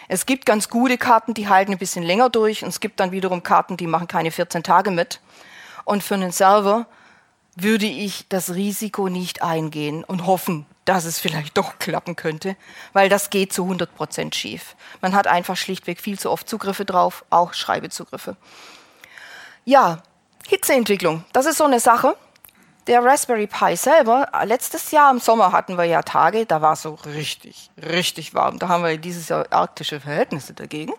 Es 0.09 0.27
gibt 0.27 0.45
ganz 0.45 0.69
gute 0.69 0.99
Karten, 0.99 1.33
die 1.33 1.49
halten 1.49 1.73
ein 1.73 1.79
bisschen 1.79 2.03
länger 2.03 2.29
durch 2.29 2.63
und 2.63 2.69
es 2.69 2.81
gibt 2.81 3.01
dann 3.01 3.13
wiederum 3.13 3.43
Karten, 3.43 3.77
die 3.77 3.87
machen 3.87 4.09
keine 4.09 4.31
14 4.31 4.63
Tage 4.63 4.91
mit. 4.91 5.21
Und 5.85 6.03
für 6.03 6.15
einen 6.15 6.33
Server 6.33 6.87
würde 7.57 7.87
ich 7.87 8.27
das 8.29 8.55
Risiko 8.55 9.09
nicht 9.09 9.43
eingehen 9.43 10.05
und 10.05 10.27
hoffen, 10.27 10.67
dass 10.85 11.05
es 11.05 11.19
vielleicht 11.19 11.57
doch 11.59 11.79
klappen 11.79 12.17
könnte, 12.17 12.57
weil 12.93 13.09
das 13.09 13.31
geht 13.31 13.53
zu 13.53 13.65
100 13.65 13.95
Prozent 13.95 14.35
schief. 14.35 14.77
Man 15.01 15.15
hat 15.15 15.27
einfach 15.27 15.57
schlichtweg 15.57 16.01
viel 16.01 16.19
zu 16.19 16.31
oft 16.31 16.49
Zugriffe 16.49 16.85
drauf, 16.85 17.25
auch 17.31 17.55
Schreibezugriffe. 17.55 18.37
Ja, 19.65 20.03
Hitzeentwicklung, 20.49 21.25
das 21.33 21.47
ist 21.47 21.59
so 21.59 21.65
eine 21.65 21.81
Sache. 21.81 22.17
Der 22.89 23.05
Raspberry 23.05 23.47
Pi 23.47 23.77
selber, 23.77 24.29
letztes 24.45 24.91
Jahr 24.91 25.13
im 25.13 25.21
Sommer 25.21 25.53
hatten 25.53 25.79
wir 25.79 25.85
ja 25.85 26.03
Tage, 26.03 26.47
da 26.47 26.61
war 26.63 26.73
es 26.73 26.83
so 26.83 26.95
richtig, 26.95 27.71
richtig 27.81 28.35
warm. 28.35 28.59
Da 28.59 28.67
haben 28.69 28.83
wir 28.83 28.99
dieses 28.99 29.29
Jahr 29.29 29.47
arktische 29.51 30.01
Verhältnisse 30.01 30.53
dagegen. 30.53 30.93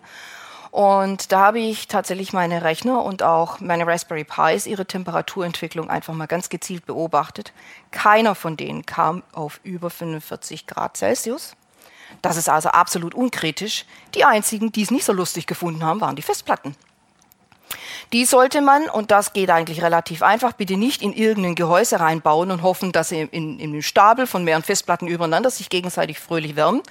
Und 0.73 1.31
da 1.31 1.39
habe 1.39 1.59
ich 1.59 1.87
tatsächlich 1.87 2.33
meine 2.33 2.63
Rechner 2.63 3.03
und 3.03 3.21
auch 3.21 3.59
meine 3.59 3.85
Raspberry 3.85 4.23
Pis, 4.23 4.65
ihre 4.65 4.87
Temperaturentwicklung 4.87 5.87
einfach 5.87 6.15
mal 6.15 6.25
ganz 6.25 6.49
gezielt 6.49 6.87
beobachtet. 6.87 7.53
Keiner 7.91 8.33
von 8.33 8.57
denen 8.57 8.83
kam 8.83 9.21
auf 9.33 9.59
über 9.63 9.91
45 9.91 10.65
Grad 10.65 10.97
Celsius. 10.97 11.55
Das 12.23 12.37
ist 12.37 12.49
also 12.49 12.69
absolut 12.69 13.13
unkritisch. 13.13 13.85
Die 14.15 14.25
einzigen, 14.25 14.71
die 14.71 14.81
es 14.81 14.89
nicht 14.89 15.05
so 15.05 15.13
lustig 15.13 15.45
gefunden 15.45 15.83
haben, 15.83 16.01
waren 16.01 16.15
die 16.15 16.23
Festplatten. 16.23 16.75
Die 18.11 18.25
sollte 18.25 18.59
man, 18.59 18.89
und 18.89 19.11
das 19.11 19.33
geht 19.33 19.51
eigentlich 19.51 19.83
relativ 19.83 20.23
einfach, 20.23 20.53
bitte 20.53 20.75
nicht 20.75 21.03
in 21.03 21.13
irgendein 21.13 21.53
Gehäuse 21.53 21.99
reinbauen 21.99 22.49
und 22.49 22.63
hoffen, 22.63 22.91
dass 22.91 23.09
sie 23.09 23.21
in, 23.21 23.59
in, 23.59 23.75
in 23.75 23.83
Stapel 23.83 24.25
von 24.25 24.43
mehreren 24.43 24.63
Festplatten 24.63 25.05
übereinander 25.05 25.51
sich 25.51 25.69
gegenseitig 25.69 26.17
fröhlich 26.17 26.55
wärmen, 26.55 26.81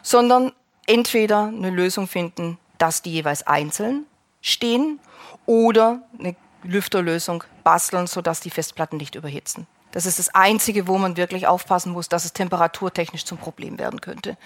sondern 0.00 0.52
entweder 0.86 1.46
eine 1.46 1.70
Lösung 1.70 2.06
finden, 2.06 2.58
dass 2.78 3.02
die 3.02 3.12
jeweils 3.12 3.46
einzeln 3.46 4.06
stehen 4.40 5.00
oder 5.46 6.02
eine 6.18 6.36
Lüfterlösung 6.62 7.44
basteln, 7.64 8.06
sodass 8.06 8.40
die 8.40 8.50
Festplatten 8.50 8.96
nicht 8.96 9.14
überhitzen. 9.14 9.66
Das 9.92 10.04
ist 10.06 10.18
das 10.18 10.34
Einzige, 10.34 10.86
wo 10.86 10.98
man 10.98 11.16
wirklich 11.16 11.46
aufpassen 11.46 11.92
muss, 11.92 12.08
dass 12.08 12.24
es 12.24 12.32
temperaturtechnisch 12.32 13.24
zum 13.24 13.38
Problem 13.38 13.78
werden 13.78 14.00
könnte. 14.00 14.36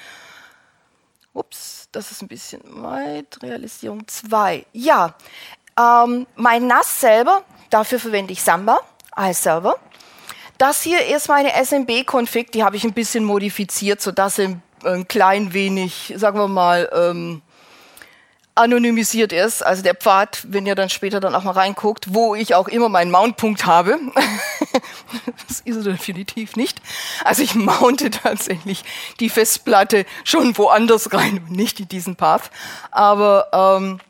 Ups, 1.33 1.89
das 1.93 2.11
ist 2.11 2.23
ein 2.23 2.29
bisschen 2.29 2.61
weit. 2.83 3.39
Realisierung 3.43 4.07
2. 4.07 4.67
Ja, 4.73 5.15
ähm, 5.79 6.27
mein 6.37 6.67
NAS 6.67 7.01
selber, 7.01 7.43
dafür 7.71 7.99
verwende 7.99 8.33
ich 8.33 8.43
Samba 8.43 8.79
als 9.13 9.43
Server. 9.43 9.77
Das 10.59 10.83
hier 10.83 11.07
ist 11.07 11.29
meine 11.29 11.53
SMB-Config, 11.53 12.53
die 12.53 12.63
habe 12.63 12.77
ich 12.77 12.85
ein 12.85 12.93
bisschen 12.93 13.25
modifiziert, 13.25 14.01
sodass 14.01 14.37
sie 14.37 14.59
ein 14.85 15.09
klein 15.09 15.53
wenig, 15.53 16.13
sagen 16.17 16.39
wir 16.39 16.49
mal, 16.49 16.91
ähm, 16.93 17.43
anonymisiert 18.61 19.33
ist, 19.33 19.63
also 19.65 19.83
der 19.83 19.95
Pfad, 19.95 20.45
wenn 20.49 20.67
ihr 20.67 20.75
dann 20.75 20.91
später 20.91 21.19
dann 21.19 21.35
auch 21.35 21.45
mal 21.45 21.53
reinguckt, 21.53 22.15
wo 22.15 22.35
ich 22.35 22.55
auch 22.55 22.69
immer 22.69 22.89
meinen 22.89 23.11
Mountpunkt 23.11 23.65
habe. 23.67 23.99
das 25.49 25.61
ist 25.61 25.77
er 25.77 25.93
definitiv 25.93 26.57
nicht. 26.57 26.79
Also 27.25 27.43
ich 27.43 27.55
mounte 27.55 28.11
tatsächlich 28.11 28.85
die 29.19 29.31
Festplatte 29.31 30.05
schon 30.25 30.57
woanders 30.59 31.13
rein, 31.13 31.45
nicht 31.49 31.81
in 31.81 31.89
diesen 31.89 32.17
Path. 32.17 32.51
Aber 32.91 33.49
ähm, 33.53 34.01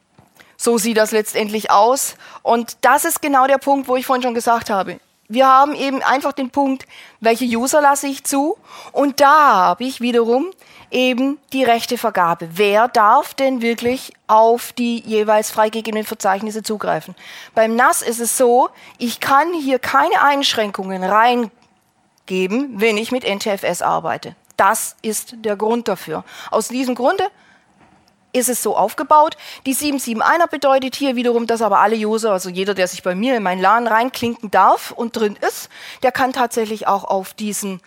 so 0.56 0.78
sieht 0.78 0.96
das 0.96 1.12
letztendlich 1.12 1.70
aus. 1.70 2.16
Und 2.42 2.76
das 2.82 3.04
ist 3.04 3.22
genau 3.22 3.46
der 3.46 3.58
Punkt, 3.58 3.88
wo 3.88 3.96
ich 3.96 4.04
vorhin 4.04 4.22
schon 4.22 4.34
gesagt 4.34 4.68
habe. 4.68 4.98
Wir 5.28 5.46
haben 5.46 5.76
eben 5.76 6.02
einfach 6.02 6.32
den 6.32 6.50
Punkt, 6.50 6.86
welche 7.20 7.44
User 7.44 7.80
lasse 7.80 8.08
ich 8.08 8.24
zu? 8.24 8.58
Und 8.90 9.20
da 9.20 9.52
habe 9.54 9.84
ich 9.84 10.00
wiederum 10.00 10.50
eben 10.90 11.38
die 11.53 11.64
Rechtevergabe. 11.64 12.48
Wer 12.53 12.88
darf 12.88 13.35
denn 13.35 13.62
wirklich 13.62 14.12
auf 14.26 14.72
die 14.72 15.00
jeweils 15.00 15.50
freigegebenen 15.50 16.05
Verzeichnisse 16.05 16.62
zugreifen? 16.62 17.14
Beim 17.55 17.76
NAS 17.76 18.03
ist 18.03 18.20
es 18.20 18.37
so, 18.37 18.70
ich 18.98 19.20
kann 19.20 19.53
hier 19.53 19.79
keine 19.79 20.22
Einschränkungen 20.22 21.05
reingeben, 21.05 22.81
wenn 22.81 22.96
ich 22.96 23.12
mit 23.12 23.24
NTFS 23.24 23.83
arbeite. 23.83 24.35
Das 24.57 24.96
ist 25.03 25.35
der 25.38 25.57
Grund 25.57 25.88
dafür. 25.88 26.24
Aus 26.50 26.68
diesem 26.68 26.94
Grunde 26.94 27.24
ist 28.33 28.48
es 28.48 28.62
so 28.62 28.76
aufgebaut. 28.76 29.37
Die 29.66 29.74
771er 29.74 30.48
bedeutet 30.48 30.94
hier 30.94 31.16
wiederum, 31.16 31.46
dass 31.46 31.62
aber 31.62 31.81
alle 31.81 31.96
User, 31.96 32.33
also 32.33 32.48
jeder, 32.48 32.74
der 32.74 32.87
sich 32.87 33.03
bei 33.03 33.14
mir 33.14 33.37
in 33.37 33.42
mein 33.42 33.61
LAN 33.61 33.87
reinklinken 33.87 34.50
darf 34.50 34.90
und 34.92 35.16
drin 35.16 35.37
ist, 35.46 35.68
der 36.03 36.12
kann 36.12 36.33
tatsächlich 36.33 36.87
auch 36.87 37.05
auf 37.05 37.35
diesen 37.35 37.81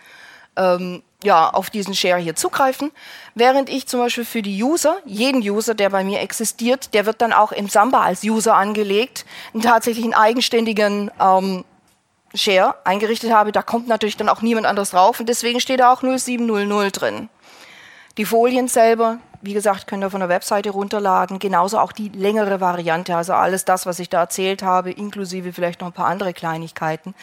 ähm, 0.56 1.02
ja, 1.24 1.50
auf 1.50 1.70
diesen 1.70 1.94
Share 1.94 2.20
hier 2.20 2.36
zugreifen, 2.36 2.92
während 3.34 3.68
ich 3.68 3.86
zum 3.86 4.00
Beispiel 4.00 4.24
für 4.24 4.42
die 4.42 4.62
User, 4.62 4.98
jeden 5.04 5.40
User, 5.40 5.74
der 5.74 5.90
bei 5.90 6.04
mir 6.04 6.20
existiert, 6.20 6.94
der 6.94 7.06
wird 7.06 7.20
dann 7.20 7.32
auch 7.32 7.52
im 7.52 7.68
Samba 7.68 8.02
als 8.02 8.22
User 8.22 8.54
angelegt, 8.54 9.24
einen 9.52 9.62
tatsächlichen 9.62 10.14
eigenständigen 10.14 11.10
ähm, 11.20 11.64
Share 12.34 12.74
eingerichtet 12.84 13.32
habe. 13.32 13.52
Da 13.52 13.62
kommt 13.62 13.88
natürlich 13.88 14.16
dann 14.16 14.28
auch 14.28 14.42
niemand 14.42 14.66
anderes 14.66 14.90
drauf 14.90 15.20
und 15.20 15.28
deswegen 15.28 15.60
steht 15.60 15.80
da 15.80 15.92
auch 15.92 16.02
0700 16.02 17.00
drin. 17.00 17.28
Die 18.16 18.24
Folien 18.24 18.68
selber, 18.68 19.18
wie 19.42 19.54
gesagt, 19.54 19.86
könnt 19.86 20.04
ihr 20.04 20.10
von 20.10 20.20
der 20.20 20.28
Webseite 20.28 20.70
runterladen. 20.70 21.40
Genauso 21.40 21.78
auch 21.78 21.92
die 21.92 22.10
längere 22.10 22.60
Variante, 22.60 23.16
also 23.16 23.32
alles 23.32 23.64
das, 23.64 23.86
was 23.86 23.98
ich 23.98 24.08
da 24.08 24.20
erzählt 24.20 24.62
habe, 24.62 24.92
inklusive 24.92 25.52
vielleicht 25.52 25.80
noch 25.80 25.88
ein 25.88 25.92
paar 25.92 26.06
andere 26.06 26.32
Kleinigkeiten 26.32 27.14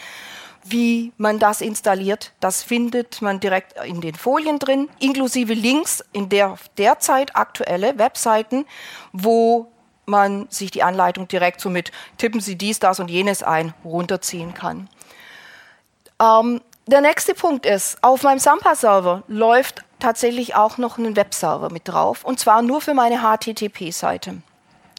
wie 0.63 1.11
man 1.17 1.39
das 1.39 1.61
installiert. 1.61 2.33
Das 2.39 2.63
findet 2.63 3.21
man 3.21 3.39
direkt 3.39 3.73
in 3.85 4.01
den 4.01 4.15
Folien 4.15 4.59
drin, 4.59 4.89
inklusive 4.99 5.53
Links 5.53 6.03
in 6.13 6.29
der 6.29 6.55
derzeit 6.77 7.35
aktuelle 7.35 7.97
Webseiten, 7.97 8.65
wo 9.11 9.71
man 10.05 10.47
sich 10.49 10.71
die 10.71 10.83
Anleitung 10.83 11.27
direkt 11.27 11.61
so 11.61 11.69
mit 11.69 11.91
tippen 12.17 12.41
Sie 12.41 12.55
dies, 12.55 12.79
das 12.79 12.99
und 12.99 13.09
jenes 13.09 13.43
ein 13.43 13.73
runterziehen 13.83 14.53
kann. 14.53 14.89
Ähm, 16.21 16.61
der 16.87 17.01
nächste 17.01 17.33
Punkt 17.33 17.65
ist, 17.65 18.03
auf 18.03 18.23
meinem 18.23 18.39
Sampa-Server 18.39 19.23
läuft 19.27 19.83
tatsächlich 19.99 20.55
auch 20.55 20.77
noch 20.77 20.97
ein 20.97 21.15
Webserver 21.15 21.71
mit 21.71 21.87
drauf 21.87 22.25
und 22.25 22.39
zwar 22.39 22.61
nur 22.61 22.81
für 22.81 22.93
meine 22.93 23.21
HTTP-Seite. 23.21 24.41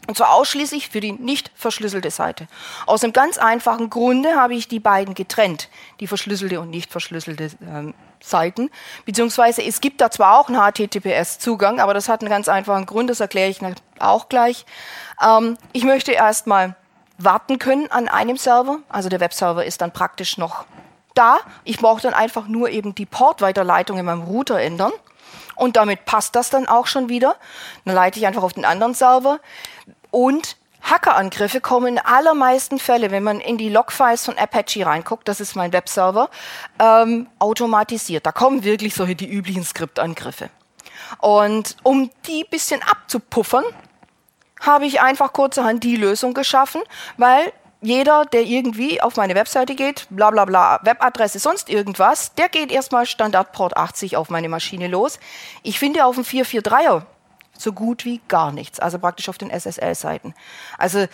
Und 0.07 0.17
zwar 0.17 0.33
ausschließlich 0.33 0.89
für 0.89 0.99
die 0.99 1.13
nicht 1.13 1.51
verschlüsselte 1.55 2.11
Seite. 2.11 2.47
Aus 2.85 3.03
einem 3.03 3.13
ganz 3.13 3.37
einfachen 3.37 3.89
Grunde 3.89 4.35
habe 4.35 4.53
ich 4.53 4.67
die 4.67 4.79
beiden 4.79 5.13
getrennt, 5.13 5.69
die 5.99 6.07
verschlüsselte 6.07 6.59
und 6.59 6.69
nicht 6.69 6.91
verschlüsselte 6.91 7.51
ähm, 7.61 7.93
Seiten. 8.21 8.69
Beziehungsweise 9.05 9.63
es 9.63 9.81
gibt 9.81 10.01
da 10.01 10.11
zwar 10.11 10.39
auch 10.39 10.49
einen 10.49 10.59
HTTPS-Zugang, 10.59 11.79
aber 11.79 11.93
das 11.93 12.09
hat 12.09 12.21
einen 12.21 12.29
ganz 12.29 12.49
einfachen 12.49 12.85
Grund, 12.85 13.09
das 13.09 13.19
erkläre 13.19 13.49
ich 13.49 13.59
auch 13.99 14.29
gleich. 14.29 14.65
Ähm, 15.21 15.57
ich 15.71 15.83
möchte 15.83 16.11
erstmal 16.11 16.75
warten 17.17 17.59
können 17.59 17.89
an 17.91 18.07
einem 18.07 18.37
Server, 18.37 18.79
also 18.89 19.07
der 19.07 19.19
Webserver 19.19 19.65
ist 19.65 19.81
dann 19.81 19.91
praktisch 19.91 20.37
noch 20.37 20.65
da. 21.13 21.37
Ich 21.63 21.77
brauche 21.77 22.01
dann 22.01 22.13
einfach 22.13 22.47
nur 22.47 22.69
eben 22.69 22.95
die 22.95 23.05
Portweiterleitung 23.05 23.97
in 23.97 24.05
meinem 24.05 24.23
Router 24.23 24.59
ändern. 24.59 24.91
Und 25.63 25.77
damit 25.77 26.03
passt 26.03 26.35
das 26.35 26.49
dann 26.49 26.67
auch 26.67 26.87
schon 26.87 27.07
wieder. 27.07 27.37
Dann 27.85 27.95
leite 27.95 28.19
ich 28.19 28.27
einfach 28.27 28.43
auf 28.43 28.51
den 28.51 28.65
anderen 28.65 28.93
Server. 28.93 29.39
Und 30.11 30.57
Hackerangriffe 30.81 31.61
kommen 31.61 31.87
in 31.87 31.99
allermeisten 31.99 32.79
Fällen, 32.79 33.11
wenn 33.11 33.23
man 33.23 33.39
in 33.39 33.57
die 33.57 33.69
Logfiles 33.69 34.25
von 34.25 34.37
Apache 34.37 34.85
reinguckt, 34.85 35.25
das 35.25 35.39
ist 35.39 35.55
mein 35.55 35.71
Webserver, 35.71 36.29
ähm, 36.79 37.27
automatisiert. 37.39 38.25
Da 38.25 38.33
kommen 38.33 38.65
wirklich 38.65 38.93
solche 38.93 39.15
die 39.15 39.29
üblichen 39.29 39.63
Skriptangriffe. 39.63 40.49
Und 41.19 41.77
um 41.83 42.11
die 42.27 42.43
bisschen 42.43 42.81
abzupuffern, 42.83 43.63
habe 44.59 44.85
ich 44.85 44.99
einfach 44.99 45.31
kurzerhand 45.31 45.85
die 45.85 45.95
Lösung 45.95 46.33
geschaffen, 46.33 46.81
weil 47.15 47.53
jeder, 47.83 48.25
der 48.25 48.41
irgendwie 48.43 49.01
auf 49.01 49.17
meine 49.17 49.35
Webseite 49.35 49.75
geht, 49.75 50.07
bla 50.09 50.31
bla 50.31 50.45
bla, 50.45 50.79
Webadresse, 50.83 51.39
sonst 51.39 51.69
irgendwas, 51.69 52.33
der 52.33 52.47
geht 52.47 52.71
erstmal 52.71 53.05
Standardport 53.05 53.75
80 53.75 54.15
auf 54.15 54.29
meine 54.29 54.47
Maschine 54.47 54.87
los. 54.87 55.19
Ich 55.63 55.79
finde 55.79 56.05
auf 56.05 56.15
dem 56.15 56.23
443er 56.23 57.01
so 57.57 57.73
gut 57.73 58.05
wie 58.05 58.21
gar 58.29 58.53
nichts, 58.53 58.79
also 58.79 58.99
praktisch 58.99 59.27
auf 59.29 59.37
den 59.37 59.51
SSL-Seiten. 59.51 60.33
Also 60.77 61.07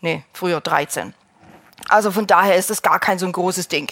Nee, 0.02 0.24
früher 0.34 0.62
13. 0.62 1.14
Also 1.90 2.12
von 2.12 2.28
daher 2.28 2.56
ist 2.56 2.72
es 2.72 2.82
gar 2.82 3.00
kein 3.00 3.20
so 3.20 3.26
ein 3.26 3.34
großes 3.34 3.68
Ding. 3.68 3.92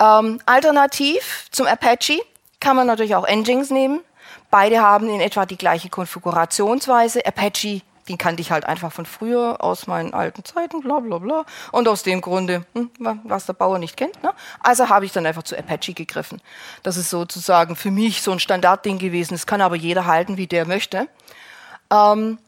Ähm, 0.00 0.40
alternativ 0.46 1.46
zum 1.50 1.66
Apache 1.66 2.20
kann 2.60 2.76
man 2.76 2.86
natürlich 2.86 3.14
auch 3.14 3.26
Nginx 3.26 3.70
nehmen. 3.70 4.00
Beide 4.50 4.80
haben 4.80 5.08
in 5.08 5.20
etwa 5.20 5.46
die 5.46 5.56
gleiche 5.56 5.88
Konfigurationsweise. 5.88 7.24
Apache, 7.26 7.82
den 8.08 8.18
kannte 8.18 8.40
ich 8.40 8.50
halt 8.50 8.64
einfach 8.64 8.92
von 8.92 9.06
früher 9.06 9.62
aus 9.62 9.86
meinen 9.86 10.14
alten 10.14 10.44
Zeiten, 10.44 10.80
bla 10.80 11.00
bla 11.00 11.18
bla. 11.18 11.44
Und 11.72 11.88
aus 11.88 12.02
dem 12.02 12.20
Grunde, 12.20 12.64
hm, 12.74 12.90
was 13.24 13.46
der 13.46 13.54
Bauer 13.54 13.78
nicht 13.78 13.96
kennt. 13.96 14.22
Ne? 14.22 14.32
Also 14.60 14.88
habe 14.88 15.04
ich 15.04 15.12
dann 15.12 15.26
einfach 15.26 15.42
zu 15.42 15.58
Apache 15.58 15.94
gegriffen. 15.94 16.40
Das 16.82 16.96
ist 16.96 17.10
sozusagen 17.10 17.76
für 17.76 17.90
mich 17.90 18.22
so 18.22 18.32
ein 18.32 18.40
Standardding 18.40 18.98
gewesen. 18.98 19.34
Das 19.34 19.46
kann 19.46 19.60
aber 19.60 19.76
jeder 19.76 20.06
halten, 20.06 20.36
wie 20.36 20.46
der 20.46 20.66
möchte. 20.66 21.08
Ähm, 21.90 22.38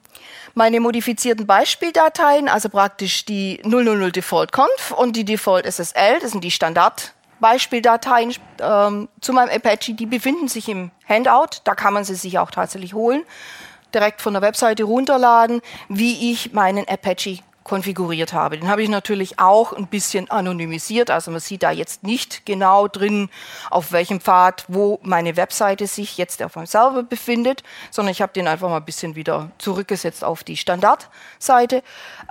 meine 0.54 0.80
modifizierten 0.80 1.46
Beispieldateien, 1.46 2.48
also 2.48 2.68
praktisch 2.68 3.24
die 3.24 3.60
000 3.64 4.10
Default 4.10 4.52
Conf 4.52 4.90
und 4.96 5.14
die 5.14 5.24
Default 5.24 5.66
SSL, 5.66 6.18
das 6.20 6.32
sind 6.32 6.42
die 6.42 6.50
Standard 6.50 7.12
Beispieldateien 7.40 8.34
ähm, 8.60 9.08
zu 9.20 9.32
meinem 9.32 9.50
Apache, 9.50 9.94
die 9.94 10.06
befinden 10.06 10.48
sich 10.48 10.68
im 10.68 10.90
Handout, 11.08 11.60
da 11.64 11.74
kann 11.74 11.94
man 11.94 12.04
sie 12.04 12.14
sich 12.14 12.38
auch 12.38 12.50
tatsächlich 12.50 12.94
holen, 12.94 13.22
direkt 13.94 14.20
von 14.20 14.32
der 14.32 14.42
Webseite 14.42 14.84
runterladen, 14.84 15.60
wie 15.88 16.32
ich 16.32 16.52
meinen 16.52 16.86
Apache 16.88 17.38
konfiguriert 17.68 18.32
habe. 18.32 18.58
Den 18.58 18.68
habe 18.68 18.82
ich 18.82 18.88
natürlich 18.88 19.38
auch 19.38 19.72
ein 19.72 19.86
bisschen 19.86 20.30
anonymisiert, 20.30 21.10
also 21.10 21.30
man 21.30 21.40
sieht 21.40 21.62
da 21.62 21.70
jetzt 21.70 22.02
nicht 22.02 22.46
genau 22.46 22.88
drin, 22.88 23.28
auf 23.70 23.92
welchem 23.92 24.20
Pfad, 24.20 24.64
wo 24.68 24.98
meine 25.02 25.36
Webseite 25.36 25.86
sich 25.86 26.16
jetzt 26.16 26.42
auf 26.42 26.56
meinem 26.56 26.66
Server 26.66 27.02
befindet, 27.02 27.62
sondern 27.90 28.12
ich 28.12 28.22
habe 28.22 28.32
den 28.32 28.48
einfach 28.48 28.68
mal 28.68 28.78
ein 28.78 28.84
bisschen 28.84 29.14
wieder 29.14 29.50
zurückgesetzt 29.58 30.24
auf 30.24 30.42
die 30.44 30.56
Standardseite. 30.56 31.82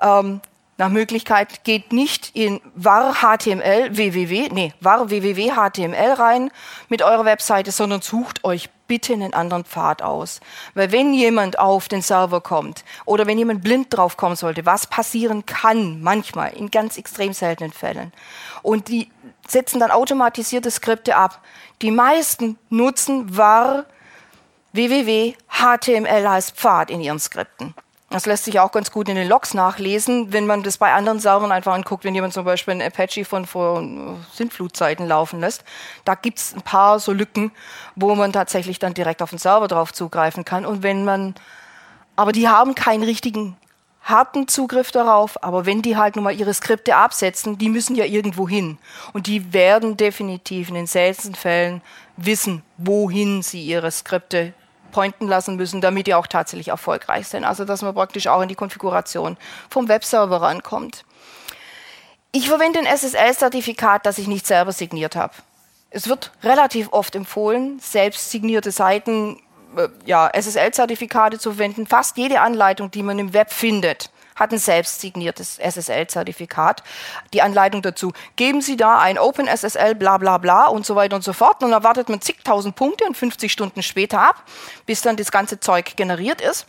Ähm, 0.02 0.42
nach 0.78 0.90
Möglichkeit 0.90 1.64
geht 1.64 1.92
nicht 1.92 2.36
in 2.36 2.62
var 2.76 3.16
HTML 3.16 3.98
www, 3.98 4.50
nee, 4.52 4.74
var 4.80 5.10
www 5.10 5.52
HTML 5.52 6.14
rein 6.14 6.52
mit 6.88 7.02
eurer 7.02 7.26
Webseite, 7.26 7.72
sondern 7.72 8.02
sucht 8.02 8.44
euch 8.44 8.70
bitte 8.88 9.14
einen 9.14 9.34
anderen 9.34 9.66
Pfad 9.66 10.02
aus. 10.02 10.40
Weil 10.76 10.92
wenn 10.92 11.14
jemand 11.14 11.58
auf 11.60 11.88
den 11.88 12.02
Server 12.02 12.42
kommt 12.42 12.86
oder 13.06 13.26
wenn 13.26 13.38
jemand 13.38 13.64
blind 13.64 13.88
drauf 13.96 14.18
kommen 14.18 14.36
sollte, 14.36 14.66
was 14.66 14.88
passieren 14.88 15.46
kann, 15.46 16.02
manchmal, 16.02 16.54
in 16.54 16.72
ganz 16.72 16.98
extrem 16.98 17.34
seltenen 17.34 17.74
Fällen. 17.74 18.14
Und 18.62 18.88
die 18.88 19.12
setzen 19.48 19.80
dann 19.80 19.92
automatisierte 19.92 20.72
Skripte 20.72 21.16
ab. 21.16 21.42
Die 21.82 21.92
meisten 21.92 22.58
nutzen 22.70 23.36
var 23.36 23.86
www 24.74 25.34
HTML 25.50 26.28
als 26.28 26.52
Pfad 26.52 26.92
in 26.92 27.02
ihren 27.02 27.20
Skripten. 27.20 27.74
Das 28.10 28.26
lässt 28.26 28.46
sich 28.46 28.60
auch 28.62 28.72
ganz 28.72 28.92
gut 28.92 29.10
in 29.10 29.16
den 29.16 29.28
Logs 29.28 29.54
nachlesen, 29.54 30.32
wenn 30.32 30.46
man 30.46 30.64
das 30.64 30.78
bei 30.78 30.94
anderen 30.94 31.20
Servern 31.20 31.52
einfach 31.52 31.74
anguckt, 31.74 32.06
wenn 32.06 32.16
jemand 32.16 32.34
zum 32.34 32.46
Beispiel 32.46 32.76
ein 32.76 32.82
Apache 32.82 33.26
von 33.26 33.46
vor 33.46 33.84
Sintflutzeiten 34.34 35.06
laufen 35.06 35.42
lässt. 35.42 35.66
Da 36.06 36.16
gibt 36.16 36.40
es 36.40 36.54
ein 36.54 36.62
paar 36.62 37.00
so 37.00 37.12
Lücken, 37.12 37.52
wo 37.96 38.16
man 38.16 38.32
tatsächlich 38.32 38.80
dann 38.80 38.94
direkt 38.94 39.22
auf 39.22 39.32
den 39.32 39.40
Server 39.40 39.68
drauf 39.68 39.92
zugreifen 39.92 40.46
kann. 40.46 40.66
Und 40.66 40.84
wenn 40.84 41.04
man, 41.04 41.36
aber 42.16 42.32
die 42.32 42.48
haben 42.48 42.76
keinen 42.76 43.04
richtigen 43.04 43.58
harten 44.04 44.48
Zugriff 44.48 44.92
darauf, 44.92 45.44
aber 45.44 45.66
wenn 45.66 45.82
die 45.82 45.98
halt 45.98 46.16
nun 46.16 46.24
mal 46.24 46.32
ihre 46.32 46.54
Skripte 46.54 46.96
absetzen, 46.96 47.58
die 47.58 47.68
müssen 47.68 47.96
ja 47.98 48.06
irgendwo 48.06 48.48
hin. 48.48 48.78
Und 49.12 49.28
die 49.28 49.52
werden 49.52 49.98
definitiv 49.98 50.70
in 50.70 50.76
den 50.76 50.88
seltensten 50.88 51.36
Fällen 51.36 51.82
wissen, 52.16 52.64
wohin 52.78 53.42
sie 53.42 53.62
ihre 53.64 53.92
Skripte 53.92 54.54
pointen 54.98 55.28
lassen 55.28 55.58
müssen, 55.58 55.80
damit 55.80 56.08
die 56.08 56.16
auch 56.16 56.26
tatsächlich 56.26 56.70
erfolgreich 56.70 57.28
sind. 57.28 57.44
Also 57.44 57.66
dass 57.66 57.84
man 57.84 57.94
praktisch 57.94 58.26
auch 58.26 58.42
in 58.42 58.48
die 58.48 58.56
Konfiguration 58.56 59.38
vom 59.70 59.88
Webserver 59.90 60.42
rankommt. 60.42 61.06
Ich 62.32 62.50
verwende 62.50 62.80
ein 62.80 62.88
SSL-Zertifikat, 62.88 64.08
das 64.08 64.18
ich 64.18 64.28
nicht 64.28 64.48
selber 64.48 64.72
signiert 64.72 65.16
habe. 65.16 65.36
Es 65.92 66.10
wird 66.10 66.32
relativ 66.42 66.92
oft 66.94 67.16
empfohlen, 67.16 67.78
selbst 67.80 68.32
signierte 68.32 68.72
Seiten, 68.72 69.40
äh, 69.76 69.88
ja, 70.06 70.32
SSL-Zertifikate 70.34 71.38
zu 71.38 71.52
verwenden. 71.52 71.86
Fast 71.86 72.18
jede 72.18 72.42
Anleitung, 72.42 72.90
die 72.90 73.04
man 73.04 73.20
im 73.20 73.34
Web 73.34 73.54
findet, 73.54 74.10
hat 74.38 74.54
ein 74.54 74.60
selbst 74.60 75.02
signiertes 75.02 75.60
SSL-Zertifikat. 75.60 76.84
Die 77.34 77.42
Anleitung 77.42 77.82
dazu. 77.82 78.14
Geben 78.38 78.62
Sie 78.62 78.78
da 78.78 79.00
ein 79.00 79.20
OpenSSL 79.20 79.96
bla 79.96 80.18
bla 80.18 80.38
bla 80.38 80.68
und 80.68 80.86
so 80.86 80.96
weiter 80.96 81.18
und 81.18 81.24
so 81.24 81.34
fort. 81.34 81.62
Und 81.64 81.72
dann 81.72 81.84
wartet 81.84 82.08
man 82.08 82.22
zigtausend 82.22 82.76
Punkte 82.76 83.04
und 83.04 83.18
50 83.18 83.52
Stunden 83.52 83.84
später 83.84 84.22
ab, 84.22 84.44
bis 84.86 85.02
dann 85.02 85.18
das 85.18 85.32
ganze 85.32 85.60
Zeug 85.60 85.98
generiert 85.98 86.40
ist. 86.40 86.68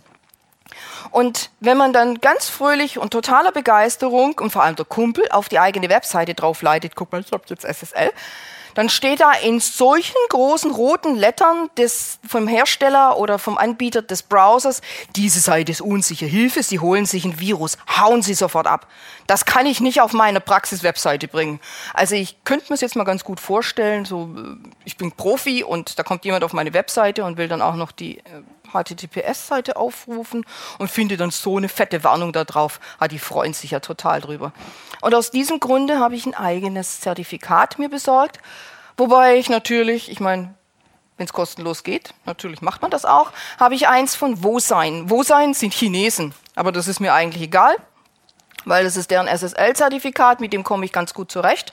Und 1.10 1.50
wenn 1.60 1.76
man 1.76 1.92
dann 1.92 2.20
ganz 2.20 2.48
fröhlich 2.48 2.98
und 2.98 3.10
totaler 3.10 3.52
Begeisterung 3.52 4.38
und 4.38 4.50
vor 4.50 4.62
allem 4.62 4.76
der 4.76 4.84
Kumpel 4.84 5.26
auf 5.30 5.48
die 5.48 5.58
eigene 5.58 5.88
Webseite 5.88 6.34
draufleitet, 6.34 6.94
guck 6.94 7.12
mal, 7.12 7.20
ich 7.20 7.32
habe 7.32 7.44
jetzt 7.48 7.64
SSL, 7.64 8.12
dann 8.78 8.88
steht 8.88 9.18
da 9.18 9.32
in 9.32 9.58
solchen 9.58 10.14
großen 10.28 10.70
roten 10.70 11.16
Lettern 11.16 11.68
des, 11.76 12.20
vom 12.24 12.46
Hersteller 12.46 13.18
oder 13.18 13.40
vom 13.40 13.58
Anbieter 13.58 14.02
des 14.02 14.22
Browsers, 14.22 14.82
diese 15.16 15.40
Seite 15.40 15.72
ist 15.72 15.80
unsicher, 15.80 16.26
Hilfe, 16.26 16.62
Sie 16.62 16.78
holen 16.78 17.04
sich 17.04 17.24
ein 17.24 17.40
Virus, 17.40 17.76
hauen 17.98 18.22
Sie 18.22 18.34
sofort 18.34 18.68
ab. 18.68 18.86
Das 19.26 19.44
kann 19.44 19.66
ich 19.66 19.80
nicht 19.80 20.00
auf 20.00 20.12
meine 20.12 20.40
Praxis-Webseite 20.40 21.26
bringen. 21.26 21.58
Also 21.92 22.14
ich 22.14 22.44
könnte 22.44 22.66
mir 22.68 22.74
es 22.74 22.80
jetzt 22.80 22.94
mal 22.94 23.02
ganz 23.02 23.24
gut 23.24 23.40
vorstellen, 23.40 24.04
so, 24.04 24.30
äh, 24.36 24.68
ich 24.84 24.96
bin 24.96 25.10
Profi 25.10 25.64
und 25.64 25.98
da 25.98 26.04
kommt 26.04 26.24
jemand 26.24 26.44
auf 26.44 26.52
meine 26.52 26.72
Webseite 26.72 27.24
und 27.24 27.36
will 27.36 27.48
dann 27.48 27.62
auch 27.62 27.74
noch 27.74 27.90
die 27.90 28.18
HTTPS-Seite 28.72 29.76
aufrufen 29.76 30.44
und 30.78 30.90
finde 30.90 31.16
dann 31.16 31.30
so 31.30 31.56
eine 31.56 31.68
fette 31.68 32.04
Warnung 32.04 32.32
da 32.32 32.44
drauf. 32.44 32.80
Ah, 32.98 33.08
die 33.08 33.18
freuen 33.18 33.54
sich 33.54 33.70
ja 33.72 33.80
total 33.80 34.20
drüber. 34.20 34.52
Und 35.00 35.14
aus 35.14 35.30
diesem 35.30 35.60
Grunde 35.60 35.98
habe 35.98 36.14
ich 36.14 36.26
ein 36.26 36.34
eigenes 36.34 37.00
Zertifikat 37.00 37.78
mir 37.78 37.88
besorgt, 37.88 38.38
wobei 38.96 39.36
ich 39.36 39.48
natürlich, 39.48 40.10
ich 40.10 40.20
meine, 40.20 40.54
wenn 41.16 41.26
es 41.26 41.32
kostenlos 41.32 41.82
geht, 41.82 42.14
natürlich 42.26 42.62
macht 42.62 42.80
man 42.80 42.90
das 42.90 43.04
auch, 43.04 43.32
habe 43.58 43.74
ich 43.74 43.88
eins 43.88 44.14
von 44.14 44.42
Wosein. 44.42 45.10
Wosein 45.10 45.52
sind 45.52 45.74
Chinesen, 45.74 46.32
aber 46.54 46.72
das 46.72 46.88
ist 46.88 47.00
mir 47.00 47.12
eigentlich 47.12 47.42
egal, 47.42 47.76
weil 48.64 48.84
das 48.84 48.96
ist 48.96 49.10
deren 49.10 49.26
SSL-Zertifikat, 49.26 50.40
mit 50.40 50.52
dem 50.52 50.62
komme 50.62 50.84
ich 50.84 50.92
ganz 50.92 51.14
gut 51.14 51.30
zurecht. 51.30 51.72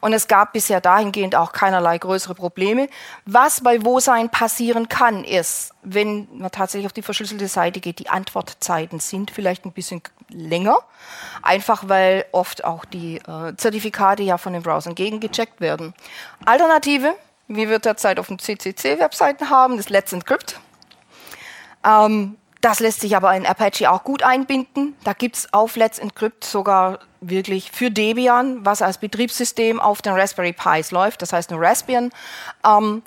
Und 0.00 0.12
es 0.12 0.28
gab 0.28 0.52
bisher 0.52 0.80
dahingehend 0.80 1.34
auch 1.34 1.52
keinerlei 1.52 1.98
größere 1.98 2.34
Probleme. 2.34 2.88
Was 3.26 3.60
bei 3.60 3.84
Wosein 3.84 4.30
passieren 4.30 4.88
kann, 4.88 5.24
ist, 5.24 5.74
wenn 5.82 6.28
man 6.32 6.50
tatsächlich 6.50 6.86
auf 6.86 6.92
die 6.92 7.02
verschlüsselte 7.02 7.48
Seite 7.48 7.80
geht, 7.80 7.98
die 7.98 8.08
Antwortzeiten 8.08 9.00
sind 9.00 9.30
vielleicht 9.30 9.64
ein 9.64 9.72
bisschen 9.72 10.02
länger. 10.30 10.78
Einfach 11.42 11.88
weil 11.88 12.24
oft 12.32 12.64
auch 12.64 12.84
die 12.84 13.16
äh, 13.16 13.54
Zertifikate 13.56 14.22
ja 14.22 14.38
von 14.38 14.52
den 14.52 14.62
Browsern 14.62 14.94
gegengecheckt 14.94 15.60
werden. 15.60 15.94
Alternative, 16.44 17.14
wie 17.48 17.68
wir 17.68 17.78
derzeit 17.78 18.18
auf 18.18 18.28
den 18.28 18.38
CCC-Webseiten 18.38 19.50
haben, 19.50 19.76
das 19.76 19.88
Let's 19.88 20.12
Encrypt. 20.12 20.60
Ähm, 21.84 22.36
das 22.60 22.80
lässt 22.80 23.00
sich 23.00 23.16
aber 23.16 23.34
in 23.34 23.46
Apache 23.46 23.90
auch 23.90 24.04
gut 24.04 24.22
einbinden. 24.22 24.96
Da 25.04 25.12
gibt 25.12 25.36
es 25.36 25.52
auf 25.52 25.76
Let's 25.76 25.98
Encrypt 25.98 26.44
sogar 26.44 27.00
wirklich 27.20 27.70
für 27.70 27.90
Debian, 27.90 28.64
was 28.64 28.82
als 28.82 28.98
Betriebssystem 28.98 29.80
auf 29.80 30.02
den 30.02 30.14
Raspberry 30.14 30.52
Pis 30.52 30.90
läuft, 30.90 31.22
das 31.22 31.32
heißt 31.32 31.52
eine 31.52 31.60
Raspbian, 31.60 32.10
ähm, 32.64 33.02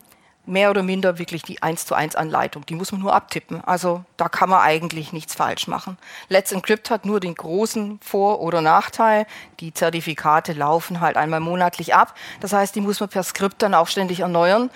mehr 0.45 0.71
oder 0.71 0.83
minder 0.83 1.19
wirklich 1.19 1.43
die 1.43 1.61
1 1.61 1.85
zu 1.85 1.95
1 1.95 2.15
Anleitung. 2.15 2.65
Die 2.65 2.75
muss 2.75 2.91
man 2.91 3.01
nur 3.01 3.13
abtippen. 3.13 3.63
Also 3.63 4.03
da 4.17 4.27
kann 4.27 4.49
man 4.49 4.61
eigentlich 4.61 5.13
nichts 5.13 5.35
falsch 5.35 5.67
machen. 5.67 5.97
Let's 6.29 6.51
Encrypt 6.51 6.89
hat 6.89 7.05
nur 7.05 7.19
den 7.19 7.35
großen 7.35 7.99
Vor- 8.01 8.41
oder 8.41 8.61
Nachteil. 8.61 9.27
Die 9.59 9.73
Zertifikate 9.73 10.53
laufen 10.53 10.99
halt 10.99 11.15
einmal 11.15 11.41
monatlich 11.41 11.93
ab. 11.93 12.15
Das 12.39 12.53
heißt, 12.53 12.75
die 12.75 12.81
muss 12.81 12.99
man 12.99 13.09
per 13.09 13.23
Skript 13.23 13.61
dann 13.61 13.75
auch 13.75 13.87
ständig 13.87 14.21
erneuern. 14.21 14.71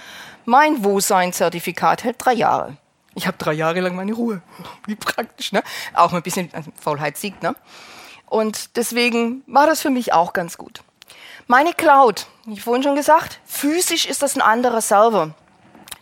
Mein 0.46 0.84
Wo-Sein-Zertifikat 0.84 2.04
hält 2.04 2.18
drei 2.20 2.34
Jahre. 2.34 2.78
Ich 3.16 3.28
habe 3.28 3.38
drei 3.38 3.54
Jahre 3.54 3.80
lang 3.80 3.96
meine 3.96 4.14
Ruhe. 4.14 4.42
Wie 4.86 4.96
praktisch, 4.96 5.52
ne? 5.52 5.64
Auch 5.94 6.14
ein 6.14 6.22
bisschen 6.22 6.50
also 6.54 6.72
Faulheit 6.80 7.18
siegt, 7.18 7.42
ne? 7.42 7.56
Und 8.28 8.76
deswegen 8.76 9.44
war 9.48 9.66
das 9.68 9.82
für 9.82 9.90
mich 9.90 10.14
auch 10.14 10.34
ganz 10.34 10.58
gut. 10.58 10.82
Meine 11.48 11.74
Cloud, 11.74 12.28
ich 12.48 12.62
vorhin 12.62 12.84
schon 12.84 12.96
gesagt, 12.96 13.40
physisch 13.46 14.06
ist 14.06 14.22
das 14.22 14.36
ein 14.36 14.42
anderer 14.42 14.82
Server. 14.82 15.34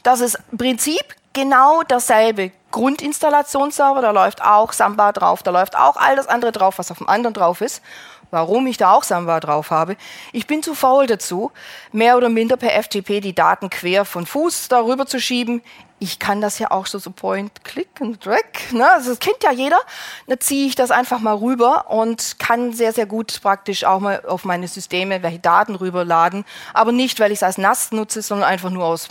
Das 0.02 0.22
ist 0.22 0.40
im 0.52 0.58
Prinzip 0.58 1.04
genau 1.34 1.84
dasselbe. 1.84 2.52
Grundinstallationsserver, 2.72 4.02
da 4.02 4.12
läuft 4.12 4.42
auch 4.42 4.74
Samba 4.74 5.12
drauf, 5.12 5.44
da 5.44 5.52
läuft 5.52 5.78
auch 5.78 5.96
all 5.98 6.16
das 6.16 6.28
andere 6.28 6.52
drauf, 6.52 6.80
was 6.80 6.92
auf 6.92 6.98
dem 6.98 7.10
anderen 7.10 7.34
drauf 7.34 7.62
ist. 7.62 7.84
Warum 8.32 8.66
ich 8.66 8.78
da 8.78 8.94
auch 8.94 9.04
Samba 9.04 9.40
drauf 9.40 9.70
habe? 9.70 9.96
Ich 10.32 10.48
bin 10.48 10.64
zu 10.64 10.74
faul 10.74 11.06
dazu, 11.06 11.52
mehr 11.92 12.18
oder 12.18 12.30
minder 12.30 12.58
per 12.58 12.72
FTP 12.82 13.22
die 13.22 13.36
Daten 13.36 13.70
quer 13.70 14.06
von 14.06 14.26
Fuß 14.26 14.70
darüber 14.70 15.06
zu 15.06 15.20
schieben. 15.20 15.62
Ich 16.04 16.20
kann 16.20 16.42
das 16.42 16.60
ja 16.60 16.70
auch 16.70 16.86
so, 16.86 17.00
so 17.00 17.12
Point, 17.12 17.64
Click 17.64 18.02
und 18.02 18.26
Drag. 18.26 18.44
Ne? 18.72 18.92
Also 18.92 19.12
das 19.12 19.20
kennt 19.20 19.42
ja 19.42 19.54
jeder. 19.54 19.80
Dann 20.28 20.38
ziehe 20.42 20.68
ich 20.68 20.76
das 20.76 20.92
einfach 20.92 21.20
mal 21.20 21.36
rüber 21.36 21.90
und 21.90 22.40
kann 22.40 22.74
sehr, 22.74 22.92
sehr 22.92 23.06
gut 23.06 23.40
praktisch 23.42 23.86
auch 23.86 24.02
mal 24.02 24.22
auf 24.26 24.44
meine 24.44 24.68
Systeme 24.68 25.24
welche 25.24 25.40
Daten 25.40 25.76
rüberladen. 25.76 26.44
Aber 26.74 26.92
nicht, 26.92 27.22
weil 27.22 27.32
ich 27.32 27.38
es 27.38 27.44
als 27.44 27.58
NAS 27.58 27.94
nutze, 27.94 28.22
sondern 28.22 28.50
einfach 28.50 28.70
nur 28.70 28.84
aus 28.84 29.08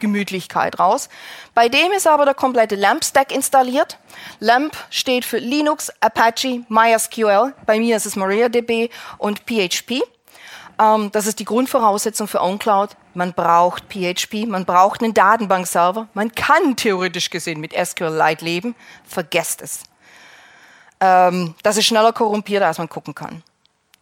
Gemütlichkeit 0.00 0.80
raus. 0.80 1.08
Bei 1.54 1.68
dem 1.68 1.92
ist 1.92 2.08
aber 2.08 2.24
der 2.24 2.34
komplette 2.34 2.74
LAMP-Stack 2.74 3.30
installiert. 3.30 3.98
LAMP 4.40 4.76
steht 4.90 5.24
für 5.24 5.38
Linux, 5.38 5.92
Apache, 6.00 6.64
MySQL. 6.68 7.54
Bei 7.66 7.78
mir 7.78 7.96
ist 7.96 8.06
es 8.06 8.16
MariaDB 8.16 8.90
und 9.18 9.42
PHP. 9.46 10.02
Ähm, 10.78 11.10
das 11.12 11.26
ist 11.26 11.38
die 11.38 11.44
Grundvoraussetzung 11.44 12.28
für 12.28 12.40
OwnCloud. 12.40 12.96
Man 13.14 13.32
braucht 13.32 13.84
PHP, 13.88 14.46
man 14.46 14.64
braucht 14.64 15.02
einen 15.02 15.14
Datenbankserver. 15.14 16.08
Man 16.14 16.34
kann 16.34 16.76
theoretisch 16.76 17.30
gesehen 17.30 17.60
mit 17.60 17.72
SQLite 17.72 18.44
leben. 18.44 18.74
Vergesst 19.04 19.62
es. 19.62 19.82
Ähm, 21.00 21.54
das 21.62 21.76
ist 21.76 21.86
schneller 21.86 22.12
korrumpiert, 22.12 22.62
als 22.62 22.78
man 22.78 22.88
gucken 22.88 23.14
kann. 23.14 23.42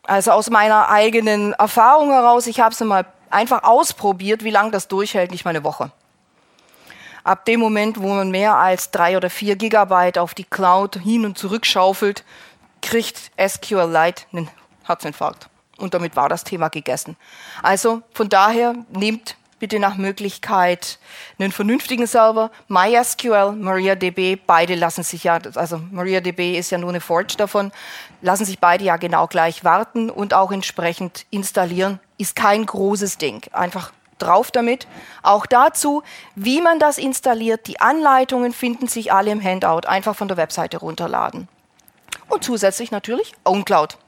Also 0.04 0.32
aus 0.32 0.50
meiner 0.50 0.88
eigenen 0.88 1.52
Erfahrung 1.54 2.10
heraus, 2.10 2.46
ich 2.46 2.60
habe 2.60 2.72
es 2.72 2.80
mal 2.80 3.06
einfach 3.30 3.62
ausprobiert, 3.62 4.44
wie 4.44 4.50
lange 4.50 4.70
das 4.70 4.88
durchhält, 4.88 5.30
nicht 5.30 5.44
mal 5.44 5.50
eine 5.50 5.64
Woche. 5.64 5.92
Ab 7.22 7.44
dem 7.44 7.60
Moment, 7.60 8.00
wo 8.00 8.08
man 8.08 8.30
mehr 8.30 8.56
als 8.56 8.90
drei 8.90 9.16
oder 9.16 9.28
vier 9.28 9.56
Gigabyte 9.56 10.18
auf 10.18 10.34
die 10.34 10.44
Cloud 10.44 10.96
hin 10.96 11.26
und 11.26 11.36
zurück 11.36 11.66
schaufelt, 11.66 12.24
kriegt 12.80 13.30
SQLite 13.38 14.24
einen 14.32 14.48
Herzinfarkt. 14.84 15.49
Und 15.80 15.94
damit 15.94 16.16
war 16.16 16.28
das 16.28 16.44
Thema 16.44 16.68
gegessen. 16.68 17.16
Also 17.62 18.02
von 18.12 18.28
daher 18.28 18.74
nehmt 18.90 19.36
bitte 19.60 19.78
nach 19.78 19.96
Möglichkeit 19.96 20.98
einen 21.38 21.52
vernünftigen 21.52 22.06
Server. 22.06 22.50
MySQL, 22.68 23.52
MariaDB, 23.52 24.36
beide 24.46 24.74
lassen 24.74 25.04
sich 25.04 25.24
ja, 25.24 25.38
also 25.54 25.80
MariaDB 25.90 26.58
ist 26.58 26.70
ja 26.70 26.78
nur 26.78 26.88
eine 26.88 27.00
Forge 27.00 27.34
davon, 27.36 27.70
lassen 28.22 28.46
sich 28.46 28.58
beide 28.58 28.84
ja 28.84 28.96
genau 28.96 29.26
gleich 29.26 29.62
warten 29.62 30.10
und 30.10 30.34
auch 30.34 30.50
entsprechend 30.50 31.26
installieren 31.30 32.00
ist 32.18 32.36
kein 32.36 32.66
großes 32.66 33.16
Ding. 33.18 33.42
Einfach 33.52 33.92
drauf 34.18 34.50
damit. 34.50 34.86
Auch 35.22 35.46
dazu, 35.46 36.02
wie 36.34 36.60
man 36.60 36.78
das 36.78 36.98
installiert. 36.98 37.66
Die 37.66 37.80
Anleitungen 37.80 38.52
finden 38.52 38.86
sich 38.88 39.12
alle 39.12 39.30
im 39.30 39.42
Handout. 39.42 39.88
Einfach 39.88 40.14
von 40.14 40.28
der 40.28 40.36
Webseite 40.36 40.76
runterladen. 40.76 41.48
Und 42.30 42.44
zusätzlich 42.44 42.90
natürlich 42.90 43.34
OwnCloud. 43.44 43.98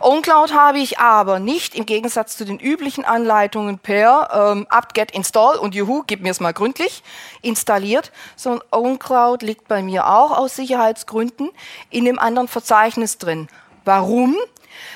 OwnCloud 0.00 0.54
habe 0.54 0.78
ich 0.78 0.98
aber 0.98 1.38
nicht 1.38 1.74
im 1.74 1.84
Gegensatz 1.84 2.36
zu 2.36 2.44
den 2.44 2.58
üblichen 2.58 3.04
Anleitungen 3.04 3.78
per 3.78 4.30
ähm, 4.32 4.66
apt-get 4.70 5.10
install 5.10 5.58
und 5.58 5.74
juhu, 5.74 6.02
gib 6.06 6.22
mir 6.22 6.30
es 6.30 6.40
mal 6.40 6.52
gründlich, 6.52 7.02
installiert, 7.42 8.12
sondern 8.34 8.66
OwnCloud 8.70 9.42
liegt 9.42 9.68
bei 9.68 9.82
mir 9.82 10.08
auch 10.08 10.36
aus 10.36 10.56
Sicherheitsgründen 10.56 11.50
in 11.90 12.06
dem 12.06 12.18
anderen 12.18 12.48
Verzeichnis 12.48 13.18
drin. 13.18 13.48
Warum? 13.84 14.36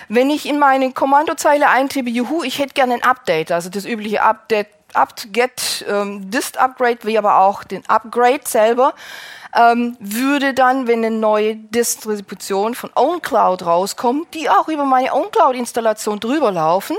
Wenn 0.09 0.31
ich 0.31 0.47
in 0.47 0.59
meine 0.59 0.93
Kommandozeile 0.93 1.68
eintippe, 1.68 2.11
juhu, 2.11 2.43
ich 2.43 2.59
hätte 2.59 2.74
gerne 2.74 2.95
ein 2.95 3.03
Update, 3.03 3.53
also 3.53 3.68
das 3.68 3.85
übliche 3.85 4.22
Update, 4.22 4.68
apt-get, 4.95 5.85
ähm, 5.89 6.31
dist 6.31 6.59
upgrade, 6.59 6.99
wie 7.03 7.16
aber 7.16 7.39
auch 7.39 7.64
den 7.64 7.89
Upgrade 7.89 8.41
selber, 8.45 8.95
ähm, 9.55 9.96
würde 10.01 10.55
dann, 10.55 10.86
wenn 10.86 11.05
eine 11.05 11.16
neue 11.16 11.57
Distribution 11.57 12.74
von 12.74 12.90
OwnCloud 12.94 13.64
rauskommt, 13.64 14.34
die 14.34 14.48
auch 14.48 14.68
über 14.68 14.84
meine 14.84 15.12
OwnCloud-Installation 15.12 16.20
drüber 16.20 16.53
laufen. 16.53 16.96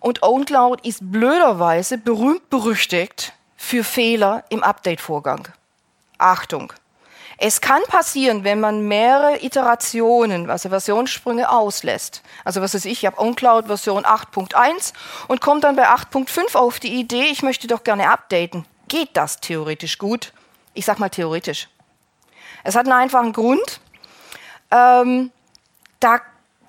Und 0.00 0.22
OwnCloud 0.22 0.86
ist 0.86 1.10
blöderweise 1.10 1.98
berühmt 1.98 2.50
berüchtigt 2.50 3.32
für 3.56 3.84
Fehler 3.84 4.44
im 4.50 4.62
Update-Vorgang. 4.62 5.48
Achtung! 6.18 6.72
Es 7.36 7.60
kann 7.60 7.82
passieren, 7.88 8.44
wenn 8.44 8.60
man 8.60 8.86
mehrere 8.86 9.44
Iterationen, 9.44 10.48
also 10.48 10.68
Versionssprünge 10.68 11.50
auslässt. 11.50 12.22
Also 12.44 12.60
was 12.60 12.74
weiß 12.74 12.84
ich, 12.84 12.92
ich 12.92 13.06
habe 13.06 13.20
OnCloud 13.20 13.66
Version 13.66 14.04
8.1 14.04 14.92
und 15.26 15.40
komme 15.40 15.60
dann 15.60 15.74
bei 15.74 15.88
8.5 15.88 16.54
auf 16.54 16.78
die 16.78 16.94
Idee, 16.94 17.24
ich 17.24 17.42
möchte 17.42 17.66
doch 17.66 17.82
gerne 17.82 18.08
updaten. 18.10 18.66
Geht 18.86 19.16
das 19.16 19.40
theoretisch 19.40 19.98
gut? 19.98 20.32
Ich 20.74 20.84
sage 20.84 21.00
mal 21.00 21.08
theoretisch. 21.08 21.68
Es 22.64 22.74
hat 22.76 22.86
einen 22.86 23.00
einfachen 23.00 23.32
Grund. 23.32 23.80
Ähm, 24.70 25.30
da 26.00 26.20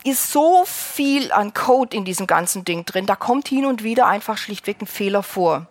ist 0.05 0.31
so 0.31 0.63
viel 0.65 1.31
an 1.31 1.55
Code 1.55 1.97
in 1.97 2.05
diesem 2.05 2.27
ganzen 2.27 2.63
Ding 2.63 2.85
drin, 2.85 3.07
da 3.07 3.15
kommt 3.15 3.47
hin 3.47 3.65
und 3.65 3.83
wieder 3.83 4.05
einfach 4.05 4.37
schlichtweg 4.37 4.79
ein 4.79 4.85
Fehler 4.85 5.23
vor. 5.23 5.65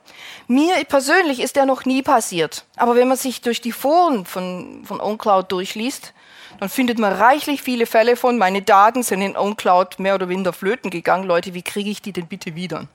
Mir 0.48 0.74
persönlich 0.86 1.38
ist 1.38 1.54
der 1.54 1.66
noch 1.66 1.84
nie 1.84 2.02
passiert, 2.02 2.64
aber 2.74 2.96
wenn 2.96 3.06
man 3.06 3.16
sich 3.16 3.42
durch 3.42 3.60
die 3.60 3.70
Foren 3.70 4.26
von, 4.26 4.82
von 4.84 5.00
OnCloud 5.00 5.52
durchliest, 5.52 6.12
dann 6.58 6.68
findet 6.68 6.98
man 6.98 7.12
reichlich 7.12 7.62
viele 7.62 7.86
Fälle 7.86 8.16
von, 8.16 8.36
meine 8.36 8.62
Daten 8.62 9.04
sind 9.04 9.22
in 9.22 9.36
OnCloud 9.36 10.00
mehr 10.00 10.16
oder 10.16 10.28
weniger 10.28 10.52
flöten 10.52 10.90
gegangen. 10.90 11.24
Leute, 11.24 11.54
wie 11.54 11.62
kriege 11.62 11.90
ich 11.90 12.02
die 12.02 12.12
denn 12.12 12.26
bitte 12.26 12.56
wieder? 12.56 12.88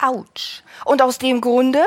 Autsch. 0.00 0.62
Und 0.86 1.02
aus 1.02 1.18
dem 1.18 1.42
Grunde, 1.42 1.84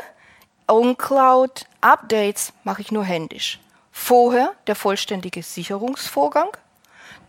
OnCloud 0.67 1.65
Updates 1.81 2.53
mache 2.63 2.81
ich 2.81 2.91
nur 2.91 3.03
händisch. 3.03 3.59
Vorher 3.91 4.53
der 4.67 4.75
vollständige 4.75 5.43
Sicherungsvorgang 5.43 6.49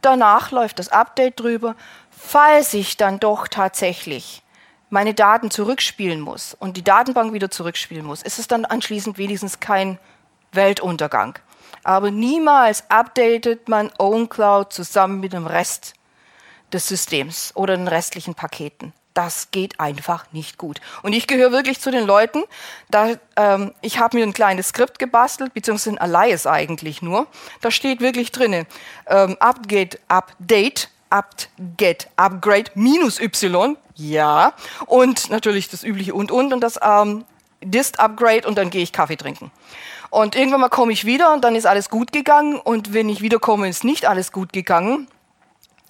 danach 0.00 0.50
läuft 0.50 0.78
das 0.78 0.88
Update 0.88 1.40
drüber. 1.40 1.76
Falls 2.10 2.72
ich 2.74 2.96
dann 2.96 3.20
doch 3.20 3.48
tatsächlich 3.48 4.42
meine 4.88 5.14
Daten 5.14 5.50
zurückspielen 5.50 6.20
muss 6.20 6.54
und 6.54 6.76
die 6.76 6.84
Datenbank 6.84 7.32
wieder 7.32 7.50
zurückspielen 7.50 8.06
muss, 8.06 8.22
ist 8.22 8.38
es 8.38 8.48
dann 8.48 8.64
anschließend 8.64 9.18
wenigstens 9.18 9.60
kein 9.60 9.98
Weltuntergang. 10.52 11.38
Aber 11.82 12.10
niemals 12.10 12.88
updatet 12.88 13.68
man 13.68 13.92
OwnCloud 13.98 14.72
zusammen 14.72 15.20
mit 15.20 15.32
dem 15.32 15.46
Rest 15.46 15.94
des 16.72 16.88
Systems 16.88 17.52
oder 17.54 17.76
den 17.76 17.88
restlichen 17.88 18.34
Paketen 18.34 18.92
das 19.16 19.50
geht 19.50 19.80
einfach 19.80 20.26
nicht 20.32 20.58
gut. 20.58 20.80
Und 21.02 21.12
ich 21.14 21.26
gehöre 21.26 21.50
wirklich 21.50 21.80
zu 21.80 21.90
den 21.90 22.06
Leuten, 22.06 22.44
da, 22.90 23.14
ähm, 23.36 23.72
ich 23.80 23.98
habe 23.98 24.18
mir 24.18 24.24
ein 24.24 24.34
kleines 24.34 24.68
Skript 24.68 24.98
gebastelt, 24.98 25.54
beziehungsweise 25.54 25.98
ein 25.98 26.14
Alias 26.14 26.46
eigentlich 26.46 27.00
nur. 27.00 27.26
Da 27.62 27.70
steht 27.70 28.00
wirklich 28.00 28.30
drin, 28.30 28.66
ähm, 29.06 29.36
update, 29.40 29.98
update, 30.08 30.90
upget, 31.10 32.08
upgrade 32.16 32.70
minus 32.74 33.18
y, 33.18 33.76
ja. 33.94 34.52
Und 34.86 35.30
natürlich 35.30 35.70
das 35.70 35.82
übliche 35.82 36.14
und 36.14 36.30
und 36.30 36.52
und 36.52 36.60
das 36.60 36.78
ähm, 36.82 37.24
dist 37.62 37.98
upgrade 38.00 38.46
und 38.46 38.58
dann 38.58 38.70
gehe 38.70 38.82
ich 38.82 38.92
Kaffee 38.92 39.16
trinken. 39.16 39.50
Und 40.10 40.36
irgendwann 40.36 40.60
mal 40.60 40.68
komme 40.68 40.92
ich 40.92 41.04
wieder 41.04 41.32
und 41.32 41.42
dann 41.42 41.56
ist 41.56 41.66
alles 41.66 41.90
gut 41.90 42.12
gegangen 42.12 42.56
und 42.56 42.92
wenn 42.92 43.08
ich 43.08 43.22
wiederkomme, 43.22 43.68
ist 43.68 43.84
nicht 43.84 44.06
alles 44.06 44.30
gut 44.30 44.52
gegangen. 44.52 45.08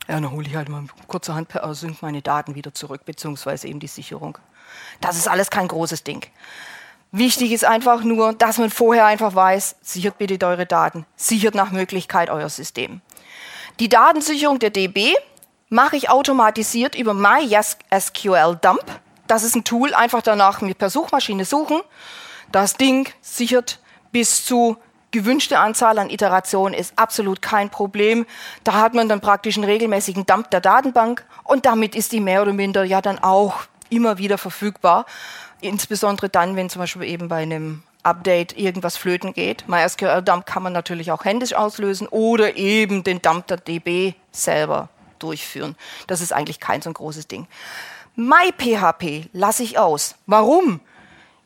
Ja, 0.08 0.14
dann 0.14 0.30
hole 0.30 0.46
ich 0.46 0.54
halt 0.54 0.68
mal 0.68 0.84
kurzerhand 1.08 1.48
per 1.48 1.64
Async 1.64 2.00
meine 2.00 2.22
Daten 2.22 2.54
wieder 2.54 2.72
zurück, 2.72 3.04
beziehungsweise 3.04 3.66
eben 3.68 3.80
die 3.80 3.88
Sicherung. 3.88 4.38
Das 5.00 5.16
ist 5.16 5.28
alles 5.28 5.50
kein 5.50 5.68
großes 5.68 6.04
Ding. 6.04 6.24
Wichtig 7.12 7.52
ist 7.52 7.64
einfach 7.64 8.02
nur, 8.02 8.32
dass 8.32 8.58
man 8.58 8.70
vorher 8.70 9.06
einfach 9.06 9.34
weiß, 9.34 9.76
sichert 9.80 10.18
bitte 10.18 10.44
eure 10.46 10.66
Daten, 10.66 11.06
sichert 11.16 11.54
nach 11.54 11.70
Möglichkeit 11.70 12.30
euer 12.30 12.48
System. 12.48 13.00
Die 13.80 13.88
Datensicherung 13.88 14.58
der 14.58 14.70
DB 14.70 15.14
mache 15.68 15.96
ich 15.96 16.08
automatisiert 16.10 16.94
über 16.94 17.14
MySQL 17.14 18.58
Dump. 18.60 18.84
Das 19.26 19.42
ist 19.42 19.56
ein 19.56 19.64
Tool, 19.64 19.94
einfach 19.94 20.22
danach 20.22 20.60
mit 20.60 20.78
per 20.78 20.90
Suchmaschine 20.90 21.44
suchen. 21.44 21.80
Das 22.52 22.74
Ding 22.74 23.08
sichert 23.20 23.80
bis 24.12 24.44
zu 24.44 24.76
gewünschte 25.16 25.58
Anzahl 25.58 25.98
an 25.98 26.10
Iterationen 26.10 26.74
ist 26.74 26.92
absolut 26.96 27.40
kein 27.40 27.70
Problem. 27.70 28.26
Da 28.64 28.74
hat 28.74 28.94
man 28.94 29.08
dann 29.08 29.20
praktisch 29.20 29.56
einen 29.56 29.64
regelmäßigen 29.64 30.26
Dump 30.26 30.50
der 30.50 30.60
Datenbank 30.60 31.24
und 31.44 31.64
damit 31.64 31.94
ist 31.94 32.12
die 32.12 32.20
mehr 32.20 32.42
oder 32.42 32.52
minder 32.52 32.84
ja 32.84 33.00
dann 33.00 33.18
auch 33.18 33.60
immer 33.88 34.18
wieder 34.18 34.36
verfügbar. 34.36 35.06
Insbesondere 35.60 36.28
dann, 36.28 36.56
wenn 36.56 36.68
zum 36.68 36.80
Beispiel 36.80 37.04
eben 37.04 37.28
bei 37.28 37.42
einem 37.42 37.82
Update 38.02 38.56
irgendwas 38.56 38.96
flöten 38.96 39.32
geht. 39.32 39.68
MySQL 39.68 40.22
Dump 40.22 40.46
kann 40.46 40.62
man 40.62 40.72
natürlich 40.72 41.10
auch 41.10 41.24
händisch 41.24 41.54
auslösen 41.54 42.06
oder 42.08 42.56
eben 42.56 43.02
den 43.02 43.22
Dump 43.22 43.46
der 43.46 43.56
DB 43.56 44.14
selber 44.30 44.90
durchführen. 45.18 45.76
Das 46.06 46.20
ist 46.20 46.32
eigentlich 46.32 46.60
kein 46.60 46.82
so 46.82 46.90
ein 46.90 46.94
großes 46.94 47.26
Ding. 47.26 47.46
MyPHP 48.14 49.28
lasse 49.32 49.62
ich 49.62 49.78
aus. 49.78 50.14
Warum? 50.26 50.80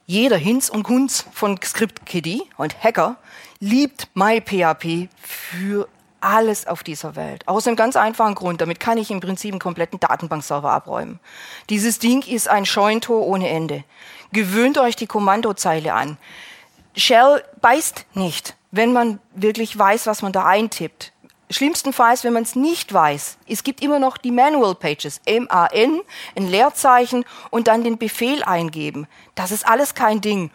Jeder 0.06 0.36
Hinz 0.36 0.68
und 0.68 0.82
Kunz 0.82 1.24
von 1.32 1.58
ScriptKitty 1.62 2.42
und 2.56 2.82
Hacker 2.82 3.16
liebt 3.60 4.08
MyPHP 4.14 5.08
für 5.22 5.88
alles 6.20 6.66
auf 6.66 6.82
dieser 6.82 7.16
Welt. 7.16 7.46
Aus 7.46 7.66
einem 7.66 7.76
ganz 7.76 7.96
einfachen 7.96 8.34
Grund. 8.34 8.60
Damit 8.60 8.80
kann 8.80 8.98
ich 8.98 9.10
im 9.10 9.20
Prinzip 9.20 9.52
einen 9.52 9.60
kompletten 9.60 10.00
Datenbankserver 10.00 10.70
abräumen. 10.70 11.20
Dieses 11.68 11.98
Ding 11.98 12.22
ist 12.22 12.48
ein 12.48 12.66
Scheuntor 12.66 13.26
ohne 13.26 13.48
Ende. 13.48 13.84
Gewöhnt 14.32 14.78
euch 14.78 14.96
die 14.96 15.06
Kommandozeile 15.06 15.94
an. 15.94 16.18
Shell 16.96 17.42
beißt 17.60 18.06
nicht, 18.14 18.56
wenn 18.70 18.92
man 18.92 19.18
wirklich 19.34 19.78
weiß, 19.78 20.06
was 20.06 20.22
man 20.22 20.32
da 20.32 20.44
eintippt. 20.44 21.12
Schlimmstenfalls, 21.52 22.22
wenn 22.22 22.32
man 22.32 22.44
es 22.44 22.54
nicht 22.54 22.92
weiß, 22.92 23.38
es 23.48 23.64
gibt 23.64 23.82
immer 23.82 23.98
noch 23.98 24.18
die 24.18 24.30
Manual 24.30 24.76
Pages, 24.76 25.20
M-A-N, 25.24 26.00
ein 26.36 26.46
Leerzeichen 26.46 27.24
und 27.50 27.66
dann 27.66 27.82
den 27.82 27.98
Befehl 27.98 28.44
eingeben. 28.44 29.08
Das 29.34 29.50
ist 29.50 29.66
alles 29.66 29.94
kein 29.94 30.20
Ding. 30.20 30.52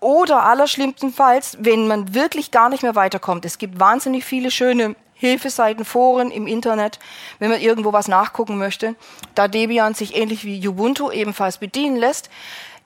Oder 0.00 0.44
allerschlimmstenfalls, 0.44 1.58
wenn 1.60 1.88
man 1.88 2.14
wirklich 2.14 2.50
gar 2.50 2.68
nicht 2.68 2.82
mehr 2.82 2.94
weiterkommt. 2.94 3.44
Es 3.44 3.58
gibt 3.58 3.80
wahnsinnig 3.80 4.24
viele 4.24 4.50
schöne 4.50 4.94
Hilfeseiten, 5.14 5.84
Foren 5.84 6.30
im 6.30 6.46
Internet, 6.46 7.00
wenn 7.40 7.50
man 7.50 7.60
irgendwo 7.60 7.92
was 7.92 8.06
nachgucken 8.06 8.56
möchte. 8.56 8.94
Da 9.34 9.48
Debian 9.48 9.94
sich 9.94 10.16
ähnlich 10.16 10.44
wie 10.44 10.66
Ubuntu 10.66 11.10
ebenfalls 11.10 11.58
bedienen 11.58 11.96
lässt. 11.96 12.30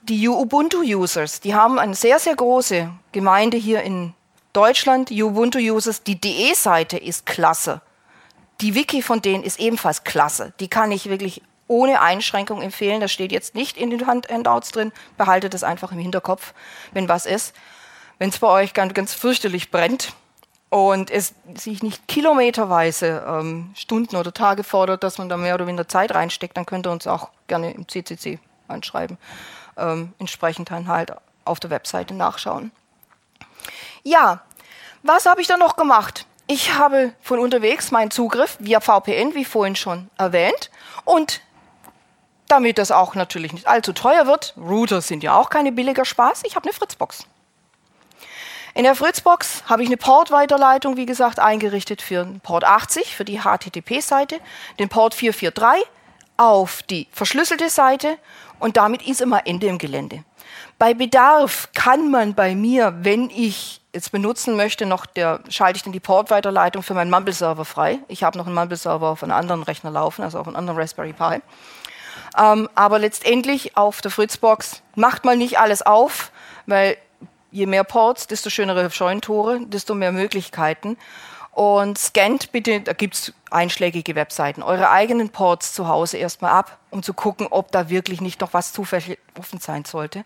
Die 0.02 0.26
Ubuntu-Users, 0.28 1.40
die 1.40 1.54
haben 1.54 1.78
eine 1.78 1.94
sehr, 1.94 2.18
sehr 2.18 2.34
große 2.34 2.90
Gemeinde 3.12 3.58
hier 3.58 3.82
in 3.82 4.14
Deutschland, 4.52 5.10
Ubuntu-Users. 5.10 6.02
Die 6.02 6.20
DE-Seite 6.20 6.96
ist 6.96 7.26
klasse. 7.26 7.82
Die 8.60 8.74
Wiki 8.74 9.02
von 9.02 9.20
denen 9.20 9.44
ist 9.44 9.60
ebenfalls 9.60 10.02
klasse. 10.02 10.54
Die 10.58 10.68
kann 10.68 10.90
ich 10.90 11.08
wirklich 11.08 11.42
ohne 11.72 12.00
Einschränkung 12.00 12.62
empfehlen. 12.62 13.00
Das 13.00 13.10
steht 13.10 13.32
jetzt 13.32 13.54
nicht 13.54 13.76
in 13.76 13.90
den 13.90 14.06
Handouts 14.06 14.70
drin. 14.70 14.92
Behaltet 15.16 15.54
es 15.54 15.64
einfach 15.64 15.90
im 15.90 15.98
Hinterkopf, 15.98 16.52
wenn 16.92 17.08
was 17.08 17.26
ist. 17.26 17.54
Wenn 18.18 18.28
es 18.28 18.38
bei 18.38 18.46
euch 18.46 18.74
ganz, 18.74 18.94
ganz 18.94 19.14
fürchterlich 19.14 19.70
brennt, 19.70 20.12
und 20.72 21.10
es 21.10 21.34
sich 21.54 21.82
nicht 21.82 22.08
kilometerweise 22.08 23.22
ähm, 23.28 23.74
Stunden 23.76 24.16
oder 24.16 24.32
Tage 24.32 24.64
fordert, 24.64 25.04
dass 25.04 25.18
man 25.18 25.28
da 25.28 25.36
mehr 25.36 25.54
oder 25.54 25.66
weniger 25.66 25.86
Zeit 25.86 26.14
reinsteckt, 26.14 26.56
dann 26.56 26.64
könnt 26.64 26.86
ihr 26.86 26.90
uns 26.90 27.06
auch 27.06 27.28
gerne 27.46 27.72
im 27.72 27.86
CCC 27.86 28.38
anschreiben. 28.68 29.18
Ähm, 29.76 30.14
entsprechend 30.18 30.70
dann 30.70 30.88
halt 30.88 31.12
auf 31.44 31.60
der 31.60 31.68
Webseite 31.68 32.14
nachschauen. 32.14 32.70
Ja, 34.02 34.40
was 35.02 35.26
habe 35.26 35.42
ich 35.42 35.46
dann 35.46 35.60
noch 35.60 35.76
gemacht? 35.76 36.24
Ich 36.46 36.72
habe 36.72 37.12
von 37.20 37.38
unterwegs 37.38 37.90
meinen 37.90 38.10
Zugriff 38.10 38.56
via 38.58 38.80
VPN, 38.80 39.34
wie 39.34 39.44
vorhin 39.44 39.76
schon 39.76 40.08
erwähnt. 40.16 40.70
Und 41.04 41.42
damit 42.52 42.76
das 42.76 42.90
auch 42.90 43.14
natürlich 43.14 43.54
nicht 43.54 43.66
allzu 43.66 43.94
teuer 43.94 44.26
wird, 44.26 44.52
Router 44.58 45.00
sind 45.00 45.22
ja 45.22 45.34
auch 45.34 45.48
keine 45.48 45.72
billiger 45.72 46.04
Spaß, 46.04 46.42
ich 46.44 46.54
habe 46.54 46.66
eine 46.66 46.74
Fritzbox. 46.74 47.26
In 48.74 48.84
der 48.84 48.94
Fritzbox 48.94 49.64
habe 49.66 49.82
ich 49.82 49.88
eine 49.88 49.96
Portweiterleitung, 49.96 50.98
wie 50.98 51.06
gesagt, 51.06 51.38
eingerichtet 51.38 52.02
für 52.02 52.24
den 52.24 52.40
Port 52.40 52.64
80, 52.64 53.16
für 53.16 53.24
die 53.24 53.40
HTTP-Seite, 53.40 54.38
den 54.78 54.90
Port 54.90 55.14
443 55.14 55.88
auf 56.36 56.82
die 56.82 57.08
verschlüsselte 57.10 57.70
Seite 57.70 58.18
und 58.58 58.76
damit 58.76 59.06
ist 59.06 59.22
immer 59.22 59.46
Ende 59.46 59.68
im 59.68 59.78
Gelände. 59.78 60.22
Bei 60.78 60.92
Bedarf 60.92 61.70
kann 61.74 62.10
man 62.10 62.34
bei 62.34 62.54
mir, 62.54 62.94
wenn 63.00 63.30
ich 63.30 63.80
jetzt 63.94 64.12
benutzen 64.12 64.56
möchte, 64.56 64.84
noch 64.84 65.06
der, 65.06 65.40
schalte 65.48 65.78
ich 65.78 65.82
dann 65.84 65.92
die 65.92 66.00
Portweiterleitung 66.00 66.82
für 66.82 66.94
meinen 66.94 67.10
Mumble-Server 67.10 67.64
frei. 67.64 67.98
Ich 68.08 68.24
habe 68.24 68.36
noch 68.36 68.46
einen 68.46 68.54
Mumble-Server 68.54 69.08
auf 69.08 69.22
einem 69.22 69.32
anderen 69.32 69.62
Rechner 69.62 69.90
laufen, 69.90 70.22
also 70.22 70.38
auf 70.38 70.46
einem 70.46 70.56
anderen 70.56 70.78
Raspberry 70.78 71.12
Pi. 71.12 71.40
Ähm, 72.38 72.68
aber 72.74 72.98
letztendlich 72.98 73.76
auf 73.76 74.00
der 74.00 74.10
Fritzbox 74.10 74.82
macht 74.94 75.24
man 75.24 75.38
nicht 75.38 75.58
alles 75.58 75.82
auf, 75.82 76.32
weil 76.66 76.96
je 77.50 77.66
mehr 77.66 77.84
Ports, 77.84 78.26
desto 78.26 78.50
schönere 78.50 78.90
Scheunentore, 78.90 79.60
desto 79.66 79.94
mehr 79.94 80.12
Möglichkeiten. 80.12 80.96
Und 81.52 81.98
scannt 81.98 82.50
bitte, 82.50 82.80
da 82.80 82.94
gibt 82.94 83.14
es 83.14 83.32
einschlägige 83.50 84.14
Webseiten, 84.14 84.62
eure 84.62 84.88
eigenen 84.88 85.28
Ports 85.28 85.74
zu 85.74 85.86
Hause 85.86 86.16
erstmal 86.16 86.52
ab, 86.52 86.78
um 86.88 87.02
zu 87.02 87.12
gucken, 87.12 87.46
ob 87.50 87.70
da 87.72 87.90
wirklich 87.90 88.22
nicht 88.22 88.40
noch 88.40 88.54
was 88.54 88.72
zufällig 88.72 89.18
offen 89.38 89.60
sein 89.60 89.84
sollte. 89.84 90.24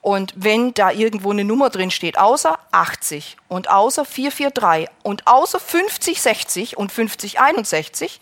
Und 0.00 0.34
wenn 0.34 0.74
da 0.74 0.90
irgendwo 0.90 1.30
eine 1.30 1.44
Nummer 1.44 1.70
drin 1.70 1.92
steht, 1.92 2.18
außer 2.18 2.58
80 2.72 3.36
und 3.46 3.70
außer 3.70 4.04
443 4.04 4.90
und 5.04 5.28
außer 5.28 5.60
5060 5.60 6.76
und 6.76 6.90
5061, 6.90 8.20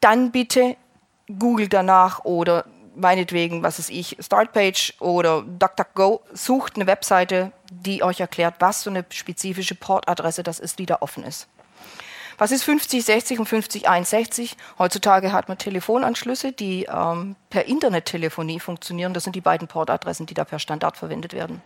dann 0.00 0.32
bitte 0.32 0.76
Google 1.28 1.68
danach 1.68 2.24
oder 2.24 2.64
meinetwegen, 2.94 3.62
was 3.62 3.78
ist 3.78 3.90
ich, 3.90 4.16
Startpage 4.20 4.94
oder 5.00 5.42
DuckDuckGo, 5.42 6.22
sucht 6.32 6.76
eine 6.76 6.86
Webseite, 6.86 7.52
die 7.70 8.02
euch 8.02 8.20
erklärt, 8.20 8.56
was 8.58 8.82
so 8.82 8.90
eine 8.90 9.04
spezifische 9.10 9.74
Portadresse 9.74 10.42
das 10.42 10.58
ist, 10.58 10.78
die 10.78 10.86
da 10.86 10.98
offen 11.00 11.24
ist. 11.24 11.48
Was 12.38 12.52
ist 12.52 12.62
5060 12.62 13.40
und 13.40 13.46
5061? 13.46 14.56
Heutzutage 14.78 15.32
hat 15.32 15.48
man 15.48 15.58
Telefonanschlüsse, 15.58 16.52
die 16.52 16.84
ähm, 16.84 17.34
per 17.50 17.66
Internettelefonie 17.66 18.60
funktionieren. 18.60 19.12
Das 19.12 19.24
sind 19.24 19.34
die 19.34 19.40
beiden 19.40 19.66
Portadressen, 19.66 20.26
die 20.26 20.34
da 20.34 20.44
per 20.44 20.60
Standard 20.60 20.96
verwendet 20.96 21.32
werden. 21.32 21.60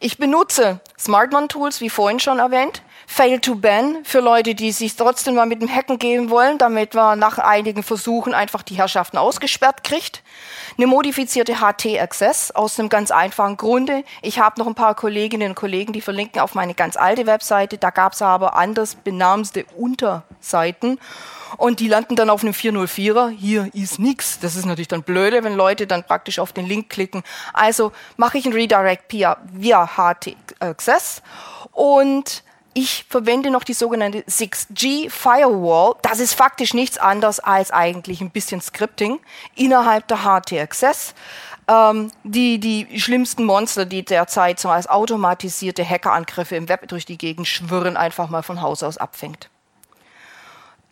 Ich 0.00 0.16
benutze 0.16 0.78
Smartman-Tools, 0.96 1.80
wie 1.80 1.90
vorhin 1.90 2.20
schon 2.20 2.38
erwähnt. 2.38 2.82
Fail 3.08 3.40
to 3.40 3.56
Ban 3.56 4.04
für 4.04 4.20
Leute, 4.20 4.54
die 4.54 4.70
sich 4.70 4.94
trotzdem 4.94 5.34
mal 5.34 5.46
mit 5.46 5.60
dem 5.60 5.74
Hacken 5.74 5.98
geben 5.98 6.30
wollen, 6.30 6.56
damit 6.56 6.94
man 6.94 7.18
nach 7.18 7.38
einigen 7.38 7.82
Versuchen 7.82 8.32
einfach 8.32 8.62
die 8.62 8.76
Herrschaften 8.76 9.16
ausgesperrt 9.16 9.82
kriegt. 9.82 10.22
Eine 10.76 10.86
modifizierte 10.86 11.56
HT-Access 11.60 12.52
aus 12.52 12.78
einem 12.78 12.90
ganz 12.90 13.10
einfachen 13.10 13.56
Grunde. 13.56 14.04
Ich 14.22 14.38
habe 14.38 14.60
noch 14.60 14.68
ein 14.68 14.76
paar 14.76 14.94
Kolleginnen 14.94 15.48
und 15.48 15.54
Kollegen, 15.56 15.92
die 15.92 16.00
verlinken 16.00 16.42
auf 16.42 16.54
meine 16.54 16.74
ganz 16.74 16.96
alte 16.96 17.26
Webseite. 17.26 17.76
Da 17.76 17.90
gab 17.90 18.12
es 18.12 18.22
aber 18.22 18.54
anders 18.54 18.94
benamste 18.94 19.64
Unterseiten. 19.76 21.00
Und 21.56 21.80
die 21.80 21.88
landen 21.88 22.16
dann 22.16 22.30
auf 22.30 22.42
einem 22.42 22.52
404er. 22.52 23.30
Hier 23.30 23.70
ist 23.72 23.98
nichts. 23.98 24.38
Das 24.40 24.56
ist 24.56 24.66
natürlich 24.66 24.88
dann 24.88 25.02
blöde, 25.02 25.44
wenn 25.44 25.54
Leute 25.54 25.86
dann 25.86 26.04
praktisch 26.04 26.38
auf 26.38 26.52
den 26.52 26.66
Link 26.66 26.90
klicken. 26.90 27.22
Also 27.52 27.92
mache 28.16 28.38
ich 28.38 28.46
ein 28.46 28.52
Redirect 28.52 29.12
via, 29.12 29.38
via 29.52 29.86
HT 29.96 30.36
Access 30.60 31.22
und 31.72 32.42
ich 32.74 33.06
verwende 33.08 33.50
noch 33.50 33.64
die 33.64 33.72
sogenannte 33.72 34.20
6G 34.20 35.10
Firewall. 35.10 35.96
Das 36.02 36.20
ist 36.20 36.34
faktisch 36.34 36.74
nichts 36.74 36.96
anderes 36.96 37.40
als 37.40 37.72
eigentlich 37.72 38.20
ein 38.20 38.30
bisschen 38.30 38.60
Scripting 38.60 39.18
innerhalb 39.56 40.06
der 40.06 40.18
HT-Access. 40.18 41.14
Ähm, 41.66 42.12
die, 42.22 42.60
die 42.60 43.00
schlimmsten 43.00 43.44
Monster, 43.44 43.84
die 43.84 44.04
derzeit 44.04 44.60
so 44.60 44.68
als 44.68 44.88
automatisierte 44.88 45.84
Hackerangriffe 45.84 46.54
im 46.54 46.68
Web 46.68 46.86
durch 46.88 47.04
die 47.04 47.18
Gegend 47.18 47.48
schwirren, 47.48 47.96
einfach 47.96 48.30
mal 48.30 48.42
von 48.42 48.62
Haus 48.62 48.82
aus 48.84 48.96
abfängt. 48.96 49.50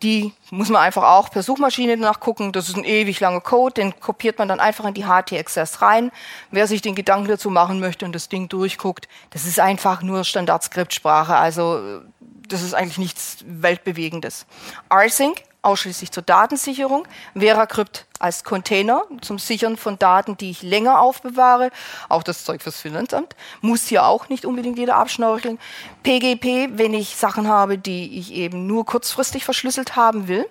Die 0.03 0.33
muss 0.51 0.69
man 0.69 0.81
einfach 0.81 1.03
auch 1.03 1.31
per 1.31 1.41
Suchmaschine 1.41 1.97
nachgucken. 1.97 2.51
Das 2.51 2.69
ist 2.69 2.77
ein 2.77 2.83
ewig 2.83 3.19
langer 3.19 3.41
Code, 3.41 3.73
den 3.73 3.99
kopiert 3.99 4.37
man 4.37 4.47
dann 4.47 4.59
einfach 4.59 4.85
in 4.85 4.93
die 4.93 5.05
HT-Access 5.05 5.81
rein. 5.81 6.11
Wer 6.51 6.67
sich 6.67 6.81
den 6.81 6.93
Gedanken 6.93 7.27
dazu 7.27 7.49
machen 7.49 7.79
möchte 7.79 8.05
und 8.05 8.13
das 8.13 8.29
Ding 8.29 8.47
durchguckt, 8.47 9.07
das 9.31 9.45
ist 9.45 9.59
einfach 9.59 10.03
nur 10.03 10.23
Standard-Skriptsprache. 10.23 11.35
Also 11.35 12.01
das 12.47 12.61
ist 12.61 12.73
eigentlich 12.73 12.99
nichts 12.99 13.37
Weltbewegendes. 13.45 14.45
rsync 14.89 15.43
ausschließlich 15.61 16.11
zur 16.11 16.23
Datensicherung, 16.23 17.07
VeraCrypt 17.35 18.05
als 18.19 18.43
Container 18.43 19.03
zum 19.21 19.37
Sichern 19.39 19.77
von 19.77 19.99
Daten, 19.99 20.37
die 20.37 20.49
ich 20.49 20.61
länger 20.61 21.01
aufbewahre, 21.01 21.71
auch 22.09 22.23
das 22.23 22.43
Zeug 22.43 22.61
fürs 22.61 22.79
Finanzamt, 22.79 23.35
muss 23.61 23.87
hier 23.87 24.05
auch 24.05 24.29
nicht 24.29 24.45
unbedingt 24.45 24.77
jeder 24.77 24.95
abschnorcheln. 24.95 25.59
PGP, 26.03 26.77
wenn 26.77 26.93
ich 26.93 27.15
Sachen 27.15 27.47
habe, 27.47 27.77
die 27.77 28.17
ich 28.19 28.33
eben 28.33 28.65
nur 28.67 28.85
kurzfristig 28.85 29.45
verschlüsselt 29.45 29.95
haben 29.95 30.27
will. 30.27 30.47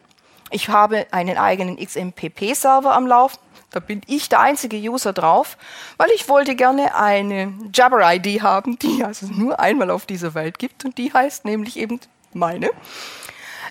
Ich 0.50 0.68
habe 0.68 1.06
einen 1.10 1.38
eigenen 1.38 1.76
XMPP-Server 1.76 2.94
am 2.94 3.06
Laufen. 3.06 3.38
Da 3.70 3.80
bin 3.80 4.00
ich 4.06 4.28
der 4.28 4.40
einzige 4.40 4.76
User 4.76 5.12
drauf, 5.12 5.58
weil 5.96 6.08
ich 6.14 6.28
wollte 6.28 6.54
gerne 6.54 6.94
eine 6.94 7.52
Jabber-ID 7.74 8.42
haben, 8.42 8.78
die 8.78 9.02
es 9.02 9.22
nur 9.22 9.58
einmal 9.58 9.90
auf 9.90 10.06
dieser 10.06 10.34
Welt 10.34 10.58
gibt 10.58 10.84
und 10.84 10.98
die 10.98 11.12
heißt 11.12 11.44
nämlich 11.44 11.76
eben 11.76 12.00
meine. 12.32 12.70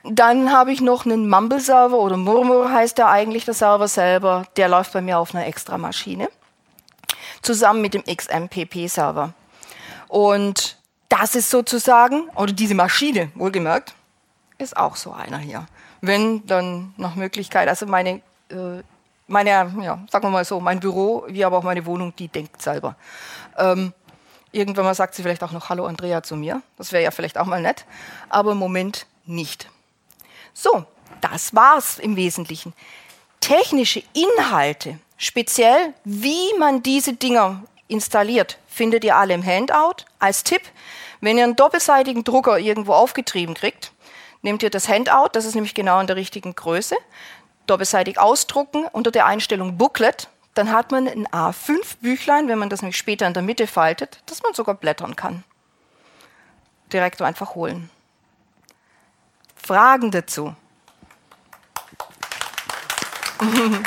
Dann 0.07 0.51
habe 0.51 0.71
ich 0.71 0.81
noch 0.81 1.05
einen 1.05 1.29
Mumble-Server 1.29 1.97
oder 1.97 2.17
Murmur 2.17 2.71
heißt 2.71 2.97
der 2.97 3.09
eigentlich, 3.09 3.45
der 3.45 3.55
Server 3.55 3.87
selber. 3.87 4.45
Der 4.55 4.67
läuft 4.67 4.93
bei 4.93 5.01
mir 5.01 5.17
auf 5.17 5.33
einer 5.33 5.47
extra 5.47 5.77
Maschine. 5.77 6.29
Zusammen 7.41 7.81
mit 7.81 7.93
dem 7.95 8.03
XMPP-Server. 8.03 9.33
Und 10.07 10.77
das 11.09 11.35
ist 11.35 11.49
sozusagen, 11.49 12.29
oder 12.35 12.53
diese 12.53 12.75
Maschine, 12.75 13.31
wohlgemerkt, 13.35 13.95
ist 14.57 14.77
auch 14.77 14.95
so 14.95 15.11
einer 15.11 15.39
hier. 15.39 15.65
Wenn 16.01 16.45
dann 16.45 16.93
nach 16.97 17.15
Möglichkeit, 17.15 17.67
also 17.67 17.87
meine, 17.87 18.21
äh, 18.49 18.83
meine, 19.27 19.49
ja, 19.49 19.99
sagen 20.09 20.25
wir 20.25 20.29
mal 20.29 20.45
so, 20.45 20.59
mein 20.59 20.79
Büro, 20.79 21.25
wie 21.27 21.43
aber 21.43 21.57
auch 21.57 21.63
meine 21.63 21.85
Wohnung, 21.85 22.15
die 22.15 22.27
denkt 22.27 22.61
selber. 22.61 22.95
Ähm, 23.57 23.91
irgendwann 24.51 24.85
mal 24.85 24.93
sagt 24.93 25.15
sie 25.15 25.23
vielleicht 25.23 25.43
auch 25.43 25.51
noch 25.51 25.69
Hallo 25.69 25.85
Andrea 25.85 26.21
zu 26.21 26.35
mir. 26.35 26.61
Das 26.77 26.91
wäre 26.91 27.03
ja 27.03 27.11
vielleicht 27.11 27.39
auch 27.39 27.45
mal 27.45 27.61
nett. 27.61 27.85
Aber 28.29 28.51
im 28.51 28.59
Moment 28.59 29.07
nicht. 29.25 29.67
So, 30.55 30.85
das 31.19 31.53
war's 31.53 31.99
im 31.99 32.15
Wesentlichen. 32.15 32.73
Technische 33.41 34.01
Inhalte, 34.13 34.97
speziell 35.17 35.93
wie 36.05 36.57
man 36.57 36.81
diese 36.81 37.13
Dinger 37.13 37.61
installiert, 37.89 38.57
findet 38.67 39.03
ihr 39.03 39.17
alle 39.17 39.33
im 39.33 39.45
Handout. 39.45 40.05
Als 40.17 40.43
Tipp, 40.43 40.61
wenn 41.19 41.37
ihr 41.37 41.43
einen 41.43 41.57
doppelseitigen 41.57 42.23
Drucker 42.23 42.57
irgendwo 42.57 42.93
aufgetrieben 42.93 43.53
kriegt, 43.53 43.91
nehmt 44.41 44.63
ihr 44.63 44.69
das 44.69 44.87
Handout, 44.87 45.29
das 45.33 45.43
ist 45.43 45.55
nämlich 45.55 45.73
genau 45.73 45.99
in 45.99 46.07
der 46.07 46.15
richtigen 46.15 46.55
Größe, 46.55 46.95
doppelseitig 47.67 48.17
ausdrucken 48.17 48.85
unter 48.91 49.11
der 49.11 49.25
Einstellung 49.25 49.77
Booklet, 49.77 50.29
dann 50.53 50.71
hat 50.71 50.91
man 50.91 51.05
ein 51.05 51.27
A5-Büchlein, 51.27 52.47
wenn 52.47 52.59
man 52.59 52.69
das 52.69 52.81
nämlich 52.81 52.97
später 52.97 53.27
in 53.27 53.33
der 53.33 53.43
Mitte 53.43 53.67
faltet, 53.67 54.21
das 54.25 54.41
man 54.41 54.53
sogar 54.53 54.75
blättern 54.75 55.17
kann. 55.17 55.43
Direkt 56.93 57.21
einfach 57.21 57.55
holen. 57.55 57.89
Fragen 59.65 60.11
dazu? 60.11 60.55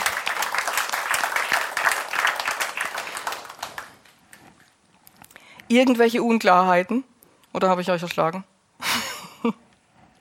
Irgendwelche 5.69 6.23
Unklarheiten? 6.23 7.05
Oder 7.53 7.69
habe 7.69 7.83
ich 7.83 7.91
euch 7.93 8.03
erschlagen? 8.03 8.43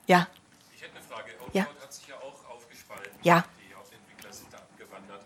ja. 0.06 0.28
Ich 0.76 0.82
hätte 0.82 0.96
eine 0.96 1.04
Frage. 1.04 1.32
Ja. 1.52 1.66
hat 1.82 1.92
sich 1.92 2.06
ja 2.06 2.14
auch 2.16 2.48
aufgespalten. 2.54 3.10
Ja. 3.22 3.44
Die 3.60 3.74
Hauptentwickler 3.74 4.32
sind 4.32 4.52
da 4.52 4.58
abgewandert. 4.58 5.24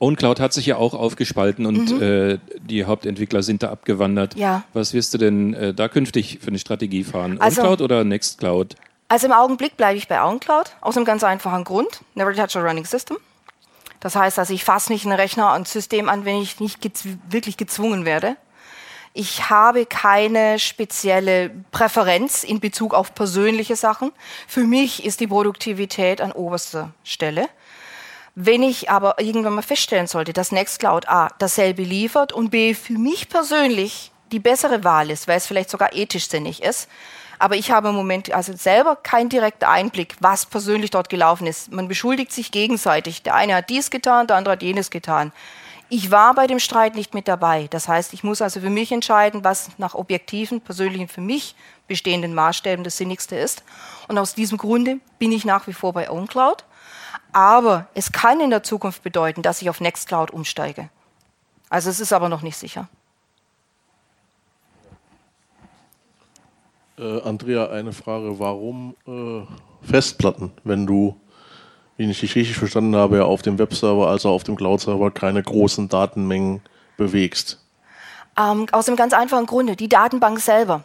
OwnCloud 0.00 0.40
hat 0.40 0.52
sich 0.52 0.66
ja 0.66 0.76
auch 0.76 0.92
aufgespalten 0.92 1.66
und 1.66 2.00
äh, 2.02 2.38
die 2.60 2.84
Hauptentwickler 2.84 3.42
sind 3.42 3.62
da 3.62 3.70
abgewandert. 3.70 4.34
Mhm. 4.34 4.40
Ja. 4.42 4.64
Was 4.72 4.92
wirst 4.92 5.14
du 5.14 5.18
denn 5.18 5.54
äh, 5.54 5.72
da 5.72 5.88
künftig 5.88 6.38
für 6.40 6.48
eine 6.48 6.58
Strategie 6.58 7.04
fahren? 7.04 7.40
Also- 7.40 7.62
OwnCloud 7.62 7.80
oder 7.80 8.04
Nextcloud? 8.04 8.76
Also 9.08 9.26
im 9.26 9.32
Augenblick 9.32 9.76
bleibe 9.76 9.96
ich 9.98 10.08
bei 10.08 10.22
OwnCloud, 10.22 10.76
aus 10.80 10.96
einem 10.96 11.04
ganz 11.04 11.22
einfachen 11.22 11.62
Grund. 11.62 12.00
Never 12.14 12.34
touch 12.34 12.56
a 12.56 12.60
running 12.60 12.84
system. 12.84 13.18
Das 14.00 14.16
heißt, 14.16 14.38
also 14.38 14.52
ich 14.52 14.64
fasse 14.64 14.92
nicht 14.92 15.06
einen 15.06 15.14
Rechner 15.14 15.48
und 15.48 15.60
ein 15.60 15.64
System 15.66 16.08
an, 16.08 16.24
wenn 16.24 16.40
ich 16.42 16.58
nicht 16.58 16.80
gezw 16.80 17.16
wirklich 17.28 17.56
gezwungen 17.56 18.04
werde. 18.04 18.36
Ich 19.12 19.48
habe 19.48 19.86
keine 19.86 20.58
spezielle 20.58 21.50
Präferenz 21.70 22.42
in 22.42 22.58
Bezug 22.58 22.94
auf 22.94 23.14
persönliche 23.14 23.76
Sachen. 23.76 24.10
Für 24.48 24.64
mich 24.64 25.04
ist 25.04 25.20
die 25.20 25.28
Produktivität 25.28 26.20
an 26.20 26.32
oberster 26.32 26.92
Stelle. 27.04 27.48
Wenn 28.34 28.62
ich 28.62 28.90
aber 28.90 29.20
irgendwann 29.20 29.54
mal 29.54 29.62
feststellen 29.62 30.08
sollte, 30.08 30.32
dass 30.32 30.50
Nextcloud 30.50 31.08
A 31.08 31.28
dasselbe 31.38 31.82
liefert 31.82 32.32
und 32.32 32.50
B 32.50 32.74
für 32.74 32.94
mich 32.94 33.28
persönlich 33.28 34.10
die 34.32 34.40
bessere 34.40 34.82
Wahl 34.82 35.10
ist, 35.10 35.28
weil 35.28 35.36
es 35.36 35.46
vielleicht 35.46 35.70
sogar 35.70 35.92
ethisch 35.92 36.28
sinnig 36.28 36.62
ist, 36.62 36.88
aber 37.38 37.56
ich 37.56 37.70
habe 37.70 37.88
im 37.88 37.94
Moment 37.94 38.32
also 38.32 38.56
selber 38.56 38.96
keinen 38.96 39.28
direkten 39.28 39.64
Einblick, 39.64 40.16
was 40.20 40.46
persönlich 40.46 40.90
dort 40.90 41.08
gelaufen 41.08 41.46
ist. 41.46 41.72
Man 41.72 41.88
beschuldigt 41.88 42.32
sich 42.32 42.50
gegenseitig. 42.50 43.22
Der 43.22 43.34
eine 43.34 43.56
hat 43.56 43.70
dies 43.70 43.90
getan, 43.90 44.26
der 44.26 44.36
andere 44.36 44.52
hat 44.52 44.62
jenes 44.62 44.90
getan. 44.90 45.32
Ich 45.88 46.10
war 46.10 46.34
bei 46.34 46.46
dem 46.46 46.58
Streit 46.58 46.94
nicht 46.94 47.12
mit 47.12 47.28
dabei. 47.28 47.66
Das 47.70 47.86
heißt, 47.86 48.14
ich 48.14 48.24
muss 48.24 48.40
also 48.40 48.60
für 48.60 48.70
mich 48.70 48.90
entscheiden, 48.90 49.44
was 49.44 49.70
nach 49.78 49.94
objektiven, 49.94 50.60
persönlichen, 50.60 51.08
für 51.08 51.20
mich 51.20 51.54
bestehenden 51.86 52.34
Maßstäben 52.34 52.84
das 52.84 52.96
Sinnigste 52.96 53.36
ist. 53.36 53.62
Und 54.08 54.18
aus 54.18 54.34
diesem 54.34 54.56
Grunde 54.56 54.98
bin 55.18 55.30
ich 55.30 55.44
nach 55.44 55.66
wie 55.66 55.72
vor 55.72 55.92
bei 55.92 56.10
OwnCloud. 56.10 56.64
Aber 57.34 57.88
es 57.94 58.12
kann 58.12 58.38
in 58.38 58.50
der 58.50 58.62
Zukunft 58.62 59.02
bedeuten, 59.02 59.42
dass 59.42 59.60
ich 59.60 59.68
auf 59.68 59.80
Nextcloud 59.80 60.30
umsteige. 60.30 60.88
Also 61.68 61.90
es 61.90 61.98
ist 61.98 62.12
aber 62.12 62.28
noch 62.28 62.42
nicht 62.42 62.56
sicher. 62.56 62.88
Äh, 66.96 67.22
Andrea, 67.22 67.70
eine 67.70 67.92
Frage. 67.92 68.38
Warum 68.38 68.94
äh, 69.08 69.42
Festplatten, 69.84 70.52
wenn 70.62 70.86
du, 70.86 71.16
wie 71.96 72.08
ich 72.08 72.20
dich 72.20 72.36
richtig 72.36 72.56
verstanden 72.56 72.94
habe, 72.94 73.16
ja 73.16 73.24
auf 73.24 73.42
dem 73.42 73.58
Webserver 73.58 74.06
als 74.06 74.24
auch 74.24 74.32
auf 74.32 74.44
dem 74.44 74.54
Cloud-Server 74.54 75.10
keine 75.10 75.42
großen 75.42 75.88
Datenmengen 75.88 76.62
bewegst? 76.96 77.60
Ähm, 78.38 78.66
aus 78.70 78.86
einem 78.86 78.96
ganz 78.96 79.12
einfachen 79.12 79.46
Grunde, 79.46 79.74
die 79.74 79.88
Datenbank 79.88 80.38
selber. 80.38 80.84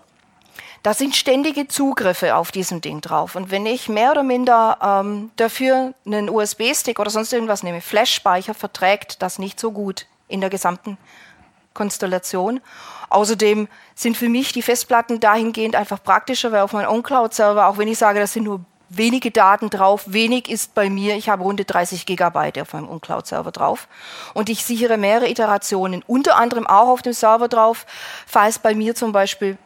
Da 0.82 0.94
sind 0.94 1.16
ständige 1.16 1.68
Zugriffe 1.68 2.36
auf 2.36 2.52
diesem 2.52 2.80
Ding 2.80 3.02
drauf. 3.02 3.36
Und 3.36 3.52
wenn 3.52 3.66
ich 3.66 3.90
mehr 3.90 4.12
oder 4.12 4.24
minder 4.24 4.78
ähm, 4.82 5.32
dafür 5.36 5.94
einen 6.06 6.30
USB-Stick 6.30 7.00
oder 7.00 7.10
sonst 7.10 7.34
irgendwas 7.34 7.64
nehme, 7.64 7.82
Flash-Speicher 7.82 8.54
verträgt 8.54 9.22
das 9.22 9.40
nicht 9.40 9.60
so 9.60 9.72
gut 9.72 10.06
in 10.30 10.40
der 10.40 10.50
gesamten 10.50 10.98
Konstellation. 11.74 12.62
Außerdem 13.10 13.68
sind 13.96 14.16
für 14.16 14.30
mich 14.30 14.54
die 14.54 14.62
Festplatten 14.62 15.20
dahingehend 15.20 15.76
einfach 15.76 16.02
praktischer, 16.02 16.52
weil 16.52 16.62
auf 16.62 16.74
meinem 16.74 16.92
OnCloud-Server, 16.92 17.68
auch 17.68 17.78
wenn 17.78 17.88
ich 17.88 17.98
sage, 17.98 18.20
das 18.20 18.34
sind 18.34 18.44
nur 18.44 18.62
wenige 18.90 19.32
Daten 19.32 19.70
drauf, 19.70 20.04
wenig 20.08 20.50
ist 20.50 20.74
bei 20.74 20.90
mir, 20.90 21.16
ich 21.16 21.30
habe 21.30 21.44
rund 21.44 21.62
30 21.66 22.06
Gigabyte 22.06 22.60
auf 22.60 22.74
meinem 22.74 22.90
OnCloud-Server 22.90 23.52
drauf 23.52 23.88
und 24.34 24.50
ich 24.50 24.66
sichere 24.66 24.98
mehrere 24.98 25.30
Iterationen, 25.30 26.04
unter 26.08 26.38
anderem 26.38 26.66
auch 26.66 26.88
auf 26.88 27.02
dem 27.02 27.14
Server 27.14 27.48
drauf, 27.48 27.86
falls 28.26 28.60
bei 28.60 28.74
mir 28.74 28.96
zum 28.96 29.12
Beispiel 29.12 29.58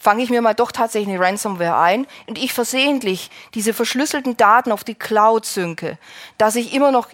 fange 0.00 0.22
ich 0.22 0.30
mir 0.30 0.40
mal 0.40 0.54
doch 0.54 0.72
tatsächlich 0.72 1.14
eine 1.14 1.24
Ransomware 1.24 1.78
ein 1.78 2.06
und 2.26 2.38
ich 2.38 2.52
versehentlich 2.52 3.30
diese 3.54 3.74
verschlüsselten 3.74 4.36
Daten 4.36 4.72
auf 4.72 4.82
die 4.82 4.94
Cloud 4.94 5.44
synke, 5.44 5.98
dass 6.38 6.56
ich 6.56 6.74
immer 6.74 6.90
noch 6.90 7.08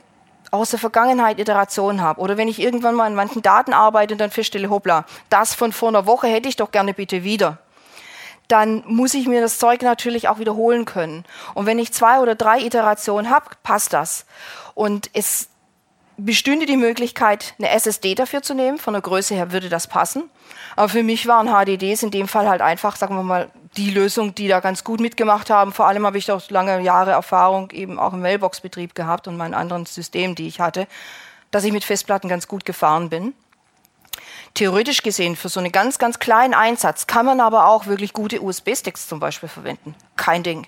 aus 0.53 0.71
der 0.71 0.79
Vergangenheit 0.79 1.41
Iterationen 1.41 2.01
habe. 2.01 2.21
Oder 2.21 2.37
wenn 2.37 2.47
ich 2.47 2.61
irgendwann 2.61 2.95
mal 2.95 3.07
an 3.07 3.17
manchen 3.17 3.43
Daten 3.43 3.73
arbeite 3.73 4.15
und 4.15 4.21
dann 4.21 4.31
feststelle, 4.31 4.71
hoppla, 4.71 5.05
das 5.29 5.53
von 5.53 5.73
vor 5.73 5.89
einer 5.89 6.07
Woche 6.07 6.29
hätte 6.29 6.49
ich 6.49 6.55
doch 6.55 6.71
gerne 6.71 6.95
bitte 6.95 7.25
wieder. 7.25 7.59
Dann 8.47 8.85
muss 8.87 9.15
ich 9.15 9.27
mir 9.27 9.41
das 9.41 9.59
Zeug 9.59 9.83
natürlich 9.83 10.29
auch 10.29 10.39
wiederholen 10.39 10.85
können. 10.85 11.25
Und 11.55 11.67
wenn 11.67 11.81
ich 11.81 11.93
zwei 11.93 12.21
oder 12.21 12.37
drei 12.37 12.61
Iterationen 12.61 13.29
habe, 13.29 13.51
passt 13.65 13.93
das. 13.93 14.25
Und 14.75 15.11
es 15.13 15.49
bestünde 16.17 16.67
die 16.67 16.77
Möglichkeit, 16.77 17.55
eine 17.59 17.71
SSD 17.71 18.15
dafür 18.15 18.43
zu 18.43 18.55
nehmen. 18.55 18.79
Von 18.79 18.95
der 18.95 19.03
Größe 19.03 19.35
her 19.35 19.53
würde 19.53 19.69
das 19.69 19.87
passen. 19.87 20.31
Aber 20.75 20.89
für 20.89 21.03
mich 21.03 21.27
waren 21.27 21.49
HDDs 21.49 22.03
in 22.03 22.11
dem 22.11 22.29
Fall 22.29 22.49
halt 22.49 22.61
einfach, 22.61 22.97
sagen 22.97 23.17
wir 23.17 23.23
mal, 23.23 23.51
die 23.77 23.91
Lösung, 23.91 24.35
die 24.35 24.49
da 24.49 24.61
ganz 24.61 24.85
gut 24.85 25.01
mitgemacht 25.01 25.51
haben. 25.51 25.73
Vor 25.73 25.87
allem 25.87 26.07
habe 26.07 26.19
ich 26.19 26.27
doch 26.27 26.49
lange 26.51 26.81
Jahre 26.81 27.11
Erfahrung 27.11 27.71
eben 27.73 27.99
auch 27.99 28.13
im 28.13 28.23
Mailbox-Betrieb 28.23 28.95
gehabt 28.95 29.29
und 29.29 29.37
meinen 29.37 29.55
anderen 29.55 29.87
Systemen, 29.87 30.35
die 30.35 30.47
ich 30.47 30.61
hatte, 30.61 30.87
dass 31.51 31.65
ich 31.65 31.73
mit 31.73 31.85
Festplatten 31.85 32.29
ganz 32.29 32.49
gut 32.49 32.65
gefahren 32.65 33.11
bin. 33.11 33.35
Theoretisch 34.55 35.03
gesehen, 35.03 35.37
für 35.37 35.51
so 35.51 35.61
einen 35.61 35.73
ganz, 35.73 35.99
ganz 35.99 36.19
kleinen 36.19 36.55
Einsatz 36.55 37.07
kann 37.07 37.27
man 37.27 37.41
aber 37.41 37.67
auch 37.67 37.87
wirklich 37.87 38.15
gute 38.15 38.41
USB-Sticks 38.41 39.07
zum 39.07 39.21
Beispiel 39.21 39.51
verwenden. 39.51 39.95
Kein 40.17 40.43
Ding. 40.43 40.67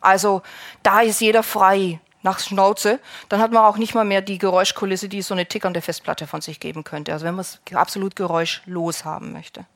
Also 0.00 0.42
da 0.82 1.00
ist 1.00 1.20
jeder 1.20 1.42
frei 1.42 2.00
nach 2.22 2.38
Schnauze. 2.38 3.00
Dann 3.28 3.40
hat 3.40 3.52
man 3.52 3.64
auch 3.64 3.76
nicht 3.76 3.94
mal 3.94 4.04
mehr 4.04 4.22
die 4.22 4.38
Geräuschkulisse, 4.38 5.08
die 5.08 5.22
so 5.22 5.34
eine 5.34 5.46
tickernde 5.46 5.80
Festplatte 5.80 6.26
von 6.26 6.40
sich 6.40 6.60
geben 6.60 6.84
könnte. 6.84 7.12
Also 7.12 7.26
wenn 7.26 7.34
man 7.34 7.42
es 7.42 7.60
absolut 7.74 8.16
geräuschlos 8.16 9.04
haben 9.04 9.32
möchte. 9.32 9.66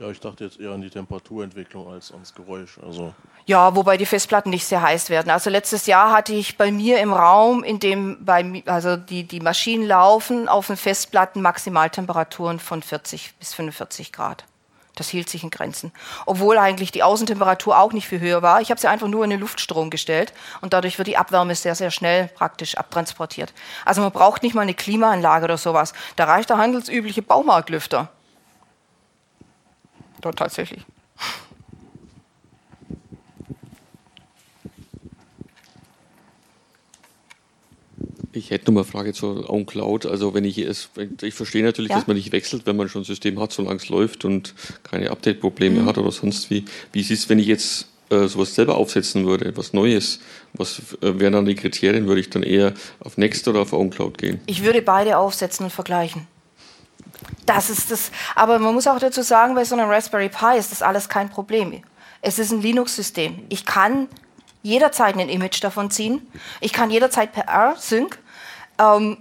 Ja, 0.00 0.10
ich 0.10 0.18
dachte 0.18 0.44
jetzt 0.44 0.58
eher 0.58 0.70
an 0.70 0.80
die 0.80 0.88
Temperaturentwicklung 0.88 1.86
als 1.86 2.10
ans 2.10 2.34
Geräusch. 2.34 2.78
Also 2.82 3.12
Ja, 3.44 3.76
wobei 3.76 3.98
die 3.98 4.06
Festplatten 4.06 4.48
nicht 4.48 4.64
sehr 4.64 4.80
heiß 4.80 5.10
werden. 5.10 5.28
Also 5.28 5.50
letztes 5.50 5.84
Jahr 5.84 6.10
hatte 6.10 6.32
ich 6.32 6.56
bei 6.56 6.72
mir 6.72 7.00
im 7.00 7.12
Raum, 7.12 7.62
in 7.62 7.80
dem 7.80 8.24
bei 8.24 8.62
also 8.64 8.96
die, 8.96 9.24
die 9.24 9.40
Maschinen 9.40 9.86
laufen, 9.86 10.48
auf 10.48 10.68
den 10.68 10.78
Festplatten 10.78 11.42
Maximaltemperaturen 11.42 12.60
von 12.60 12.82
40 12.82 13.34
bis 13.38 13.52
45 13.52 14.10
Grad. 14.10 14.46
Das 14.96 15.08
hielt 15.08 15.28
sich 15.30 15.42
in 15.42 15.50
Grenzen. 15.50 15.92
Obwohl 16.26 16.58
eigentlich 16.58 16.92
die 16.92 17.02
Außentemperatur 17.02 17.78
auch 17.78 17.92
nicht 17.92 18.08
viel 18.08 18.20
höher 18.20 18.42
war. 18.42 18.60
Ich 18.60 18.70
habe 18.70 18.80
sie 18.80 18.88
einfach 18.88 19.08
nur 19.08 19.24
in 19.24 19.30
den 19.30 19.40
Luftstrom 19.40 19.90
gestellt 19.90 20.32
und 20.60 20.72
dadurch 20.72 20.98
wird 20.98 21.08
die 21.08 21.16
Abwärme 21.16 21.54
sehr, 21.54 21.74
sehr 21.74 21.90
schnell 21.90 22.28
praktisch 22.28 22.76
abtransportiert. 22.76 23.52
Also 23.84 24.02
man 24.02 24.12
braucht 24.12 24.42
nicht 24.42 24.54
mal 24.54 24.62
eine 24.62 24.74
Klimaanlage 24.74 25.44
oder 25.44 25.58
sowas. 25.58 25.92
Da 26.16 26.24
reicht 26.24 26.50
der 26.50 26.58
handelsübliche 26.58 27.22
Baumarktlüfter. 27.22 28.08
Dort 30.20 30.38
tatsächlich. 30.38 30.84
Ich 38.32 38.50
hätte 38.50 38.66
noch 38.66 38.74
mal 38.74 38.80
eine 38.82 38.90
Frage 38.90 39.12
zur 39.12 39.50
OwnCloud. 39.50 40.06
Also 40.06 40.34
wenn 40.34 40.44
ich 40.44 40.58
es, 40.58 40.88
ich 41.22 41.34
verstehe 41.34 41.64
natürlich, 41.64 41.90
Ja. 41.90 41.96
dass 41.96 42.06
man 42.06 42.16
nicht 42.16 42.30
wechselt, 42.32 42.64
wenn 42.66 42.76
man 42.76 42.88
schon 42.88 43.02
ein 43.02 43.04
System 43.04 43.40
hat, 43.40 43.52
solange 43.52 43.76
es 43.76 43.88
läuft 43.88 44.24
und 44.24 44.54
keine 44.84 45.10
Update-Probleme 45.10 45.80
Mhm. 45.80 45.86
hat 45.86 45.98
oder 45.98 46.12
sonst 46.12 46.48
wie. 46.50 46.64
Wie 46.92 47.00
ist 47.00 47.10
es, 47.10 47.28
wenn 47.28 47.38
ich 47.40 47.46
jetzt 47.46 47.86
äh, 48.10 48.26
sowas 48.26 48.54
selber 48.54 48.76
aufsetzen 48.76 49.26
würde, 49.26 49.44
etwas 49.46 49.72
Neues? 49.72 50.20
Was 50.52 50.80
äh, 51.00 51.18
wären 51.18 51.32
dann 51.32 51.44
die 51.46 51.54
Kriterien? 51.56 52.06
Würde 52.06 52.20
ich 52.20 52.30
dann 52.30 52.42
eher 52.42 52.74
auf 53.00 53.16
Next 53.16 53.46
oder 53.48 53.60
auf 53.60 53.72
OwnCloud 53.72 54.18
gehen? 54.18 54.40
Ich 54.46 54.64
würde 54.64 54.82
beide 54.82 55.16
aufsetzen 55.18 55.64
und 55.64 55.70
vergleichen. 55.70 56.26
Das 57.46 57.68
ist 57.70 57.90
das. 57.90 58.10
Aber 58.36 58.58
man 58.58 58.74
muss 58.74 58.86
auch 58.86 58.98
dazu 58.98 59.22
sagen, 59.22 59.54
bei 59.54 59.64
so 59.64 59.74
einem 59.74 59.88
Raspberry 59.90 60.28
Pi 60.28 60.56
ist 60.58 60.70
das 60.72 60.82
alles 60.82 61.08
kein 61.08 61.30
Problem. 61.30 61.82
Es 62.22 62.38
ist 62.38 62.52
ein 62.52 62.62
Linux-System. 62.62 63.40
Ich 63.48 63.64
kann 63.64 64.08
jederzeit 64.62 65.16
ein 65.16 65.28
Image 65.28 65.62
davon 65.62 65.90
ziehen. 65.90 66.26
Ich 66.60 66.72
kann 66.72 66.90
jederzeit 66.90 67.32
per 67.32 67.44
R-Sync 67.44 68.18
ähm, 68.78 69.18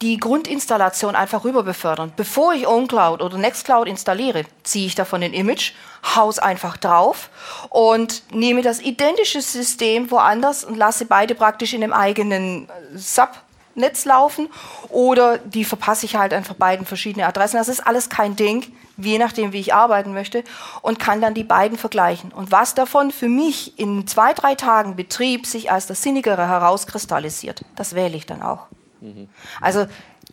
die 0.00 0.18
Grundinstallation 0.18 1.14
einfach 1.14 1.44
rüber 1.44 1.62
befördern. 1.62 2.12
Bevor 2.16 2.54
ich 2.54 2.66
OwnCloud 2.66 3.22
oder 3.22 3.38
Nextcloud 3.38 3.86
installiere, 3.86 4.44
ziehe 4.62 4.86
ich 4.86 4.94
davon 4.94 5.22
ein 5.22 5.32
Image, 5.32 5.72
haus 6.16 6.38
einfach 6.38 6.76
drauf 6.76 7.30
und 7.70 8.22
nehme 8.32 8.62
das 8.62 8.80
identische 8.80 9.40
System 9.40 10.10
woanders 10.10 10.64
und 10.64 10.76
lasse 10.76 11.06
beide 11.06 11.34
praktisch 11.34 11.72
in 11.72 11.80
dem 11.80 11.92
eigenen 11.92 12.68
äh, 12.68 12.96
Subnetz 12.96 14.04
laufen 14.04 14.48
oder 14.88 15.38
die 15.38 15.64
verpasse 15.64 16.06
ich 16.06 16.16
halt 16.16 16.32
einfach 16.32 16.54
beiden 16.54 16.86
verschiedene 16.86 17.26
Adressen. 17.26 17.56
Das 17.56 17.68
ist 17.68 17.86
alles 17.86 18.08
kein 18.08 18.34
Ding, 18.34 18.72
je 18.96 19.18
nachdem, 19.18 19.52
wie 19.52 19.60
ich 19.60 19.74
arbeiten 19.74 20.12
möchte 20.12 20.44
und 20.82 20.98
kann 20.98 21.20
dann 21.20 21.34
die 21.34 21.44
beiden 21.44 21.78
vergleichen. 21.78 22.32
Und 22.32 22.52
was 22.52 22.74
davon 22.74 23.10
für 23.10 23.28
mich 23.28 23.78
in 23.78 24.06
zwei, 24.06 24.32
drei 24.32 24.54
Tagen 24.54 24.96
Betrieb 24.96 25.46
sich 25.46 25.70
als 25.70 25.86
das 25.86 26.02
Sinnigere 26.02 26.48
herauskristallisiert, 26.48 27.62
das 27.74 27.94
wähle 27.94 28.16
ich 28.16 28.26
dann 28.26 28.42
auch. 28.42 28.66
Mhm. 29.00 29.28
Also 29.60 29.86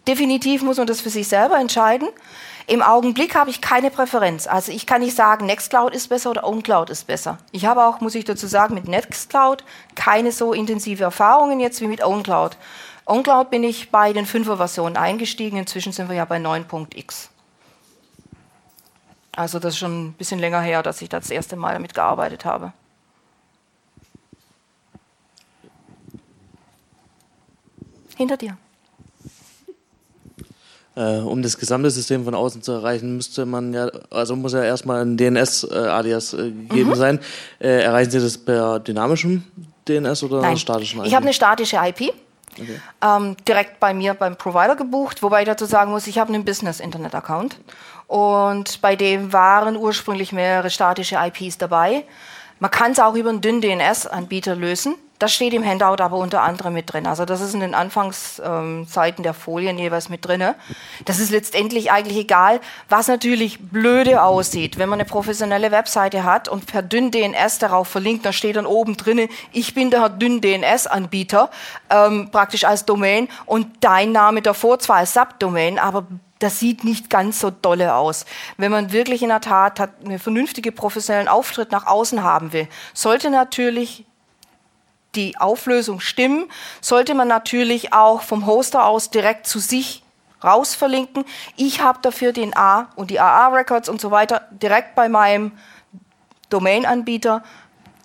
definitiv 0.07 0.63
muss 0.63 0.77
man 0.77 0.87
das 0.87 1.01
für 1.01 1.09
sich 1.09 1.27
selber 1.27 1.59
entscheiden. 1.59 2.07
Im 2.65 2.81
Augenblick 2.81 3.35
habe 3.35 3.49
ich 3.49 3.59
keine 3.59 3.91
Präferenz. 3.91 4.47
Also 4.47 4.71
ich 4.71 4.85
kann 4.85 5.01
nicht 5.01 5.15
sagen, 5.15 5.45
Nextcloud 5.45 5.93
ist 5.93 6.07
besser 6.07 6.29
oder 6.29 6.45
OwnCloud 6.45 6.89
ist 6.89 7.07
besser. 7.07 7.37
Ich 7.51 7.65
habe 7.65 7.85
auch, 7.85 7.99
muss 7.99 8.15
ich 8.15 8.23
dazu 8.23 8.47
sagen, 8.47 8.73
mit 8.73 8.87
Nextcloud 8.87 9.65
keine 9.95 10.31
so 10.31 10.53
intensive 10.53 11.03
Erfahrungen 11.03 11.59
jetzt 11.59 11.81
wie 11.81 11.87
mit 11.87 12.03
OwnCloud. 12.03 12.57
OwnCloud 13.05 13.49
bin 13.49 13.65
ich 13.65 13.91
bei 13.91 14.13
den 14.13 14.25
5er 14.25 14.55
Versionen 14.55 14.95
eingestiegen. 14.95 15.57
Inzwischen 15.57 15.91
sind 15.91 16.07
wir 16.07 16.15
ja 16.15 16.23
bei 16.23 16.37
9.x. 16.37 17.32
Also 19.35 19.59
das 19.59 19.73
ist 19.73 19.79
schon 19.79 20.07
ein 20.07 20.13
bisschen 20.13 20.39
länger 20.39 20.61
her, 20.61 20.83
dass 20.83 21.01
ich 21.01 21.09
das 21.09 21.29
erste 21.29 21.55
Mal 21.55 21.73
damit 21.73 21.93
gearbeitet 21.93 22.45
habe. 22.45 22.71
Hinter 28.15 28.37
dir. 28.37 28.57
Äh, 30.95 31.17
um 31.17 31.41
das 31.41 31.57
gesamte 31.57 31.89
System 31.89 32.23
von 32.23 32.35
außen 32.35 32.61
zu 32.61 32.71
erreichen, 32.73 33.15
müsste 33.15 33.47
man 33.47 33.73
ja, 33.73 33.89
also 34.11 34.35
muss 34.35 34.53
ja 34.53 34.63
erstmal 34.63 35.01
ein 35.01 35.17
DNS-Alias 35.17 36.33
äh, 36.33 36.51
gegeben 36.51 36.91
mhm. 36.91 36.95
sein. 36.95 37.19
Äh, 37.59 37.81
erreichen 37.81 38.11
Sie 38.11 38.19
das 38.19 38.37
per 38.37 38.79
dynamischem 38.79 39.43
DNS 39.87 40.21
oder 40.21 40.41
Nein. 40.41 40.57
statischen 40.57 40.99
IP? 40.99 41.07
Ich 41.07 41.15
habe 41.15 41.25
eine 41.25 41.33
statische 41.33 41.77
IP. 41.77 42.13
Okay. 42.59 42.79
Ähm, 43.01 43.35
direkt 43.47 43.79
bei 43.79 43.93
mir 43.93 44.13
beim 44.13 44.35
Provider 44.35 44.75
gebucht, 44.75 45.23
wobei 45.23 45.41
ich 45.41 45.47
dazu 45.47 45.65
sagen 45.65 45.91
muss, 45.91 46.07
ich 46.07 46.19
habe 46.19 46.33
einen 46.33 46.45
Business-Internet-Account 46.45 47.57
und 48.07 48.81
bei 48.81 48.95
dem 48.95 49.33
waren 49.33 49.75
ursprünglich 49.75 50.31
mehrere 50.31 50.69
statische 50.69 51.17
IPs 51.17 51.57
dabei. 51.57 52.03
Man 52.59 52.71
kann 52.71 52.91
es 52.93 52.99
auch 52.99 53.15
über 53.15 53.29
einen 53.29 53.41
dünnen 53.41 53.61
DNS-Anbieter 53.61 54.55
lösen. 54.55 54.95
Das 55.23 55.33
steht 55.33 55.53
im 55.53 55.65
Handout 55.65 56.03
aber 56.03 56.17
unter 56.17 56.41
anderem 56.41 56.73
mit 56.73 56.91
drin. 56.91 57.07
Also 57.07 57.23
das 57.23 57.39
ist 57.39 57.53
in 57.53 57.61
den 57.61 57.75
Anfangsseiten 57.75 59.19
ähm, 59.19 59.23
der 59.23 59.33
Folien 59.33 59.77
jeweils 59.77 60.09
mit 60.09 60.25
drin. 60.25 60.43
Das 61.05 61.19
ist 61.19 61.31
letztendlich 61.31 61.91
eigentlich 61.91 62.17
egal, 62.17 62.59
was 62.89 63.07
natürlich 63.07 63.59
blöde 63.69 64.21
aussieht. 64.21 64.77
Wenn 64.77 64.89
man 64.89 64.99
eine 64.99 65.07
professionelle 65.07 65.71
Webseite 65.71 66.25
hat 66.25 66.49
und 66.49 66.65
per 66.65 66.81
dünn 66.81 67.09
DNS 67.09 67.59
darauf 67.59 67.87
verlinkt, 67.87 68.25
da 68.25 68.33
steht 68.33 68.57
dann 68.57 68.65
oben 68.65 68.97
drin, 68.97 69.29
ich 69.53 69.73
bin 69.73 69.91
der 69.91 70.09
dünn 70.09 70.41
DNS-Anbieter, 70.41 71.49
ähm, 71.89 72.29
praktisch 72.29 72.65
als 72.65 72.83
Domain 72.83 73.29
und 73.45 73.67
dein 73.79 74.11
Name 74.11 74.41
davor 74.41 74.79
zwar 74.79 74.97
als 74.97 75.13
Subdomain, 75.13 75.79
aber 75.79 76.05
das 76.43 76.59
sieht 76.59 76.83
nicht 76.83 77.09
ganz 77.09 77.39
so 77.39 77.49
dolle 77.49 77.95
aus. 77.95 78.25
Wenn 78.57 78.71
man 78.71 78.91
wirklich 78.91 79.23
in 79.23 79.29
der 79.29 79.41
Tat 79.41 79.79
einen 79.79 80.19
vernünftigen 80.19 80.75
professionellen 80.75 81.29
Auftritt 81.29 81.71
nach 81.71 81.87
außen 81.87 82.21
haben 82.21 82.51
will, 82.51 82.67
sollte 82.93 83.29
natürlich 83.29 84.05
die 85.15 85.37
Auflösung 85.37 85.99
stimmen, 85.99 86.45
sollte 86.81 87.13
man 87.13 87.27
natürlich 87.27 87.93
auch 87.93 88.21
vom 88.21 88.45
Hoster 88.45 88.85
aus 88.85 89.09
direkt 89.09 89.47
zu 89.47 89.59
sich 89.59 90.03
raus 90.43 90.75
verlinken. 90.75 91.23
Ich 91.55 91.81
habe 91.81 91.99
dafür 92.01 92.33
den 92.33 92.55
A 92.57 92.89
und 92.95 93.09
die 93.09 93.19
AA-Records 93.19 93.87
und 93.87 94.01
so 94.01 94.11
weiter 94.11 94.47
direkt 94.51 94.95
bei 94.95 95.07
meinem 95.07 95.53
Domain-Anbieter 96.49 97.43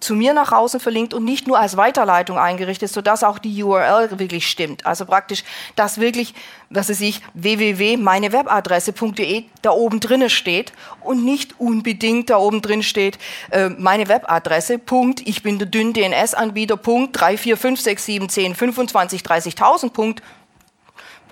zu 0.00 0.14
mir 0.14 0.32
nach 0.32 0.52
außen 0.52 0.80
verlinkt 0.80 1.12
und 1.12 1.24
nicht 1.24 1.46
nur 1.46 1.58
als 1.58 1.76
Weiterleitung 1.76 2.38
eingerichtet, 2.38 2.90
sodass 2.90 3.24
auch 3.24 3.38
die 3.38 3.62
URL 3.62 4.18
wirklich 4.18 4.48
stimmt. 4.48 4.86
Also 4.86 5.04
praktisch, 5.04 5.44
dass 5.76 5.98
wirklich, 5.98 6.34
was 6.70 6.88
weiß 6.88 7.00
ich, 7.00 7.20
www.meinewebadresse.de 7.34 9.44
da 9.62 9.70
oben 9.70 10.00
drinne 10.00 10.30
steht 10.30 10.72
und 11.00 11.24
nicht 11.24 11.58
unbedingt 11.58 12.30
da 12.30 12.38
oben 12.38 12.62
drin 12.62 12.82
steht, 12.82 13.18
äh, 13.50 13.68
meine 13.70 14.08
Webadresse, 14.08 14.78
Punkt, 14.78 15.20
ich 15.26 15.42
bin 15.42 15.58
der 15.58 15.66
dünn 15.66 15.92
DNS-Anbieter, 15.92 16.76
Punkt, 16.76 17.20
3, 17.20 17.36
4, 17.36 17.56
5, 17.56 17.80
6, 17.80 18.04
7, 18.04 18.28
10, 18.28 18.54
25, 18.54 19.22
30.000, 19.22 19.90
Punkt, 19.90 20.22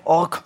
org. 0.03 0.43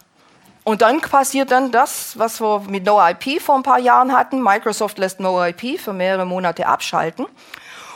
Und 0.63 0.83
dann 0.83 1.01
passiert 1.01 1.49
dann 1.49 1.71
das, 1.71 2.19
was 2.19 2.39
wir 2.39 2.59
mit 2.67 2.85
NoIP 2.85 3.41
vor 3.41 3.55
ein 3.55 3.63
paar 3.63 3.79
Jahren 3.79 4.15
hatten. 4.15 4.43
Microsoft 4.43 4.99
lässt 4.99 5.19
NoIP 5.19 5.79
für 5.79 5.91
mehrere 5.91 6.25
Monate 6.25 6.67
abschalten 6.67 7.25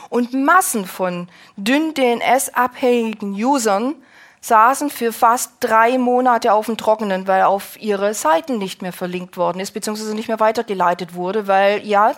und 0.08 0.32
Massen 0.34 0.86
von 0.86 1.28
dünn 1.56 1.94
DNS-abhängigen 1.94 3.32
Usern 3.32 3.94
saßen 4.40 4.90
für 4.90 5.12
fast 5.12 5.52
drei 5.60 5.98
Monate 5.98 6.52
auf 6.52 6.66
dem 6.66 6.76
Trockenen, 6.76 7.26
weil 7.26 7.42
auf 7.42 7.80
ihre 7.80 8.14
Seiten 8.14 8.58
nicht 8.58 8.80
mehr 8.80 8.92
verlinkt 8.92 9.36
worden 9.36 9.60
ist, 9.60 9.72
beziehungsweise 9.72 10.14
nicht 10.14 10.28
mehr 10.28 10.40
weitergeleitet 10.40 11.14
wurde, 11.14 11.48
weil 11.48 11.84
ja 11.84 12.12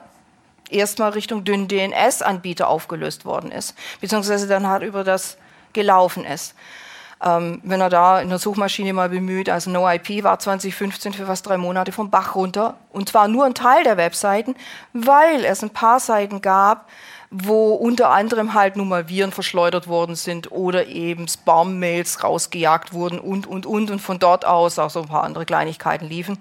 erstmal 0.68 1.10
Richtung 1.10 1.44
dünn 1.44 1.68
DNS-Anbieter 1.68 2.68
aufgelöst 2.68 3.24
worden 3.24 3.50
ist, 3.50 3.74
beziehungsweise 4.00 4.46
dann 4.46 4.68
halt 4.68 4.82
über 4.82 5.04
das 5.04 5.38
gelaufen 5.72 6.24
ist. 6.24 6.54
Ähm, 7.20 7.60
wenn 7.64 7.80
er 7.80 7.88
da 7.88 8.20
in 8.20 8.28
der 8.28 8.38
Suchmaschine 8.38 8.92
mal 8.92 9.08
bemüht, 9.08 9.48
also 9.48 9.70
NoIP 9.70 10.22
war 10.22 10.38
2015 10.38 11.14
für 11.14 11.26
fast 11.26 11.46
drei 11.46 11.56
Monate 11.56 11.90
vom 11.90 12.10
Bach 12.10 12.36
runter 12.36 12.76
und 12.92 13.08
zwar 13.08 13.26
nur 13.26 13.44
ein 13.44 13.54
Teil 13.54 13.82
der 13.82 13.96
Webseiten, 13.96 14.54
weil 14.92 15.44
es 15.44 15.62
ein 15.62 15.70
paar 15.70 15.98
Seiten 15.98 16.42
gab, 16.42 16.88
wo 17.30 17.74
unter 17.74 18.10
anderem 18.10 18.54
halt 18.54 18.76
nun 18.76 18.88
mal 18.88 19.08
Viren 19.08 19.32
verschleudert 19.32 19.86
worden 19.86 20.14
sind 20.14 20.50
oder 20.50 20.86
eben 20.86 21.28
Spam-Mails 21.28 22.24
rausgejagt 22.24 22.92
wurden 22.92 23.18
und, 23.18 23.46
und, 23.46 23.66
und 23.66 23.90
und 23.90 24.00
von 24.00 24.18
dort 24.18 24.46
aus 24.46 24.78
auch 24.78 24.90
so 24.90 25.02
ein 25.02 25.08
paar 25.08 25.24
andere 25.24 25.44
Kleinigkeiten 25.44 26.06
liefen. 26.06 26.38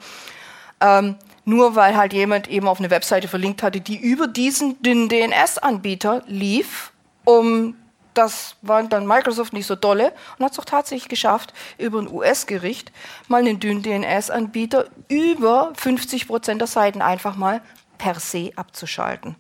Ähm, 0.80 1.16
nur 1.44 1.76
weil 1.76 1.96
halt 1.96 2.14
jemand 2.14 2.48
eben 2.50 2.68
auf 2.68 2.80
eine 2.80 2.90
Webseite 2.90 3.28
verlinkt 3.28 3.64
hatte, 3.64 3.82
die 3.82 3.98
über 3.98 4.28
diesen 4.28 4.82
DNS-Anbieter 4.82 6.24
lief, 6.28 6.92
um 7.26 7.76
das 8.14 8.56
war 8.62 8.82
dann 8.84 9.06
Microsoft 9.06 9.54
nicht 9.54 9.68
so 9.68 9.76
dolle 9.76 10.12
und 10.38 10.46
hat 10.46 10.54
es 10.54 10.60
auch 10.60 10.66
tatsächlich 10.66 11.08
geschafft, 11.08 11.54
über 11.78 12.00
ein 12.00 12.12
US-Gericht 12.12 12.92
mal 13.28 13.42
einen 13.42 13.60
dünnen 13.60 13.84
DNS-Anbieter 13.84 14.88
über 15.08 15.72
50 15.76 16.28
Prozent 16.28 16.62
der 16.62 16.68
Seiten 16.68 17.02
einfach 17.02 17.36
mal 17.36 17.62
per 17.98 18.20
se 18.20 18.52
abzuschalten 18.56 19.36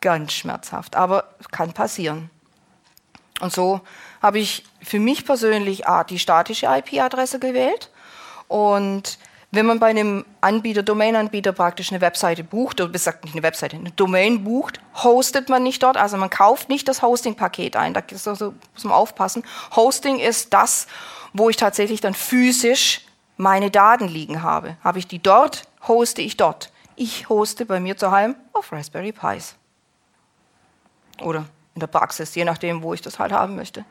ganz 0.00 0.32
schmerzhaft, 0.32 0.96
aber 0.96 1.24
kann 1.50 1.72
passieren. 1.72 2.30
Und 3.40 3.52
so 3.52 3.80
habe 4.20 4.38
ich 4.38 4.64
für 4.82 4.98
mich 4.98 5.24
persönlich 5.24 5.84
die 6.08 6.18
statische 6.18 6.66
IP-Adresse 6.66 7.38
gewählt 7.38 7.90
und 8.48 9.18
wenn 9.50 9.64
man 9.64 9.78
bei 9.78 9.86
einem 9.86 10.26
Anbieter, 10.42 10.82
Domain-Anbieter 10.82 11.52
praktisch 11.52 11.90
eine 11.90 12.02
Webseite 12.02 12.44
bucht, 12.44 12.80
oder 12.80 12.90
besagt 12.90 13.24
nicht 13.24 13.34
eine 13.34 13.42
Webseite, 13.42 13.76
eine 13.76 13.92
Domain 13.92 14.44
bucht, 14.44 14.78
hostet 15.02 15.48
man 15.48 15.62
nicht 15.62 15.82
dort, 15.82 15.96
also 15.96 16.18
man 16.18 16.28
kauft 16.28 16.68
nicht 16.68 16.86
das 16.86 17.00
Hosting-Paket 17.00 17.74
ein, 17.74 17.94
da 17.94 18.02
also, 18.26 18.54
muss 18.74 18.84
man 18.84 18.92
aufpassen. 18.92 19.44
Hosting 19.74 20.18
ist 20.18 20.52
das, 20.52 20.86
wo 21.32 21.48
ich 21.48 21.56
tatsächlich 21.56 22.02
dann 22.02 22.12
physisch 22.12 23.06
meine 23.38 23.70
Daten 23.70 24.08
liegen 24.08 24.42
habe. 24.42 24.76
Habe 24.84 24.98
ich 24.98 25.06
die 25.06 25.22
dort, 25.22 25.62
hoste 25.86 26.20
ich 26.20 26.36
dort. 26.36 26.70
Ich 26.96 27.28
hoste 27.30 27.64
bei 27.64 27.80
mir 27.80 27.96
zu 27.96 28.10
Hause 28.10 28.34
auf 28.52 28.70
Raspberry 28.72 29.12
Pis. 29.12 29.54
Oder 31.22 31.46
in 31.74 31.80
der 31.80 31.86
Praxis, 31.86 32.34
je 32.34 32.44
nachdem, 32.44 32.82
wo 32.82 32.94
ich 32.94 33.00
das 33.00 33.18
halt 33.18 33.32
haben 33.32 33.56
möchte. 33.56 33.84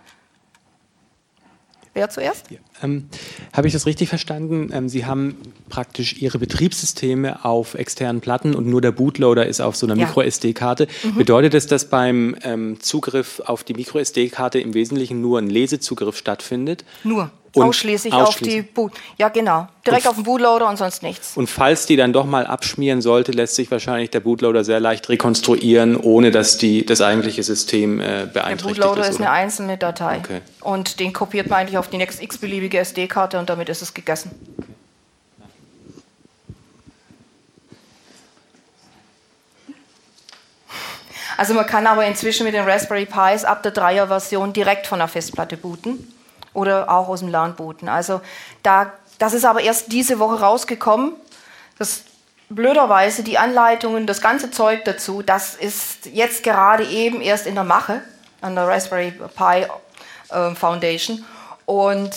Wer 1.97 2.11
zuerst? 2.11 2.51
Ja. 2.51 2.59
Ähm, 2.83 3.09
Habe 3.53 3.65
ich 3.65 3.73
das 3.73 3.87
richtig 3.87 4.07
verstanden? 4.07 4.69
Ähm, 4.71 4.87
Sie 4.87 5.07
haben 5.07 5.35
praktisch 5.67 6.21
Ihre 6.21 6.37
Betriebssysteme 6.37 7.43
auf 7.43 7.73
externen 7.73 8.21
Platten 8.21 8.53
und 8.53 8.67
nur 8.67 8.81
der 8.81 8.91
Bootloader 8.91 9.47
ist 9.47 9.61
auf 9.61 9.75
so 9.75 9.87
einer 9.87 9.95
ja. 9.95 10.05
Micro-SD-Karte. 10.05 10.87
Mhm. 11.03 11.15
Bedeutet 11.15 11.55
das, 11.55 11.65
dass 11.65 11.89
beim 11.89 12.35
ähm, 12.43 12.79
Zugriff 12.81 13.41
auf 13.43 13.63
die 13.63 13.73
Micro-SD-Karte 13.73 14.59
im 14.59 14.75
Wesentlichen 14.75 15.21
nur 15.21 15.39
ein 15.39 15.49
Lesezugriff 15.49 16.17
stattfindet? 16.17 16.85
Nur. 17.03 17.31
Und 17.57 17.69
ausschließlich, 17.69 18.13
ausschließlich, 18.13 18.59
auf 18.59 18.65
die 18.65 18.73
Boot. 18.73 18.93
Ja, 19.17 19.29
genau. 19.29 19.67
Direkt 19.85 20.05
und 20.05 20.09
auf 20.09 20.15
den 20.15 20.23
Bootloader 20.23 20.67
und 20.67 20.77
sonst 20.77 21.03
nichts. 21.03 21.35
Und 21.35 21.49
falls 21.49 21.85
die 21.85 21.95
dann 21.95 22.13
doch 22.13 22.25
mal 22.25 22.45
abschmieren 22.45 23.01
sollte, 23.01 23.31
lässt 23.31 23.55
sich 23.55 23.71
wahrscheinlich 23.71 24.11
der 24.11 24.19
Bootloader 24.19 24.63
sehr 24.63 24.79
leicht 24.79 25.09
rekonstruieren, 25.09 25.97
ohne 25.97 26.31
dass 26.31 26.57
die, 26.57 26.85
das 26.85 27.01
eigentliche 27.01 27.43
System 27.43 27.99
äh, 27.99 28.27
beeinträchtigt 28.31 28.77
Der 28.77 28.87
Bootloader 28.87 29.01
ist, 29.01 29.09
ist 29.09 29.21
eine 29.21 29.31
einzelne 29.31 29.77
Datei. 29.77 30.17
Okay. 30.17 30.41
Und 30.61 30.99
den 30.99 31.13
kopiert 31.13 31.49
man 31.49 31.59
eigentlich 31.59 31.77
auf 31.77 31.89
die 31.89 31.97
nächste 31.97 32.23
x-beliebige 32.23 32.79
SD-Karte 32.79 33.39
und 33.39 33.49
damit 33.49 33.69
ist 33.69 33.81
es 33.81 33.93
gegessen. 33.93 34.31
Also 41.37 41.53
man 41.53 41.67
kann 41.67 41.85
aber 41.85 42.03
inzwischen 42.05 42.45
mit 42.45 42.55
den 42.55 42.67
Raspberry 42.67 43.05
Pis 43.05 43.45
ab 43.45 43.61
der 43.61 43.73
3er-Version 43.73 44.53
direkt 44.53 44.87
von 44.87 44.97
der 44.99 45.07
Festplatte 45.07 45.55
booten 45.55 46.11
oder 46.57 46.89
auch 46.89 47.07
aus 47.07 47.19
dem 47.19 47.29
LAN 47.29 47.55
booten. 47.55 47.87
Also 47.87 48.19
da, 48.63 48.91
das 49.19 49.35
ist 49.35 49.45
aber 49.45 49.61
erst 49.61 49.91
diese 49.91 50.17
Woche 50.17 50.39
rausgekommen. 50.39 51.13
Das 51.77 52.01
blöderweise 52.49 53.21
die 53.21 53.37
Anleitungen, 53.37 54.07
das 54.07 54.21
ganze 54.21 54.49
Zeug 54.49 54.83
dazu, 54.83 55.21
das 55.21 55.53
ist 55.53 56.07
jetzt 56.07 56.41
gerade 56.43 56.83
eben 56.85 57.21
erst 57.21 57.45
in 57.45 57.53
der 57.53 57.63
Mache 57.63 58.01
an 58.41 58.55
der 58.55 58.67
Raspberry 58.67 59.11
Pi 59.11 59.67
äh, 60.33 60.55
Foundation 60.55 61.23
und 61.65 62.09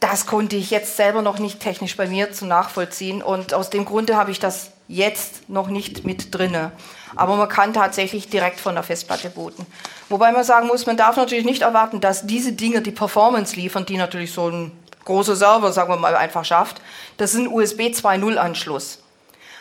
das 0.00 0.26
konnte 0.26 0.56
ich 0.56 0.70
jetzt 0.70 0.96
selber 0.96 1.20
noch 1.20 1.38
nicht 1.38 1.60
technisch 1.60 1.96
bei 1.96 2.06
mir 2.06 2.32
zu 2.32 2.46
nachvollziehen 2.46 3.22
und 3.22 3.52
aus 3.52 3.68
dem 3.68 3.84
Grunde 3.84 4.16
habe 4.16 4.30
ich 4.30 4.38
das 4.38 4.71
jetzt 4.88 5.48
noch 5.48 5.68
nicht 5.68 6.04
mit 6.04 6.34
drinne. 6.34 6.72
Aber 7.16 7.36
man 7.36 7.48
kann 7.48 7.72
tatsächlich 7.74 8.28
direkt 8.28 8.60
von 8.60 8.74
der 8.74 8.82
Festplatte 8.82 9.30
booten. 9.30 9.66
Wobei 10.08 10.32
man 10.32 10.44
sagen 10.44 10.66
muss, 10.66 10.86
man 10.86 10.96
darf 10.96 11.16
natürlich 11.16 11.44
nicht 11.44 11.62
erwarten, 11.62 12.00
dass 12.00 12.26
diese 12.26 12.52
Dinge 12.52 12.82
die 12.82 12.90
Performance 12.90 13.56
liefern, 13.56 13.86
die 13.86 13.96
natürlich 13.96 14.32
so 14.32 14.48
ein 14.48 14.72
großer 15.04 15.36
Server, 15.36 15.72
sagen 15.72 15.90
wir 15.92 15.96
mal, 15.96 16.16
einfach 16.16 16.44
schafft, 16.44 16.80
das 17.16 17.34
ist 17.34 17.40
ein 17.40 17.48
USB 17.48 17.80
2.0 17.80 18.36
Anschluss. 18.36 18.98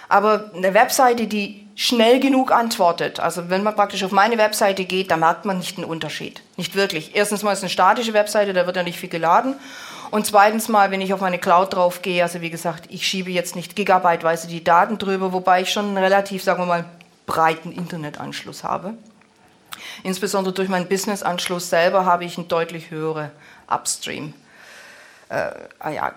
Aber 0.08 0.52
eine 0.54 0.74
Webseite, 0.74 1.28
die 1.28 1.68
schnell 1.76 2.20
genug 2.20 2.52
antwortet, 2.52 3.20
also 3.20 3.50
wenn 3.50 3.64
man 3.64 3.76
praktisch 3.76 4.04
auf 4.04 4.12
meine 4.12 4.38
Webseite 4.38 4.86
geht, 4.86 5.10
da 5.10 5.18
merkt 5.18 5.46
man 5.46 5.58
nicht 5.58 5.78
den 5.78 5.86
Unterschied. 5.86 6.42
Nicht 6.58 6.76
wirklich. 6.76 7.16
Erstens 7.16 7.44
mal 7.44 7.54
ist 7.54 7.60
es 7.60 7.64
eine 7.64 7.70
statische 7.70 8.14
Webseite, 8.14 8.54
da 8.54 8.66
wird 8.66 8.76
ja 8.76 8.84
nicht 8.84 9.00
viel 9.00 9.10
geladen. 9.10 9.56
Und 10.12 10.26
zweitens 10.26 10.68
mal, 10.68 10.92
wenn 10.92 11.00
ich 11.00 11.14
auf 11.14 11.22
meine 11.22 11.40
Cloud 11.40 11.74
drauf 11.74 12.02
gehe, 12.02 12.22
also 12.22 12.42
wie 12.42 12.50
gesagt, 12.50 12.86
ich 12.90 13.08
schiebe 13.08 13.32
jetzt 13.32 13.56
nicht 13.56 13.78
gigabyteweise 13.78 14.48
die 14.48 14.64
Daten 14.64 14.98
drüber, 14.98 15.32
wobei 15.32 15.62
ich 15.62 15.72
schon 15.72 15.86
einen 15.86 15.98
relativ, 15.98 16.44
sagen 16.44 16.62
wir 16.62 16.66
mal, 16.66 16.86
breiten 17.26 17.72
Internetanschluss 17.72 18.66
habe. 18.66 18.94
Insbesondere 20.04 20.54
durch 20.54 20.68
meinen 20.68 20.88
Business-Anschluss 20.88 21.70
selber 21.70 22.06
habe 22.06 22.26
ich 22.26 22.38
eine 22.38 22.48
deutlich 22.48 22.92
höhere 22.92 23.32
Upstream. 23.68 24.34
Äh, 25.30 25.52
ah. 25.80 26.12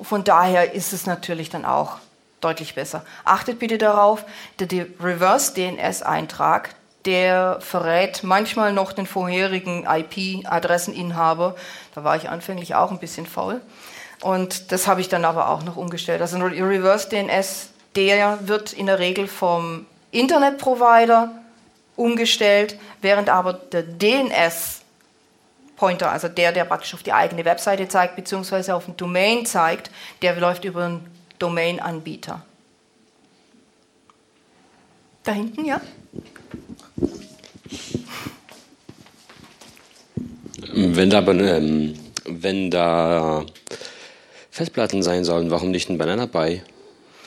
Von 0.00 0.24
daher 0.24 0.72
ist 0.72 0.94
es 0.94 1.04
natürlich 1.04 1.50
dann 1.50 1.66
auch 1.66 1.98
deutlich 2.40 2.74
besser. 2.74 3.04
Achtet 3.26 3.58
bitte 3.58 3.76
darauf, 3.76 4.24
der 4.58 4.86
Reverse-DNS-Eintrag, 5.00 6.70
der 7.04 7.58
verrät 7.60 8.22
manchmal 8.22 8.72
noch 8.72 8.92
den 8.92 9.06
vorherigen 9.06 9.86
IP-Adresseninhaber. 9.86 11.56
Da 11.94 12.04
war 12.04 12.16
ich 12.16 12.28
anfänglich 12.28 12.74
auch 12.74 12.90
ein 12.90 12.98
bisschen 12.98 13.26
faul. 13.26 13.60
Und 14.22 14.70
das 14.72 14.86
habe 14.86 15.00
ich 15.00 15.08
dann 15.08 15.24
aber 15.24 15.48
auch 15.48 15.62
noch 15.62 15.76
umgestellt. 15.76 16.20
Also 16.20 16.36
Reverse 16.38 17.08
DNS, 17.08 17.70
der 17.96 18.38
wird 18.46 18.72
in 18.72 18.86
der 18.86 18.98
Regel 18.98 19.28
vom 19.28 19.86
Internetprovider 20.10 21.30
umgestellt, 21.96 22.78
während 23.00 23.28
aber 23.28 23.54
der 23.54 23.82
DNS 23.82 24.80
Pointer, 25.76 26.12
also 26.12 26.28
der, 26.28 26.52
der 26.52 26.66
praktisch 26.66 26.92
auf 26.92 27.02
die 27.02 27.14
eigene 27.14 27.42
Webseite 27.46 27.88
zeigt, 27.88 28.14
beziehungsweise 28.14 28.74
auf 28.74 28.84
den 28.84 28.98
Domain 28.98 29.46
zeigt, 29.46 29.90
der 30.20 30.36
läuft 30.36 30.66
über 30.66 30.84
einen 30.84 31.10
Domain-Anbieter. 31.38 32.42
Da 35.22 35.32
hinten, 35.32 35.64
ja? 35.64 35.80
Wenn 40.72 41.10
da, 41.10 41.20
ähm, 41.20 41.94
wenn 42.26 42.70
da 42.70 43.44
Festplatten 44.50 45.02
sein 45.02 45.24
sollen, 45.24 45.50
warum 45.50 45.70
nicht 45.70 45.88
ein 45.88 45.98
Banana 45.98 46.26
Pi? 46.26 46.62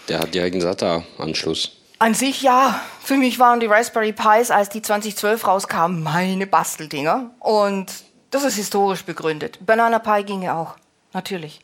Der 0.10 0.20
hat 0.20 0.34
direkt 0.34 0.56
einen 0.56 0.62
SATA-Anschluss. 0.62 1.72
An 2.00 2.14
sich 2.14 2.42
ja. 2.42 2.82
Für 3.02 3.16
mich 3.16 3.40
waren 3.40 3.60
die 3.60 3.66
Raspberry 3.66 4.12
Pis, 4.12 4.52
als 4.52 4.70
die 4.70 4.82
2012 4.82 5.48
rauskamen, 5.48 6.04
meine 6.04 6.48
Basteldinger. 6.48 7.32
Und 7.40 7.92
das 8.32 8.44
ist 8.44 8.56
historisch 8.56 9.04
begründet. 9.04 9.60
Banana 9.66 10.00
Pi 10.00 10.24
ginge 10.24 10.54
auch, 10.54 10.76
natürlich. 11.14 11.62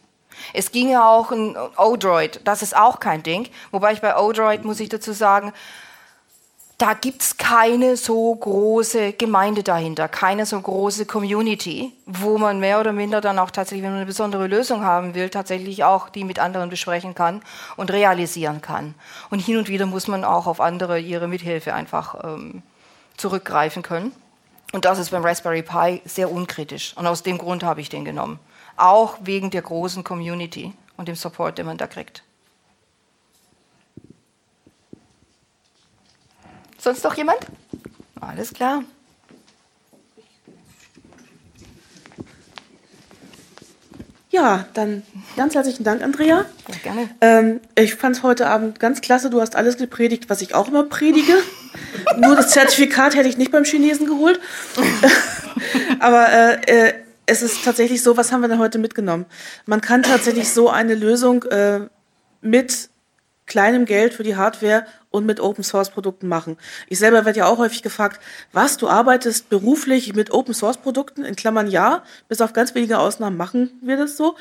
Es 0.54 0.72
ginge 0.72 1.04
auch 1.04 1.32
ein 1.32 1.58
Odroid, 1.76 2.42
das 2.46 2.62
ist 2.62 2.76
auch 2.76 3.00
kein 3.00 3.24
Ding. 3.24 3.50
Wobei 3.72 3.94
ich 3.94 4.02
bei 4.02 4.16
Odroid, 4.16 4.64
muss 4.64 4.80
ich 4.80 4.90
dazu 4.90 5.12
sagen, 5.12 5.52
da 6.80 6.94
gibt 6.94 7.22
es 7.22 7.36
keine 7.36 7.98
so 7.98 8.34
große 8.34 9.12
Gemeinde 9.12 9.64
dahinter, 9.64 10.08
keine 10.08 10.46
so 10.46 10.60
große 10.60 11.06
Community, 11.06 11.92
wo 12.06 12.38
man 12.38 12.62
mehr 12.62 12.80
oder 12.80 12.94
minder 12.94 13.20
dann 13.20 13.38
auch 13.38 13.52
tatsächlich, 13.52 13.84
wenn 13.84 13.92
man 13.92 14.00
eine 14.00 14.06
besondere 14.06 14.48
Lösung 14.48 14.86
haben 14.86 15.14
will, 15.14 15.30
tatsächlich 15.30 15.84
auch 15.84 16.08
die 16.08 16.24
mit 16.24 16.40
anderen 16.40 16.70
besprechen 16.70 17.16
kann 17.16 17.42
und 17.76 17.92
realisieren 17.92 18.62
kann. 18.62 18.96
Und 19.30 19.40
hin 19.40 19.58
und 19.58 19.68
wieder 19.68 19.86
muss 19.88 20.08
man 20.08 20.24
auch 20.24 20.48
auf 20.48 20.62
andere 20.62 21.02
ihre 21.02 21.28
Mithilfe 21.28 21.74
einfach 21.74 22.16
ähm, 22.24 22.64
zurückgreifen 23.18 23.84
können. 23.84 24.14
Und 24.72 24.86
das 24.86 25.00
ist 25.00 25.12
beim 25.12 25.26
Raspberry 25.26 25.64
Pi 25.64 26.02
sehr 26.06 26.32
unkritisch. 26.32 26.96
Und 26.96 27.08
aus 27.08 27.24
dem 27.24 27.38
Grund 27.38 27.62
habe 27.62 27.82
ich 27.82 27.90
den 27.90 28.06
genommen. 28.06 28.40
Auch 28.78 29.18
wegen 29.22 29.50
der 29.50 29.64
großen 29.64 30.06
Community 30.06 30.72
und 30.96 31.10
dem 31.10 31.16
Support, 31.16 31.58
den 31.58 31.66
man 31.66 31.78
da 31.78 31.88
kriegt. 31.88 32.24
Sonst 36.80 37.04
noch 37.04 37.16
jemand? 37.16 37.40
Alles 38.22 38.54
klar. 38.54 38.84
Ja, 44.32 44.66
dann 44.76 45.04
ganz 45.36 45.56
herzlichen 45.56 45.84
Dank, 45.84 46.04
Andrea. 46.04 46.46
Ja, 46.68 46.76
gerne. 46.84 47.10
Ähm, 47.20 47.62
ich 47.76 47.96
fand 47.96 48.16
es 48.16 48.24
heute 48.24 48.48
Abend 48.48 48.80
ganz 48.80 49.02
klasse. 49.02 49.30
Du 49.30 49.42
hast 49.42 49.56
alles 49.56 49.78
gepredigt, 49.78 50.30
was 50.30 50.42
ich 50.42 50.54
auch 50.54 50.68
immer 50.68 50.84
predige. 50.84 51.34
Nur 52.18 52.36
das 52.36 52.50
Zertifikat 52.52 53.16
hätte 53.16 53.28
ich 53.28 53.38
nicht 53.38 53.52
beim 53.52 53.64
Chinesen 53.64 54.06
geholt. 54.06 54.40
Aber 56.00 56.30
äh, 56.30 56.90
äh, 56.90 56.94
es 57.26 57.42
ist 57.42 57.64
tatsächlich 57.66 58.04
so, 58.04 58.18
was 58.18 58.32
haben 58.32 58.42
wir 58.42 58.48
denn 58.48 58.60
heute 58.60 58.78
mitgenommen? 58.78 59.26
Man 59.66 59.82
kann 59.82 60.04
tatsächlich 60.04 60.50
so 60.50 60.70
eine 60.70 60.96
Lösung 60.96 61.44
äh, 61.46 61.82
mit 62.42 62.90
kleinem 63.48 63.86
Geld 63.86 64.14
für 64.14 64.24
die 64.24 64.36
Hardware 64.36 64.86
und 65.12 65.26
mit 65.26 65.40
Open 65.40 65.64
Source 65.64 65.90
Produkten 65.90 66.28
machen. 66.28 66.58
Ich 66.88 67.00
selber 67.00 67.26
werde 67.26 67.40
ja 67.40 67.48
auch 67.48 67.58
häufig 67.58 67.82
gefragt, 67.82 68.22
was, 68.52 68.78
du 68.78 68.88
arbeitest 68.88 69.50
beruflich 69.50 70.14
mit 70.14 70.32
Open 70.32 70.54
Source 70.54 70.78
Produkten? 70.78 71.26
In 71.26 71.36
Klammern 71.36 71.68
ja, 71.68 72.04
bis 72.28 72.42
auf 72.42 72.54
ganz 72.54 72.76
wenige 72.76 73.00
Ausnahmen 73.00 73.38
machen 73.38 73.72
wir 73.82 73.98
das 73.98 74.18
so. 74.18 74.36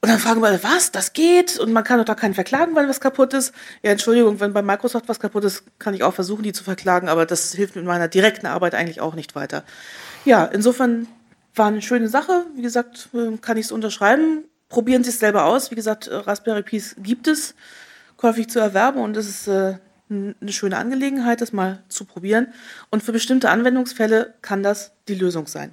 Und 0.00 0.10
dann 0.10 0.18
fragen 0.18 0.42
wir, 0.42 0.62
was, 0.62 0.92
das 0.92 1.14
geht? 1.14 1.58
Und 1.58 1.72
man 1.72 1.84
kann 1.84 1.98
doch 1.98 2.04
da 2.04 2.14
keinen 2.14 2.34
verklagen, 2.34 2.74
weil 2.74 2.88
was 2.88 3.00
kaputt 3.00 3.32
ist. 3.32 3.54
Ja, 3.82 3.90
Entschuldigung, 3.90 4.40
wenn 4.40 4.52
bei 4.52 4.62
Microsoft 4.62 5.08
was 5.08 5.20
kaputt 5.20 5.44
ist, 5.44 5.64
kann 5.78 5.94
ich 5.94 6.02
auch 6.02 6.14
versuchen, 6.14 6.42
die 6.42 6.52
zu 6.52 6.64
verklagen, 6.64 7.08
aber 7.08 7.24
das 7.24 7.52
hilft 7.54 7.76
mit 7.76 7.86
meiner 7.86 8.08
direkten 8.08 8.46
Arbeit 8.46 8.74
eigentlich 8.74 9.00
auch 9.00 9.14
nicht 9.14 9.34
weiter. 9.34 9.64
Ja, 10.26 10.44
insofern 10.44 11.06
war 11.54 11.68
eine 11.68 11.82
schöne 11.82 12.08
Sache. 12.08 12.44
Wie 12.54 12.62
gesagt, 12.62 13.08
äh, 13.14 13.36
kann 13.38 13.56
ich 13.56 13.66
es 13.66 13.72
unterschreiben. 13.72 14.44
Probieren 14.68 15.04
Sie 15.04 15.10
es 15.10 15.20
selber 15.20 15.44
aus. 15.44 15.70
Wie 15.70 15.76
gesagt, 15.76 16.08
äh, 16.08 16.16
Raspberry 16.16 16.62
Pis 16.62 16.96
gibt 16.98 17.26
es 17.26 17.54
käufig 18.16 18.48
zu 18.48 18.58
erwerben 18.58 19.00
und 19.00 19.16
es 19.16 19.28
ist 19.28 19.48
äh, 19.48 19.76
eine 20.08 20.52
schöne 20.52 20.76
Angelegenheit, 20.76 21.40
das 21.40 21.52
mal 21.52 21.82
zu 21.88 22.04
probieren. 22.04 22.48
Und 22.90 23.02
für 23.02 23.12
bestimmte 23.12 23.50
Anwendungsfälle 23.50 24.34
kann 24.42 24.62
das 24.62 24.92
die 25.08 25.14
Lösung 25.14 25.46
sein. 25.46 25.72